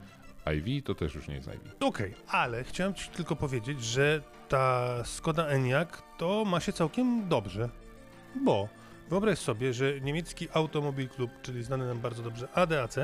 IV 0.56 0.82
to 0.82 0.94
też 0.94 1.14
już 1.14 1.28
nie 1.28 1.34
jest 1.34 1.48
IV. 1.48 1.59
Okej, 1.80 2.14
ale 2.28 2.64
chciałem 2.64 2.94
ci 2.94 3.11
tylko 3.11 3.36
powiedzieć, 3.36 3.84
że 3.84 4.22
ta 4.48 5.04
Skoda 5.04 5.46
Enyaq 5.46 6.02
to 6.18 6.44
ma 6.44 6.61
się 6.61 6.72
całkiem 6.72 7.28
dobrze, 7.28 7.68
bo 8.35 8.68
wyobraź 9.09 9.39
sobie, 9.39 9.72
że 9.72 10.01
niemiecki 10.01 10.49
Automobil 10.55 11.09
Club, 11.09 11.31
czyli 11.43 11.64
znany 11.64 11.87
nam 11.87 11.99
bardzo 11.99 12.22
dobrze 12.22 12.49
ADAC, 12.55 12.97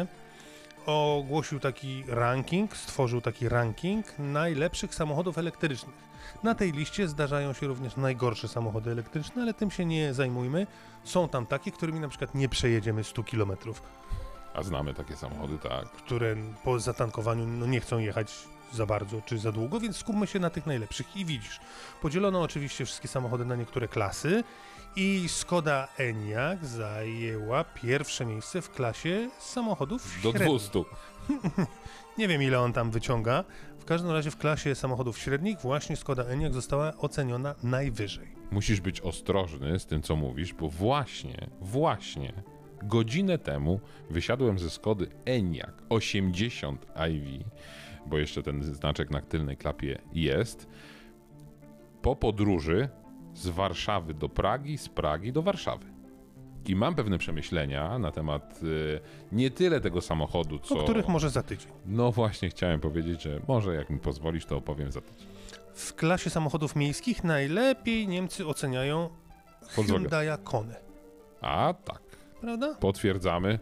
ogłosił 0.87 1.61
taki 1.61 2.05
ranking, 2.09 2.77
stworzył 2.77 3.21
taki 3.21 3.49
ranking 3.49 4.19
najlepszych 4.19 4.95
samochodów 4.95 5.39
elektrycznych. 5.39 5.95
Na 6.43 6.55
tej 6.55 6.73
liście 6.73 7.09
zdarzają 7.09 7.53
się 7.53 7.67
również 7.67 7.97
najgorsze 7.97 8.49
samochody 8.49 8.91
elektryczne, 8.91 9.43
ale 9.43 9.55
tym 9.55 9.71
się 9.71 9.85
nie 9.85 10.15
zajmujmy. 10.15 10.67
Są 11.05 11.29
tam 11.29 11.47
takie, 11.47 11.73
którymi 11.73 12.01
na 12.01 12.09
przykład 12.09 12.35
nie 12.35 12.49
przejedziemy 12.49 13.05
100 13.05 13.25
km, 13.25 13.53
A 14.55 14.63
znamy 14.63 14.95
takie 14.95 15.17
samochody, 15.17 15.59
tak. 15.59 15.91
które 15.91 16.37
po 16.65 16.81
zatankowaniu 16.81 17.47
no, 17.47 17.67
nie 17.67 17.81
chcą 17.81 17.99
jechać 17.99 18.33
za 18.73 18.87
bardzo 18.87 19.21
czy 19.27 19.39
za 19.39 19.53
długo, 19.53 19.81
więc 19.81 19.97
skupmy 19.97 20.27
się 20.27 20.39
na 20.39 20.51
tych 20.51 20.67
najlepszych. 20.67 21.17
I 21.17 21.25
widzisz, 21.25 21.61
podzielono 22.03 22.43
oczywiście 22.43 22.85
wszystkie 22.85 23.09
samochody 23.09 23.45
na 23.45 23.57
niektóre 23.57 23.89
klasy 23.89 24.45
i 24.97 25.29
Skoda 25.29 25.89
Enyaq 25.99 26.65
zajęła 26.65 27.65
pierwsze 27.65 28.27
miejsce 28.27 28.63
w 28.63 28.71
klasie 28.71 29.31
samochodów 29.39 30.23
Do 30.23 30.31
średnich. 30.31 30.51
200. 30.51 30.79
Nie 32.19 32.29
wiem 32.29 32.43
ile 32.43 32.61
on 32.61 32.73
tam 32.73 32.91
wyciąga. 32.91 33.45
W 33.79 33.85
każdym 33.85 34.11
razie 34.11 34.31
w 34.31 34.37
klasie 34.37 34.75
samochodów 34.75 35.19
średnich 35.19 35.61
właśnie 35.61 35.97
Skoda 35.97 36.25
Enyaq 36.25 36.53
została 36.53 36.97
oceniona 36.97 37.55
najwyżej. 37.63 38.35
Musisz 38.51 38.81
być 38.81 39.01
ostrożny 39.01 39.79
z 39.79 39.87
tym, 39.87 40.03
co 40.03 40.17
mówisz, 40.17 40.55
bo 40.55 40.69
właśnie, 40.69 41.51
właśnie 41.61 42.33
godzinę 42.83 43.39
temu 43.39 43.81
wysiadłem 44.11 44.59
ze 44.59 44.71
Skody 44.71 45.09
Enyaq 45.25 45.73
80 45.89 46.87
iV, 47.11 47.45
bo 48.07 48.19
jeszcze 48.19 48.43
ten 48.43 48.63
znaczek 48.63 49.11
na 49.11 49.21
tylnej 49.21 49.57
klapie 49.57 49.99
jest, 50.13 50.69
po 52.03 52.17
podróży 52.17 52.89
z 53.35 53.49
Warszawy 53.49 54.15
do 54.15 54.29
Pragi, 54.29 54.79
z 54.79 54.89
Pragi 54.89 55.33
do 55.33 55.43
Warszawy. 55.43 55.87
I 56.67 56.77
mam 56.77 56.95
pewne 56.95 57.19
przemyślenia 57.19 57.99
na 57.99 58.11
temat 58.11 58.61
y, 58.63 59.01
nie 59.33 59.51
tyle 59.51 59.81
tego 59.81 60.01
samochodu, 60.01 60.59
co... 60.59 60.79
O 60.79 60.85
których 60.85 61.09
może 61.09 61.31
za 61.31 61.43
tydzień. 61.43 61.73
No 61.87 62.13
właśnie 62.13 62.51
chciałem 62.51 62.81
powiedzieć, 62.81 63.23
że 63.23 63.41
może 63.49 63.75
jak 63.75 63.91
mi 63.91 63.99
pozwolisz, 63.99 64.47
to 64.47 64.57
opowiem 64.57 64.93
za 64.93 65.01
tydzień. 65.01 65.27
W 65.75 65.95
klasie 65.95 66.31
samochodów 66.31 66.77
miejskich 66.77 67.25
najlepiej 67.25 68.09
Niemcy 68.09 68.47
oceniają. 68.47 69.11
Hyundai'a 69.77 70.39
Kone. 70.43 70.81
A 71.41 71.75
tak, 71.85 72.03
Prawda? 72.41 72.75
potwierdzamy. 72.75 73.59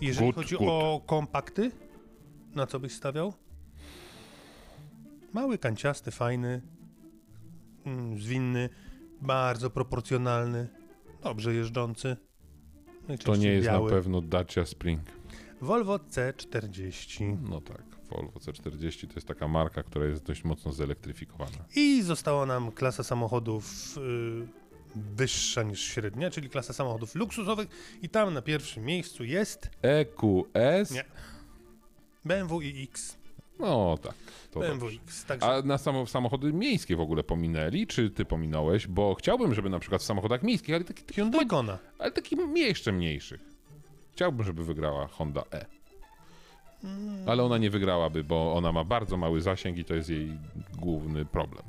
Jeżeli 0.00 0.26
Good, 0.26 0.34
chodzi 0.36 0.56
good. 0.56 0.68
o 0.68 1.00
kompakty, 1.06 1.70
na 2.54 2.66
co 2.66 2.80
byś 2.80 2.92
stawiał? 2.92 3.34
Mały, 5.32 5.58
kanciasty, 5.58 6.10
fajny, 6.10 6.62
mm, 7.86 8.18
zwinny, 8.20 8.68
bardzo 9.22 9.70
proporcjonalny, 9.70 10.68
dobrze 11.22 11.54
jeżdżący. 11.54 12.16
To 13.24 13.36
nie 13.36 13.48
jest 13.48 13.66
biały. 13.66 13.90
na 13.90 13.96
pewno 13.96 14.20
Dacia 14.20 14.66
Spring. 14.66 15.00
Volvo 15.60 15.96
C40. 15.96 17.36
No 17.48 17.60
tak, 17.60 17.82
Volvo 18.10 18.40
C40 18.40 19.06
to 19.06 19.14
jest 19.14 19.28
taka 19.28 19.48
marka, 19.48 19.82
która 19.82 20.06
jest 20.06 20.22
dość 20.24 20.44
mocno 20.44 20.72
zelektryfikowana. 20.72 21.64
I 21.76 22.02
została 22.02 22.46
nam 22.46 22.72
klasa 22.72 23.02
samochodów 23.02 23.96
y, 23.96 24.48
wyższa 25.16 25.62
niż 25.62 25.80
średnia, 25.80 26.30
czyli 26.30 26.50
klasa 26.50 26.72
samochodów 26.72 27.14
luksusowych. 27.14 27.68
I 28.02 28.08
tam 28.08 28.34
na 28.34 28.42
pierwszym 28.42 28.84
miejscu 28.84 29.24
jest 29.24 29.70
EQS? 29.82 30.90
Nie. 30.90 31.04
BMW 32.24 32.62
iX. 32.62 33.18
No 33.58 33.98
tak, 34.02 34.14
to 34.50 34.60
BMW. 34.60 34.88
X. 34.88 35.24
Także 35.24 35.46
A 35.46 35.62
na 35.62 35.78
samo, 35.78 36.06
samochody 36.06 36.52
miejskie 36.52 36.96
w 36.96 37.00
ogóle 37.00 37.24
pominęli, 37.24 37.86
czy 37.86 38.10
ty 38.10 38.24
pominąłeś? 38.24 38.86
Bo 38.86 39.14
chciałbym, 39.14 39.54
żeby 39.54 39.70
na 39.70 39.78
przykład 39.78 40.02
w 40.02 40.04
samochodach 40.04 40.42
miejskich, 40.42 40.74
ale 40.74 40.84
takich, 40.84 41.06
Hyundai 41.06 41.46
Kona. 41.46 41.78
ale 41.98 42.12
takich 42.12 42.38
jeszcze 42.54 42.92
mniejszych. 42.92 43.40
Chciałbym, 44.12 44.46
żeby 44.46 44.64
wygrała 44.64 45.06
Honda 45.06 45.42
E. 45.52 45.66
Mm. 46.84 47.28
Ale 47.28 47.44
ona 47.44 47.58
nie 47.58 47.70
wygrałaby, 47.70 48.24
bo 48.24 48.54
ona 48.54 48.72
ma 48.72 48.84
bardzo 48.84 49.16
mały 49.16 49.40
zasięg 49.40 49.78
i 49.78 49.84
to 49.84 49.94
jest 49.94 50.08
jej 50.08 50.38
główny 50.78 51.24
problem. 51.24 51.62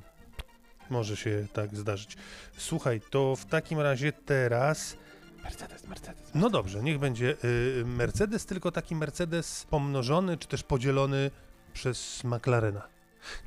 Może 0.89 1.17
się 1.17 1.47
tak 1.53 1.75
zdarzyć. 1.75 2.17
Słuchaj, 2.57 3.01
to 3.09 3.35
w 3.35 3.45
takim 3.45 3.79
razie 3.79 4.11
teraz. 4.11 4.97
Mercedes, 5.43 5.87
Mercedes. 5.87 6.31
No 6.35 6.49
dobrze, 6.49 6.83
niech 6.83 6.99
będzie 6.99 7.35
y, 7.43 7.83
Mercedes, 7.85 8.45
tylko 8.45 8.71
taki 8.71 8.95
Mercedes 8.95 9.65
pomnożony, 9.69 10.37
czy 10.37 10.47
też 10.47 10.63
podzielony 10.63 11.31
przez 11.73 12.23
McLarena. 12.23 12.87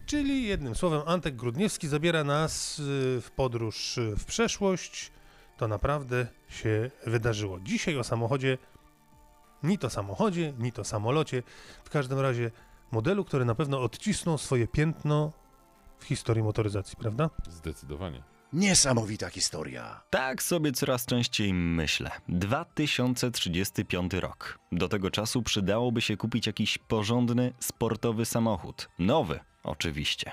Czyli 0.06 0.46
jednym 0.46 0.74
słowem, 0.74 1.02
Antek 1.06 1.36
Grudniewski 1.36 1.88
zabiera 1.88 2.24
nas 2.24 2.78
y, 2.78 2.82
w 3.20 3.30
podróż 3.36 3.98
y, 3.98 4.16
w 4.16 4.24
przeszłość. 4.24 5.12
To 5.56 5.68
naprawdę 5.68 6.26
się 6.48 6.90
wydarzyło. 7.06 7.60
Dzisiaj 7.60 7.98
o 7.98 8.04
samochodzie, 8.04 8.58
ni 9.62 9.78
to 9.78 9.90
samochodzie, 9.90 10.52
ni 10.58 10.72
to 10.72 10.84
samolocie. 10.84 11.42
W 11.84 11.90
każdym 11.90 12.20
razie 12.20 12.50
modelu, 12.92 13.24
który 13.24 13.44
na 13.44 13.54
pewno 13.54 13.82
odcisnął 13.82 14.38
swoje 14.38 14.68
piętno 14.68 15.32
w 15.98 16.04
historii 16.04 16.42
motoryzacji, 16.42 16.96
prawda? 16.96 17.30
Zdecydowanie. 17.48 18.31
Niesamowita 18.52 19.28
historia. 19.30 20.00
Tak 20.10 20.42
sobie 20.42 20.72
coraz 20.72 21.06
częściej 21.06 21.54
myślę. 21.54 22.10
2035 22.28 24.14
rok. 24.14 24.58
Do 24.72 24.88
tego 24.88 25.10
czasu 25.10 25.42
przydałoby 25.42 26.00
się 26.00 26.16
kupić 26.16 26.46
jakiś 26.46 26.78
porządny, 26.78 27.52
sportowy 27.60 28.24
samochód. 28.24 28.88
Nowy, 28.98 29.40
oczywiście. 29.62 30.32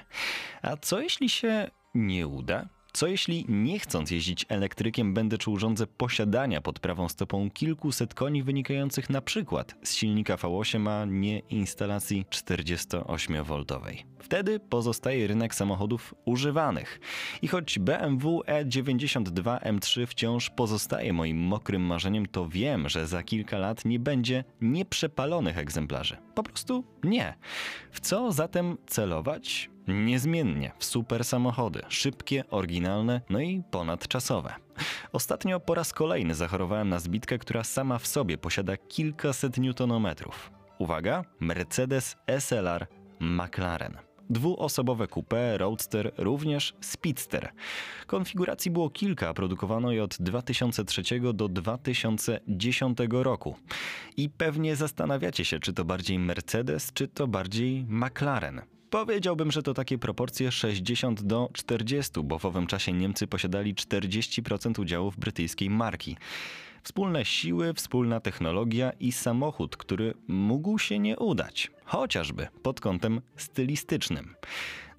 A 0.61 0.77
co 0.77 1.01
jeśli 1.01 1.29
się 1.29 1.71
nie 1.95 2.27
uda? 2.27 2.69
Co 2.93 3.07
jeśli 3.07 3.45
nie 3.49 3.79
chcąc 3.79 4.11
jeździć 4.11 4.45
elektrykiem 4.49 5.13
będę 5.13 5.37
czuł 5.37 5.59
żądzę 5.59 5.87
posiadania 5.87 6.61
pod 6.61 6.79
prawą 6.79 7.09
stopą 7.09 7.49
kilkuset 7.49 8.13
koni 8.13 8.43
wynikających 8.43 9.09
na 9.09 9.21
przykład 9.21 9.75
z 9.83 9.95
silnika 9.95 10.35
V8, 10.35 10.89
a 10.89 11.05
nie 11.05 11.39
instalacji 11.39 12.25
48V? 12.29 14.03
Wtedy 14.19 14.59
pozostaje 14.59 15.27
rynek 15.27 15.55
samochodów 15.55 16.13
używanych. 16.25 16.99
I 17.41 17.47
choć 17.47 17.79
BMW 17.79 18.41
E92 18.47 19.59
M3 19.59 20.05
wciąż 20.05 20.49
pozostaje 20.49 21.13
moim 21.13 21.37
mokrym 21.37 21.81
marzeniem, 21.81 22.25
to 22.25 22.49
wiem, 22.49 22.89
że 22.89 23.07
za 23.07 23.23
kilka 23.23 23.57
lat 23.57 23.85
nie 23.85 23.99
będzie 23.99 24.43
nieprzepalonych 24.61 25.57
egzemplarzy. 25.57 26.17
Po 26.39 26.43
prostu 26.43 26.83
nie. 27.03 27.37
W 27.91 27.99
co 27.99 28.31
zatem 28.31 28.77
celować? 28.87 29.69
Niezmiennie 29.87 30.71
w 30.77 30.85
super 30.85 31.25
samochody, 31.25 31.81
szybkie, 31.89 32.43
oryginalne, 32.49 33.21
no 33.29 33.39
i 33.39 33.63
ponadczasowe. 33.71 34.53
Ostatnio 35.11 35.59
po 35.59 35.75
raz 35.75 35.93
kolejny 35.93 36.35
zachorowałem 36.35 36.89
na 36.89 36.99
zbitkę, 36.99 37.37
która 37.37 37.63
sama 37.63 37.97
w 37.97 38.07
sobie 38.07 38.37
posiada 38.37 38.77
kilkaset 38.77 39.57
newtonometrów. 39.57 40.51
Uwaga, 40.77 41.23
Mercedes 41.39 42.17
SLR 42.39 42.87
McLaren. 43.19 44.08
Dwuosobowe 44.29 45.07
coupé, 45.07 45.57
roadster, 45.57 46.11
również 46.17 46.73
speedster. 46.81 47.51
Konfiguracji 48.07 48.71
było 48.71 48.89
kilka, 48.89 49.33
produkowano 49.33 49.91
je 49.91 50.03
od 50.03 50.17
2003 50.19 51.01
do 51.33 51.47
2010 51.47 52.97
roku. 53.11 53.55
I 54.17 54.29
pewnie 54.29 54.75
zastanawiacie 54.75 55.45
się, 55.45 55.59
czy 55.59 55.73
to 55.73 55.85
bardziej 55.85 56.19
Mercedes, 56.19 56.93
czy 56.93 57.07
to 57.07 57.27
bardziej 57.27 57.85
McLaren. 57.89 58.61
Powiedziałbym, 58.89 59.51
że 59.51 59.63
to 59.63 59.73
takie 59.73 59.97
proporcje 59.97 60.51
60 60.51 61.23
do 61.23 61.49
40, 61.53 62.11
bo 62.23 62.39
w 62.39 62.45
owym 62.45 62.67
czasie 62.67 62.93
Niemcy 62.93 63.27
posiadali 63.27 63.75
40% 63.75 64.81
udziałów 64.81 65.17
brytyjskiej 65.17 65.69
marki. 65.69 66.17
Wspólne 66.83 67.25
siły, 67.25 67.73
wspólna 67.73 68.19
technologia 68.19 68.91
i 68.99 69.11
samochód, 69.11 69.77
który 69.77 70.13
mógł 70.27 70.79
się 70.79 70.99
nie 70.99 71.17
udać, 71.17 71.71
chociażby 71.85 72.47
pod 72.63 72.81
kątem 72.81 73.21
stylistycznym. 73.35 74.35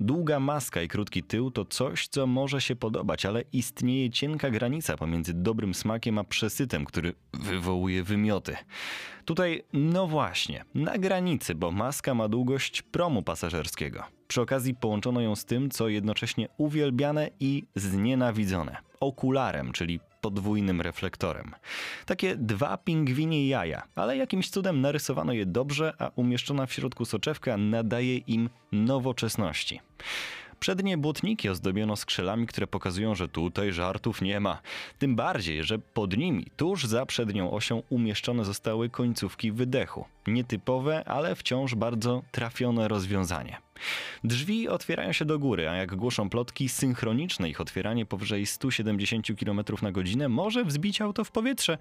Długa 0.01 0.41
maska 0.41 0.83
i 0.83 0.89
krótki 0.89 1.23
tył 1.23 1.51
to 1.51 1.65
coś, 1.65 2.09
co 2.09 2.27
może 2.27 2.61
się 2.61 2.77
podobać, 2.77 3.27
ale 3.27 3.45
istnieje 3.53 4.11
cienka 4.11 4.51
granica 4.51 4.97
pomiędzy 4.97 5.35
dobrym 5.35 5.75
smakiem 5.75 6.19
a 6.19 6.25
przesytem, 6.25 6.85
który 6.85 7.15
wywołuje 7.33 8.03
wymioty. 8.03 8.57
Tutaj, 9.25 9.65
no 9.73 10.07
właśnie, 10.07 10.65
na 10.75 10.99
granicy, 10.99 11.55
bo 11.55 11.71
maska 11.71 12.15
ma 12.15 12.29
długość 12.29 12.83
promu 12.83 13.23
pasażerskiego. 13.23 14.03
Przy 14.29 14.41
okazji 14.41 14.75
połączono 14.75 15.21
ją 15.21 15.37
z 15.37 15.45
tym, 15.45 15.71
co 15.71 15.89
jednocześnie 15.89 16.49
uwielbiane 16.59 17.31
i 17.41 17.65
znienawidzone 17.75 18.77
okularem, 19.01 19.73
czyli 19.73 20.01
podwójnym 20.21 20.81
reflektorem. 20.81 21.55
Takie 22.07 22.37
dwa 22.37 22.77
pingwinie 22.77 23.49
jaja, 23.49 23.83
ale 23.95 24.17
jakimś 24.17 24.51
cudem 24.51 24.81
narysowano 24.81 25.33
je 25.33 25.47
dobrze, 25.47 25.95
a 25.99 26.11
umieszczona 26.17 26.67
w 26.67 26.73
środku 26.73 27.05
soczewka 27.05 27.57
nadaje 27.57 28.17
im 28.17 28.51
nowoczesności. 28.73 29.81
Przednie 30.61 30.99
błotniki 30.99 31.49
ozdobiono 31.49 31.97
skrzelami, 31.97 32.47
które 32.47 32.67
pokazują, 32.67 33.15
że 33.15 33.29
tutaj 33.29 33.73
żartów 33.73 34.23
nie 34.23 34.41
ma. 34.41 34.61
Tym 34.99 35.17
bardziej, 35.17 35.65
że 35.65 35.79
pod 35.79 36.17
nimi, 36.17 36.47
tuż 36.57 36.85
za 36.85 37.07
przednią 37.07 37.51
osią, 37.51 37.83
umieszczone 37.91 38.45
zostały 38.45 38.89
końcówki 38.89 39.53
wydechu. 39.53 40.05
Nietypowe, 40.27 41.05
ale 41.09 41.35
wciąż 41.35 41.75
bardzo 41.75 42.23
trafione 42.33 42.89
rozwiązanie. 42.89 43.70
Drzwi 44.25 44.69
otwierają 44.69 45.13
się 45.13 45.25
do 45.25 45.39
góry, 45.39 45.69
a 45.69 45.77
jak 45.77 45.97
głoszą 45.97 46.31
plotki, 46.31 46.69
synchroniczne 46.69 47.51
ich 47.51 47.61
otwieranie 47.61 48.07
powyżej 48.07 48.47
170 48.47 49.27
km 49.45 49.61
na 49.83 49.93
godzinę 49.93 50.29
może 50.29 50.65
wzbić 50.65 51.01
auto 51.01 51.25
w 51.25 51.31
powietrze. 51.31 51.79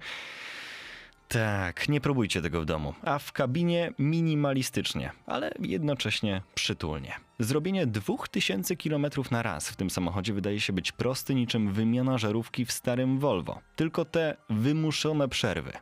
Tak, 1.32 1.88
nie 1.88 2.00
próbujcie 2.00 2.42
tego 2.42 2.60
w 2.60 2.64
domu. 2.64 2.94
A 3.02 3.18
w 3.18 3.32
kabinie 3.32 3.92
minimalistycznie, 3.98 5.10
ale 5.26 5.52
jednocześnie 5.60 6.42
przytulnie. 6.54 7.12
Zrobienie 7.38 7.86
2000 7.86 8.76
km 8.76 9.06
na 9.30 9.42
raz 9.42 9.70
w 9.70 9.76
tym 9.76 9.90
samochodzie 9.90 10.32
wydaje 10.32 10.60
się 10.60 10.72
być 10.72 10.92
prosty 10.92 11.34
niczym 11.34 11.72
wymiana 11.72 12.18
żarówki 12.18 12.64
w 12.64 12.72
starym 12.72 13.18
Volvo. 13.18 13.60
Tylko 13.76 14.04
te 14.04 14.36
wymuszone 14.48 15.28
przerwy. 15.28 15.72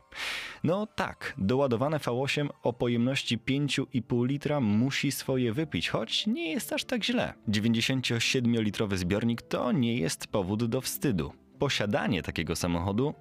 No 0.63 0.87
tak, 0.87 1.33
doładowane 1.37 1.97
V8 1.97 2.49
o 2.63 2.73
pojemności 2.73 3.37
5,5 3.37 4.27
litra 4.27 4.59
musi 4.59 5.11
swoje 5.11 5.53
wypić, 5.53 5.89
choć 5.89 6.27
nie 6.27 6.51
jest 6.51 6.73
aż 6.73 6.83
tak 6.83 7.03
źle. 7.03 7.33
97-litrowy 7.47 8.97
zbiornik 8.97 9.41
to 9.41 9.71
nie 9.71 9.97
jest 9.97 10.27
powód 10.27 10.65
do 10.65 10.81
wstydu. 10.81 11.33
Posiadanie 11.59 12.23
takiego 12.23 12.55
samochodu 12.55 13.13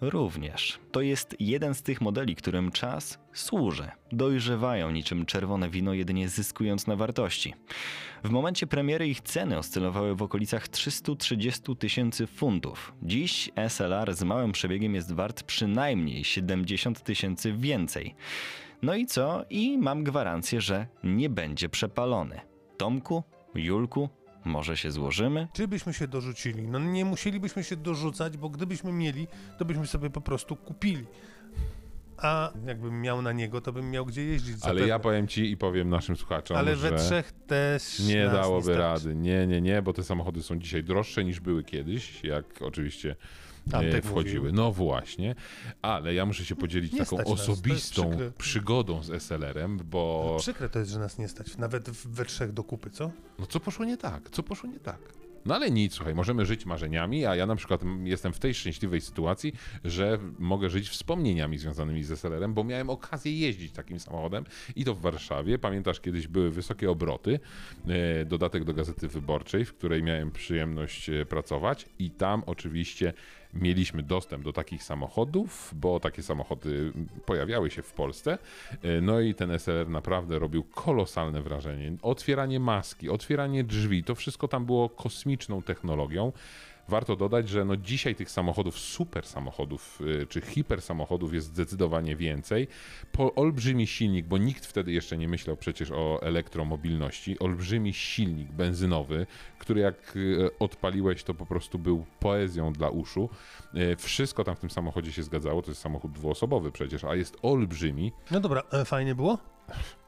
Również. 0.00 0.78
To 0.92 1.00
jest 1.00 1.36
jeden 1.40 1.74
z 1.74 1.82
tych 1.82 2.00
modeli, 2.00 2.36
którym 2.36 2.72
czas 2.72 3.18
służy. 3.32 3.90
Dojrzewają 4.12 4.90
niczym 4.90 5.26
czerwone 5.26 5.70
wino, 5.70 5.94
jedynie 5.94 6.28
zyskując 6.28 6.86
na 6.86 6.96
wartości. 6.96 7.54
W 8.24 8.30
momencie 8.30 8.66
premiery 8.66 9.08
ich 9.08 9.20
ceny 9.20 9.58
oscylowały 9.58 10.14
w 10.14 10.22
okolicach 10.22 10.68
330 10.68 11.76
tysięcy 11.76 12.26
funtów. 12.26 12.92
Dziś 13.02 13.50
SLR 13.68 14.14
z 14.14 14.22
małym 14.22 14.52
przebiegiem 14.52 14.94
jest 14.94 15.12
wart 15.12 15.42
przynajmniej 15.42 16.24
70 16.24 17.02
tysięcy 17.02 17.52
więcej. 17.52 18.14
No 18.82 18.94
i 18.94 19.06
co? 19.06 19.44
I 19.50 19.78
mam 19.78 20.04
gwarancję, 20.04 20.60
że 20.60 20.86
nie 21.04 21.30
będzie 21.30 21.68
przepalony. 21.68 22.40
Tomku, 22.76 23.22
Julku, 23.54 24.08
może 24.48 24.76
się 24.76 24.90
złożymy? 24.90 25.48
Czy 25.52 25.68
byśmy 25.68 25.94
się 25.94 26.08
dorzucili? 26.08 26.68
No 26.68 26.78
nie 26.78 27.04
musielibyśmy 27.04 27.64
się 27.64 27.76
dorzucać, 27.76 28.36
bo 28.36 28.48
gdybyśmy 28.48 28.92
mieli, 28.92 29.26
to 29.58 29.64
byśmy 29.64 29.86
sobie 29.86 30.10
po 30.10 30.20
prostu 30.20 30.56
kupili. 30.56 31.04
A 32.22 32.52
jakbym 32.66 33.00
miał 33.02 33.22
na 33.22 33.32
niego, 33.32 33.60
to 33.60 33.72
bym 33.72 33.90
miał 33.90 34.06
gdzie 34.06 34.24
jeździć. 34.24 34.54
Ale 34.54 34.60
zapewne. 34.62 34.86
ja 34.88 34.98
powiem 34.98 35.28
ci 35.28 35.50
i 35.50 35.56
powiem 35.56 35.88
naszym 35.88 36.16
słuchaczom, 36.16 36.56
Ale 36.56 36.76
że 36.76 36.90
we 36.90 36.96
trzech 36.98 37.32
też 37.46 37.98
nie 37.98 38.26
dałoby 38.26 38.62
starczy. 38.62 38.80
rady. 39.08 39.14
Nie, 39.14 39.46
nie, 39.46 39.60
nie, 39.60 39.82
bo 39.82 39.92
te 39.92 40.02
samochody 40.02 40.42
są 40.42 40.58
dzisiaj 40.58 40.84
droższe 40.84 41.24
niż 41.24 41.40
były 41.40 41.64
kiedyś, 41.64 42.24
jak 42.24 42.44
oczywiście 42.62 43.16
Antek 43.72 44.04
wchodziły. 44.04 44.38
mówił. 44.38 44.52
No 44.56 44.72
właśnie, 44.72 45.34
ale 45.82 46.14
ja 46.14 46.26
muszę 46.26 46.44
się 46.44 46.56
podzielić 46.56 46.92
Nie 46.92 46.98
taką 46.98 47.16
nas, 47.18 47.26
osobistą 47.26 48.10
przygodą 48.38 49.02
z 49.02 49.10
SLR-em, 49.22 49.78
bo 49.84 50.36
Przykre 50.40 50.68
to 50.68 50.78
jest, 50.78 50.90
że 50.90 50.98
nas 50.98 51.18
nie 51.18 51.28
stać. 51.28 51.56
Nawet 51.56 51.90
w- 51.90 52.06
we 52.06 52.24
trzech 52.24 52.52
do 52.52 52.64
kupy, 52.64 52.90
co? 52.90 53.10
no 53.38 53.46
co 53.46 53.60
poszło 53.60 53.84
nie 53.84 53.96
tak? 53.96 54.30
Co 54.30 54.42
poszło 54.42 54.68
nie 54.70 54.80
tak? 54.80 54.98
No 55.46 55.54
ale 55.54 55.70
nic, 55.70 55.94
słuchaj, 55.94 56.14
możemy 56.14 56.46
żyć 56.46 56.66
marzeniami, 56.66 57.26
a 57.26 57.36
ja 57.36 57.46
na 57.46 57.56
przykład 57.56 57.80
jestem 58.04 58.32
w 58.32 58.38
tej 58.38 58.54
szczęśliwej 58.54 59.00
sytuacji, 59.00 59.52
że 59.84 60.18
mogę 60.38 60.70
żyć 60.70 60.88
wspomnieniami 60.88 61.58
związanymi 61.58 62.02
z 62.04 62.10
SLR-em, 62.10 62.54
bo 62.54 62.64
miałem 62.64 62.90
okazję 62.90 63.32
jeździć 63.38 63.72
takim 63.72 64.00
samochodem 64.00 64.44
i 64.76 64.84
to 64.84 64.94
w 64.94 65.00
Warszawie. 65.00 65.58
Pamiętasz, 65.58 66.00
kiedyś 66.00 66.28
były 66.28 66.50
wysokie 66.50 66.90
obroty, 66.90 67.40
e, 67.88 68.24
dodatek 68.24 68.64
do 68.64 68.74
Gazety 68.74 69.08
Wyborczej, 69.08 69.64
w 69.64 69.74
której 69.74 70.02
miałem 70.02 70.30
przyjemność 70.30 71.10
e, 71.10 71.26
pracować 71.26 71.86
i 71.98 72.10
tam 72.10 72.42
oczywiście 72.46 73.12
mieliśmy 73.54 74.02
dostęp 74.02 74.44
do 74.44 74.52
takich 74.52 74.82
samochodów, 74.82 75.74
bo 75.76 76.00
takie 76.00 76.22
samochody 76.22 76.92
pojawiały 77.26 77.70
się 77.70 77.82
w 77.82 77.92
Polsce. 77.92 78.38
E, 78.82 79.00
No 79.00 79.20
i 79.20 79.34
ten 79.34 79.58
SLR 79.58 79.88
naprawdę 79.88 80.38
robił 80.38 80.64
kolosalne 80.64 81.42
wrażenie. 81.42 81.92
Otwieranie 82.02 82.60
maski, 82.60 83.10
otwieranie 83.10 83.64
drzwi, 83.64 84.04
to 84.04 84.14
wszystko 84.14 84.48
tam 84.48 84.66
było 84.66 84.88
kosmiczną 84.88 85.62
technologią. 85.62 86.32
Warto 86.88 87.16
dodać, 87.16 87.48
że 87.48 87.64
no 87.64 87.76
dzisiaj 87.76 88.14
tych 88.14 88.30
samochodów, 88.30 88.78
super 88.78 89.26
samochodów 89.26 90.00
y, 90.22 90.26
czy 90.26 90.40
hiper 90.40 90.82
samochodów 90.82 91.34
jest 91.34 91.46
zdecydowanie 91.46 92.16
więcej. 92.16 92.68
Po 93.12 93.34
olbrzymi 93.34 93.86
silnik, 93.86 94.26
bo 94.26 94.38
nikt 94.38 94.66
wtedy 94.66 94.92
jeszcze 94.92 95.16
nie 95.18 95.28
myślał 95.28 95.56
przecież 95.56 95.90
o 95.90 96.18
elektromobilności. 96.22 97.38
Olbrzymi 97.38 97.94
silnik 97.94 98.52
benzynowy, 98.52 99.26
który 99.58 99.80
jak 99.80 100.16
y, 100.16 100.50
odpaliłeś, 100.58 101.24
to 101.24 101.34
po 101.34 101.46
prostu 101.46 101.78
był 101.78 102.04
poezją 102.20 102.72
dla 102.72 102.88
uszu. 102.88 103.28
Y, 103.74 103.96
Wszystko 103.96 104.44
tam 104.44 104.56
w 104.56 104.60
tym 104.60 104.70
samochodzie 104.70 105.12
się 105.12 105.22
zgadzało. 105.22 105.62
To 105.62 105.70
jest 105.70 105.80
samochód 105.80 106.12
dwuosobowy 106.12 106.72
przecież, 106.72 107.04
a 107.04 107.14
jest 107.14 107.36
olbrzymi. 107.42 108.12
No 108.30 108.40
dobra, 108.40 108.62
e, 108.72 108.84
fajnie 108.84 109.14
było? 109.14 109.38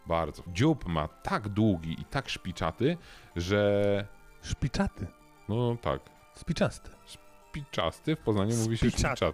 Bardzo. 0.07 0.43
Dziób 0.53 0.87
ma 0.87 1.09
tak 1.09 1.49
długi 1.49 1.93
i 2.01 2.05
tak 2.05 2.29
szpiczaty, 2.29 2.97
że 3.37 4.07
Szpiczaty. 4.43 5.07
no 5.49 5.77
tak, 5.83 6.01
Spiczasty. 6.41 6.91
Spiczasty, 7.51 8.17
w 8.17 8.19
Poznaniu 8.19 8.57
mówi 8.57 8.79
się 8.79 8.91
Spiczaty. 8.91 9.33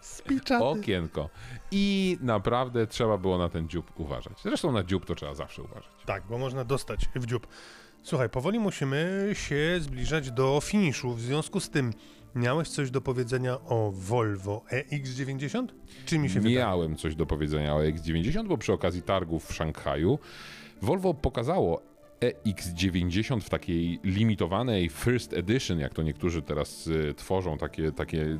Spiczaty. 0.00 0.64
Okienko. 0.80 1.28
I 1.70 2.18
naprawdę 2.20 2.86
trzeba 2.86 3.18
było 3.18 3.38
na 3.38 3.48
ten 3.48 3.68
dziób 3.68 4.00
uważać. 4.00 4.32
Zresztą 4.42 4.72
na 4.72 4.82
dziób 4.82 5.06
to 5.06 5.14
trzeba 5.14 5.34
zawsze 5.34 5.62
uważać. 5.62 5.90
Tak, 6.06 6.22
bo 6.30 6.38
można 6.38 6.64
dostać 6.64 7.08
w 7.14 7.26
dziób. 7.26 7.46
Słuchaj, 8.02 8.30
powoli 8.30 8.58
musimy 8.58 9.30
się 9.32 9.76
zbliżać 9.80 10.30
do 10.30 10.60
finiszu. 10.62 11.14
W 11.14 11.20
związku 11.20 11.60
z 11.60 11.70
tym, 11.70 11.92
miałeś 12.34 12.68
coś 12.68 12.90
do 12.90 13.00
powiedzenia 13.00 13.60
o 13.60 13.92
Volvo 13.94 14.64
EX90? 14.70 15.66
Czy 16.06 16.18
mi 16.18 16.30
się 16.30 16.40
wydaje? 16.40 16.56
Miałem 16.56 16.96
coś 16.96 17.14
do 17.14 17.26
powiedzenia 17.26 17.74
o 17.74 17.78
X90, 17.80 18.48
bo 18.48 18.58
przy 18.58 18.72
okazji 18.72 19.02
targów 19.02 19.46
w 19.46 19.54
Szanghaju 19.54 20.18
Volvo 20.82 21.14
pokazało 21.14 21.91
EX90 22.22 23.40
w 23.40 23.50
takiej 23.50 24.00
limitowanej 24.04 24.88
First 24.88 25.32
Edition, 25.32 25.78
jak 25.78 25.94
to 25.94 26.02
niektórzy 26.02 26.42
teraz 26.42 26.86
y, 26.86 27.14
tworzą, 27.14 27.58
takie, 27.58 27.92
takie 27.92 28.38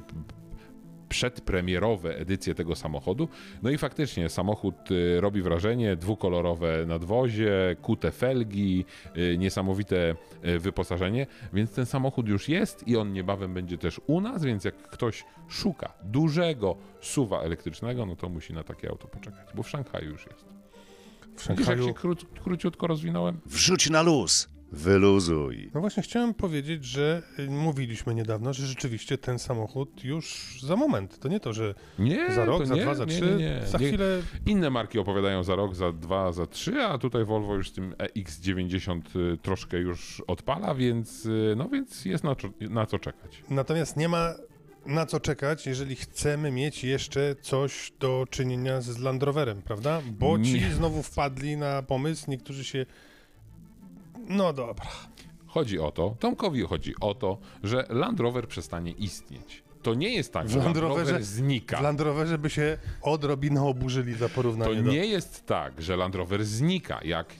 przedpremierowe 1.12 2.16
edycje 2.16 2.54
tego 2.54 2.74
samochodu. 2.74 3.28
No 3.62 3.70
i 3.70 3.78
faktycznie 3.78 4.28
samochód 4.28 4.90
y, 4.90 5.20
robi 5.20 5.42
wrażenie, 5.42 5.96
dwukolorowe 5.96 6.86
nadwozie, 6.86 7.76
kute 7.82 8.10
felgi, 8.10 8.84
y, 9.16 9.38
niesamowite 9.38 10.14
y, 10.44 10.58
wyposażenie, 10.58 11.26
więc 11.52 11.74
ten 11.74 11.86
samochód 11.86 12.28
już 12.28 12.48
jest 12.48 12.88
i 12.88 12.96
on 12.96 13.12
niebawem 13.12 13.54
będzie 13.54 13.78
też 13.78 14.00
u 14.06 14.20
nas, 14.20 14.44
więc 14.44 14.64
jak 14.64 14.76
ktoś 14.76 15.24
szuka 15.48 15.92
dużego 16.04 16.76
suwa 17.00 17.40
elektrycznego, 17.40 18.06
no 18.06 18.16
to 18.16 18.28
musi 18.28 18.52
na 18.52 18.64
takie 18.64 18.90
auto 18.90 19.08
poczekać, 19.08 19.48
bo 19.54 19.62
w 19.62 19.68
Szanghaju 19.68 20.10
już 20.10 20.26
jest. 20.26 20.51
W 21.36 21.48
Widzisz, 21.48 21.66
jak 21.68 21.78
się 21.82 21.92
kró- 21.92 22.26
króciutko 22.44 22.86
rozwinąłem? 22.86 23.40
Wrzuć 23.46 23.90
na 23.90 24.02
luz, 24.02 24.48
wyluzuj. 24.72 25.70
No 25.74 25.80
właśnie 25.80 26.02
chciałem 26.02 26.34
powiedzieć, 26.34 26.84
że 26.84 27.22
y, 27.38 27.50
mówiliśmy 27.50 28.14
niedawno, 28.14 28.52
że 28.52 28.66
rzeczywiście 28.66 29.18
ten 29.18 29.38
samochód 29.38 30.04
już 30.04 30.58
za 30.62 30.76
moment. 30.76 31.18
To 31.18 31.28
nie 31.28 31.40
to, 31.40 31.52
że 31.52 31.74
Nie, 31.98 32.32
za 32.34 32.44
rok, 32.44 32.66
za 32.66 32.74
nie, 32.74 32.82
dwa, 32.82 32.94
za 32.94 33.04
nie, 33.04 33.10
trzy, 33.12 33.26
nie, 33.26 33.36
nie. 33.36 33.66
za 33.66 33.78
Nie- 33.78 33.88
chwilę 33.88 34.22
Inne 34.46 34.70
marki 34.70 34.98
opowiadają 34.98 35.42
za 35.42 35.56
rok, 35.56 35.74
za 35.74 35.92
dwa, 35.92 36.32
za 36.32 36.46
trzy, 36.46 36.82
a 36.82 36.98
tutaj 36.98 37.24
Volvo 37.24 37.54
już 37.54 37.68
z 37.70 37.72
tym 37.72 37.94
EX90 37.98 39.00
y, 39.34 39.38
troszkę 39.42 39.78
już 39.78 40.22
odpala, 40.26 40.74
więc, 40.74 41.26
y, 41.26 41.54
no 41.56 41.68
więc 41.68 42.04
jest 42.04 42.24
na, 42.24 42.36
na 42.60 42.86
co 42.86 42.98
czekać. 42.98 43.42
Natomiast 43.50 43.96
nie 43.96 44.08
ma 44.08 44.34
na 44.86 45.06
co 45.06 45.20
czekać, 45.20 45.66
jeżeli 45.66 45.96
chcemy 45.96 46.50
mieć 46.50 46.84
jeszcze 46.84 47.36
coś 47.42 47.92
do 48.00 48.26
czynienia 48.30 48.80
z 48.80 48.98
Land 48.98 49.22
Roverem, 49.22 49.62
prawda? 49.62 50.02
Bo 50.18 50.38
ci 50.38 50.60
Nie. 50.60 50.74
znowu 50.74 51.02
wpadli 51.02 51.56
na 51.56 51.82
pomysł, 51.82 52.30
niektórzy 52.30 52.64
się... 52.64 52.86
No 54.28 54.52
dobra. 54.52 54.86
Chodzi 55.46 55.78
o 55.78 55.90
to, 55.90 56.16
Tomkowi 56.18 56.62
chodzi 56.62 56.94
o 57.00 57.14
to, 57.14 57.38
że 57.62 57.86
Land 57.88 58.20
Rover 58.20 58.48
przestanie 58.48 58.92
istnieć. 58.92 59.62
To 59.82 59.94
nie 59.94 60.14
jest 60.14 60.32
tak, 60.32 60.48
że 60.50 60.58
Land 60.58 60.76
Rover 60.76 61.24
znika. 61.24 61.76
W 61.78 61.82
Land 61.82 62.00
Roverze 62.00 62.38
by 62.38 62.50
się 62.50 62.78
odrobinę 63.02 63.62
oburzyli 63.64 64.14
za 64.14 64.28
To 64.28 64.34
porównanie 64.34 64.82
do... 64.82 64.92
nie 64.92 65.06
jest 65.06 65.46
tak, 65.46 65.82
że 65.82 65.96
Land 65.96 66.14
Rover 66.14 66.44
znika, 66.44 67.00
jak 67.04 67.34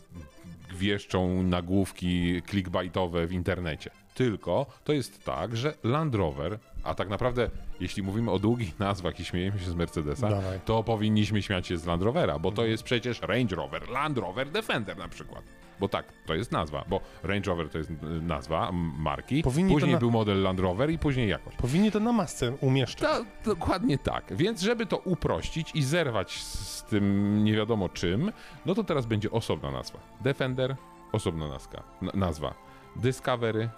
wieszczą 0.75 1.43
nagłówki 1.43 2.43
clickbaitowe 2.51 3.27
w 3.27 3.33
internecie. 3.33 3.91
Tylko 4.15 4.67
to 4.85 4.93
jest 4.93 5.25
tak, 5.25 5.57
że 5.57 5.75
Land 5.85 6.15
Rover, 6.15 6.59
a 6.85 6.95
tak 6.95 7.09
naprawdę 7.09 7.51
jeśli 7.81 8.03
mówimy 8.03 8.31
o 8.31 8.39
długich 8.39 8.79
nazwach 8.79 9.21
i 9.21 9.25
śmiejemy 9.25 9.59
się 9.59 9.71
z 9.71 9.75
Mercedesa, 9.75 10.29
Dawaj. 10.29 10.61
to 10.65 10.83
powinniśmy 10.85 11.43
śmiać 11.43 11.67
się 11.67 11.77
z 11.77 11.87
Land 11.87 12.03
Rovera, 12.03 12.39
bo 12.39 12.53
to 12.53 12.65
jest 12.65 12.83
przecież 12.83 13.21
Range 13.23 13.57
Rover, 13.57 13.89
Land 13.89 14.19
Rover 14.19 14.51
Defender 14.51 14.97
na 14.99 15.09
przykład. 15.09 15.43
Bo 15.81 15.89
tak, 15.89 16.13
to 16.27 16.35
jest 16.35 16.53
nazwa, 16.53 16.85
bo 16.89 17.01
Range 17.23 17.51
Rover 17.51 17.69
to 17.69 17.79
jest 17.79 17.91
y, 17.91 17.95
nazwa 18.23 18.71
marki, 18.99 19.43
Powinni 19.43 19.71
to 19.71 19.75
później 19.75 19.93
na- 19.93 19.99
był 19.99 20.11
model 20.11 20.43
Land 20.43 20.61
Rover 20.61 20.91
i 20.91 20.99
później 20.99 21.29
jakoś. 21.29 21.55
Powinni 21.57 21.91
to 21.93 22.01
na 22.01 22.13
masce 22.13 22.53
umieszczać. 22.61 23.11
To, 23.11 23.25
dokładnie 23.51 23.99
tak. 23.99 24.25
Więc 24.37 24.61
żeby 24.61 24.87
to 24.87 24.97
uprościć 24.99 25.71
i 25.75 25.83
zerwać 25.83 26.33
z, 26.43 26.69
z 26.69 26.85
tym 26.85 27.45
nie 27.45 27.53
wiadomo 27.53 27.89
czym, 27.89 28.33
no 28.67 28.75
to 28.75 28.85
teraz 28.85 29.07
będzie 29.07 29.31
osobna 29.31 29.71
nazwa. 29.71 29.99
Defender, 30.21 30.77
osobna 31.13 31.49
nazwa. 31.49 31.83
N- 32.03 32.11
nazwa. 32.15 32.55
Discovery. 32.97 33.69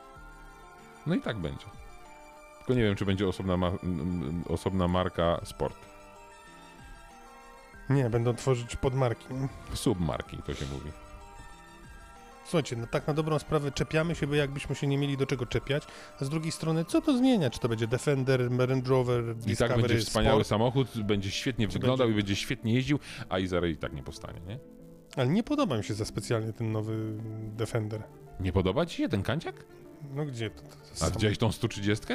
No 1.06 1.14
i 1.14 1.20
tak 1.20 1.36
będzie. 1.38 1.66
Tylko 2.66 2.74
nie 2.78 2.82
wiem, 2.84 2.96
czy 2.96 3.04
będzie 3.04 3.28
osobna, 3.28 3.56
ma- 3.56 3.72
osobna 4.48 4.88
marka 4.88 5.40
Sport. 5.44 5.76
Nie, 7.90 8.10
będą 8.10 8.34
tworzyć 8.34 8.76
podmarki. 8.76 9.26
Submarki 9.74 10.38
to 10.46 10.54
się 10.54 10.64
mówi. 10.72 10.90
Słuchajcie, 12.44 12.76
no 12.76 12.86
tak 12.86 13.06
na 13.06 13.14
dobrą 13.14 13.38
sprawę 13.38 13.72
czepiamy 13.72 14.14
się, 14.14 14.26
bo 14.26 14.34
jakbyśmy 14.34 14.74
się 14.74 14.86
nie 14.86 14.98
mieli 14.98 15.16
do 15.16 15.26
czego 15.26 15.46
czepiać, 15.46 15.84
a 16.20 16.24
z 16.24 16.28
drugiej 16.28 16.52
strony, 16.52 16.84
co 16.84 17.00
to 17.00 17.16
zmienia? 17.18 17.50
Czy 17.50 17.60
to 17.60 17.68
będzie 17.68 17.86
Defender, 17.86 18.40
Range 18.58 18.90
Rover, 18.90 19.24
I 19.24 19.34
Discovery, 19.34 19.74
tak 19.82 19.88
będzie 19.88 20.04
wspaniały 20.04 20.34
Sport? 20.44 20.48
samochód, 20.48 21.02
będzie 21.02 21.30
świetnie 21.30 21.68
wyglądał 21.68 22.06
będzie- 22.06 22.20
i 22.20 22.22
będzie 22.22 22.36
świetnie 22.36 22.74
jeździł, 22.74 22.98
a 23.28 23.38
Izary 23.38 23.70
i 23.70 23.76
tak 23.76 23.92
nie 23.92 24.02
powstanie, 24.02 24.40
nie? 24.46 24.58
Ale 25.16 25.28
nie 25.28 25.42
podoba 25.42 25.76
mi 25.78 25.84
się 25.84 25.94
za 25.94 26.04
specjalnie 26.04 26.52
ten 26.52 26.72
nowy 26.72 27.12
Defender. 27.56 28.02
Nie 28.40 28.52
podoba 28.52 28.86
ci 28.86 28.96
się 28.96 29.08
ten 29.08 29.22
kanciak? 29.22 29.64
No 30.14 30.24
gdzie 30.24 30.50
to? 30.50 30.62
to, 30.62 30.68
to 30.68 30.76
A 30.92 30.96
samo- 30.96 31.10
widziałeś 31.12 31.38
tą 31.38 31.52
130? 31.52 32.06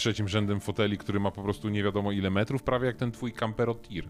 Trzecim 0.00 0.28
rzędem 0.28 0.60
foteli, 0.60 0.98
który 0.98 1.20
ma 1.20 1.30
po 1.30 1.42
prostu 1.42 1.68
nie 1.68 1.82
wiadomo 1.82 2.12
ile 2.12 2.30
metrów, 2.30 2.62
prawie 2.62 2.86
jak 2.86 2.96
ten 2.96 3.12
twój 3.12 3.32
Campero 3.32 3.74
Tir. 3.74 4.08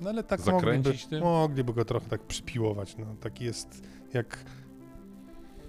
No 0.00 0.10
ale 0.10 0.24
tak 0.24 0.40
zakręcić 0.40 0.86
mogliby, 1.02 1.10
tym? 1.10 1.20
mogliby 1.22 1.72
go 1.72 1.84
trochę 1.84 2.08
tak 2.08 2.20
przypiłować, 2.22 2.96
no. 2.96 3.06
Taki 3.20 3.44
jest 3.44 3.82
jak 4.14 4.44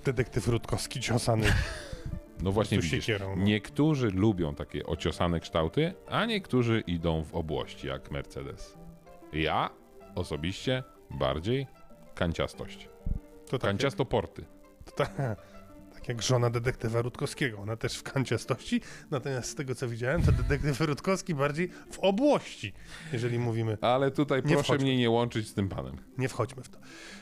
detektyw 0.05 0.47
Rutkowski 0.47 0.99
ciosany 0.99 1.47
No 2.43 2.51
właśnie 2.51 2.77
widzisz, 2.77 3.05
siekierą. 3.05 3.35
No. 3.35 3.43
niektórzy 3.43 4.09
lubią 4.11 4.55
takie 4.55 4.85
ociosane 4.85 5.39
kształty, 5.39 5.93
a 6.09 6.25
niektórzy 6.25 6.83
idą 6.87 7.23
w 7.23 7.35
obłości, 7.35 7.87
jak 7.87 8.11
Mercedes. 8.11 8.77
Ja 9.33 9.69
osobiście 10.15 10.83
bardziej 11.09 11.67
kanciastość. 12.15 12.89
To 13.49 13.59
tak, 13.59 13.69
Kanciasto 13.69 14.05
porty. 14.05 14.45
to 14.85 14.91
tak, 14.91 15.37
tak 16.03 16.09
jak 16.09 16.21
żona 16.21 16.49
detektywa 16.49 17.01
Rutkowskiego. 17.01 17.57
Ona 17.59 17.75
też 17.75 17.97
w 17.97 18.03
kanciastości, 18.03 18.81
natomiast 19.11 19.49
z 19.49 19.55
tego 19.55 19.75
co 19.75 19.87
widziałem, 19.87 20.21
to 20.23 20.31
detektyw 20.31 20.81
Rutkowski 20.81 21.35
bardziej 21.35 21.69
w 21.91 21.99
obłości, 21.99 22.73
jeżeli 23.13 23.39
mówimy. 23.39 23.77
Ale 23.81 24.11
tutaj 24.11 24.37
Nie 24.45 24.53
proszę 24.53 24.63
wchodźmy. 24.63 24.85
mnie 24.85 24.97
nie 24.97 25.09
łączyć 25.09 25.47
z 25.47 25.53
tym 25.53 25.69
panem. 25.69 25.97
Nie 26.17 26.29
wchodźmy 26.29 26.63
w 26.63 26.69
to. 26.69 26.77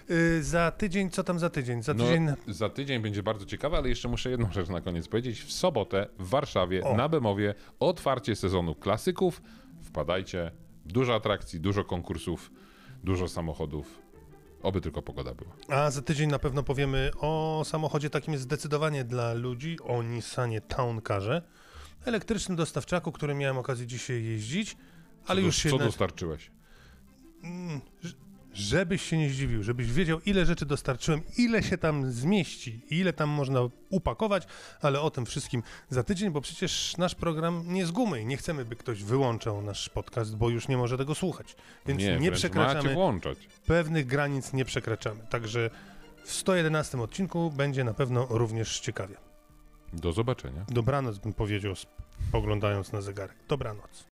Y, 0.09 0.43
za 0.43 0.71
tydzień, 0.71 1.09
co 1.09 1.23
tam 1.23 1.39
za 1.39 1.49
tydzień? 1.49 1.83
Za 1.83 1.93
No, 1.93 2.03
tydzień... 2.03 2.27
za 2.47 2.69
tydzień 2.69 3.01
będzie 3.01 3.23
bardzo 3.23 3.45
ciekawe, 3.45 3.77
ale 3.77 3.89
jeszcze 3.89 4.07
muszę 4.07 4.29
jedną 4.31 4.51
rzecz 4.51 4.69
na 4.69 4.81
koniec 4.81 5.07
powiedzieć. 5.07 5.41
W 5.41 5.51
sobotę 5.53 6.07
w 6.19 6.29
Warszawie 6.29 6.83
O. 6.83 6.95
na 6.97 7.09
Bemowie 7.09 7.55
otwarcie 7.79 8.35
sezonu 8.35 8.75
klasyków. 8.75 9.41
Wpadajcie. 9.83 10.51
Dużo 10.85 11.15
atrakcji, 11.15 11.59
dużo 11.59 11.83
konkursów, 11.83 12.51
dużo 13.03 13.27
samochodów. 13.27 14.00
Oby 14.63 14.81
tylko 14.81 15.01
pogoda 15.01 15.33
była. 15.33 15.51
A 15.69 15.91
za 15.91 16.01
tydzień 16.01 16.29
na 16.29 16.39
pewno 16.39 16.63
powiemy 16.63 17.11
o 17.19 17.61
samochodzie 17.65 18.09
takim 18.09 18.37
zdecydowanie 18.37 19.03
dla 19.03 19.33
ludzi, 19.33 19.77
o 19.83 20.03
Nissanie 20.03 20.61
Town 20.61 21.01
Carze, 21.07 21.41
elektrycznym 22.05 22.55
dostawczaku, 22.55 23.11
którym 23.11 23.37
miałem 23.37 23.57
okazję 23.57 23.87
dzisiaj 23.87 24.23
jeździć, 24.23 24.77
ale 25.27 25.41
co, 25.41 25.45
już 25.45 25.55
do- 25.55 25.61
się... 25.61 25.69
Co 25.69 25.77
na- 25.77 25.85
dostarczyłeś? 25.85 26.51
Żebyś 28.53 29.01
się 29.01 29.17
nie 29.17 29.29
zdziwił, 29.29 29.63
żebyś 29.63 29.91
wiedział, 29.91 30.19
ile 30.25 30.45
rzeczy 30.45 30.65
dostarczyłem, 30.65 31.21
ile 31.37 31.63
się 31.63 31.77
tam 31.77 32.11
zmieści, 32.11 32.81
ile 32.89 33.13
tam 33.13 33.29
można 33.29 33.59
upakować, 33.89 34.47
ale 34.81 35.01
o 35.01 35.11
tym 35.11 35.25
wszystkim 35.25 35.63
za 35.89 36.03
tydzień, 36.03 36.29
bo 36.31 36.41
przecież 36.41 36.97
nasz 36.97 37.15
program 37.15 37.63
nie 37.67 37.85
z 37.85 37.91
gumy 37.91 38.21
i 38.21 38.25
nie 38.25 38.37
chcemy, 38.37 38.65
by 38.65 38.75
ktoś 38.75 39.03
wyłączał 39.03 39.61
nasz 39.61 39.89
podcast, 39.89 40.35
bo 40.35 40.49
już 40.49 40.67
nie 40.67 40.77
może 40.77 40.97
tego 40.97 41.15
słuchać. 41.15 41.55
Więc 41.85 42.01
nie, 42.01 42.19
Macie 42.19 42.31
przekraczamy 42.31 42.95
pewnych 43.67 44.05
granic 44.05 44.53
nie 44.53 44.65
przekraczamy. 44.65 45.27
Także 45.29 45.69
w 46.23 46.31
111 46.31 47.01
odcinku 47.01 47.51
będzie 47.51 47.83
na 47.83 47.93
pewno 47.93 48.27
również 48.29 48.79
ciekawie. 48.79 49.15
Do 49.93 50.11
zobaczenia. 50.11 50.65
Dobranoc 50.67 51.17
bym 51.17 51.33
powiedział, 51.33 51.73
spoglądając 52.29 52.91
na 52.91 53.01
zegarek. 53.01 53.37
Dobranoc. 53.47 54.05